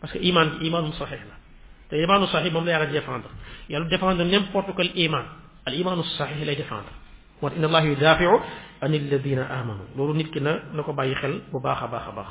[0.00, 1.36] parce que iman iman sahih la
[1.88, 3.30] te iman sahih mom la yàlla défendre
[3.70, 5.24] yàlla défendre n'importe quel iman
[5.64, 6.99] al iman sahih lay défendre
[7.42, 8.30] moo inna allaha yudafiu
[8.80, 12.02] an alladina amanu loolu nit ki na na ko bàyyi xel bu baax a baax
[12.08, 12.26] a baax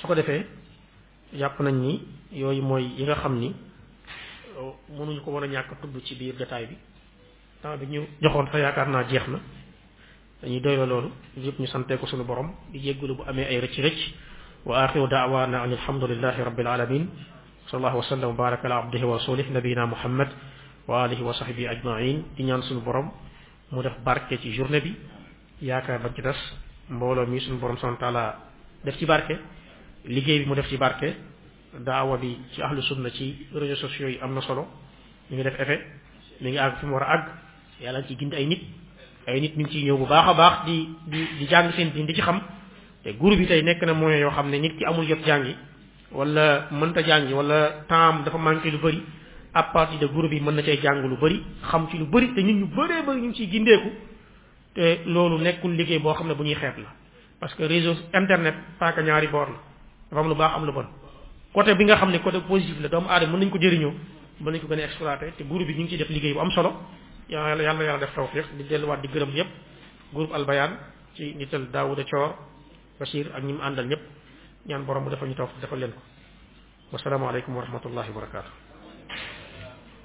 [0.00, 0.46] su ko defee
[1.34, 3.52] jàpp nañ ni yooyu mooy yi nga xam ni
[4.96, 6.76] mënuñu ko mën a ñàkk tudd ci biir jotaay bi
[7.62, 9.38] temps bi ñu joxoon te yaakaar naa jeex na
[10.42, 13.60] dañuy doyla la loolu yëpp ñu santee ko suñu borom di jéggulu bu amee ay
[13.60, 14.00] rëcc rëcc
[14.64, 17.08] wa axiru daawaana an alhamdulilahi rabbil alamin
[17.68, 20.28] صلى الله وسلم وبارك على عبده ورسوله نبينا محمد
[20.88, 23.12] وآله وصحبه أجمعين إن ينصر برم
[23.72, 24.96] mu def barke ci journée bi
[25.62, 26.32] yaakaar ba ci des
[26.90, 28.36] mbooloo mi suñu borom son taala
[28.84, 29.38] def ci barke
[30.04, 31.16] liggéey bi mu def ci barke
[31.78, 34.66] daawa bi ci ahlu sunna ci réseaux sociaux yi am na solo
[35.30, 35.84] mu ngi def effet
[36.40, 37.24] mi ngi àgg fi mu war a àgg
[37.80, 38.62] yàlla ci gindi ay nit
[39.26, 41.90] ay nit ñu ngi ciy ñëw bu baax a baax di di di jàng seen
[41.92, 42.40] diin di ci xam
[43.02, 45.54] te groupe bi tey nekk na moyen yoo xam ne nit ki amul jot jàngi
[46.12, 49.02] wala mënta jàngi wala temps dafa manqué lu bëri
[49.54, 52.28] à partir de groupe bi mën na cay jàng lu bari xam ci lu bari
[52.34, 53.90] te ñun ñu bëree bari ñu ci gindeeku
[54.74, 56.88] te loolu nekkul liggéey boo xam ne bu ñuy xeeb la
[57.40, 59.48] parce que réseau internet paaka ñaari bor
[60.10, 60.84] la dafa am lu baax am lu bon
[61.54, 63.94] côté bi nga xam ne côté positif la doomu aadama mën nañ ko jëriñoo
[64.40, 66.50] mën nañ ko gën a exploité te groupe bi ñu ngi def liggéey bu am
[66.50, 66.74] solo
[67.30, 69.48] yàlla yàlla yàlla def tawfiq di delluwaat di gërëm yépp
[70.12, 70.76] groupe albayan
[71.14, 72.34] ci nital daawuda coor
[73.00, 74.00] bashir ak ñim àndal ñëpp
[74.68, 76.00] ñaan borom bu defal ñu tawfiq defal leen ko
[76.92, 78.67] wasalaamaaleykum wa rahmatullahi wa barakatuh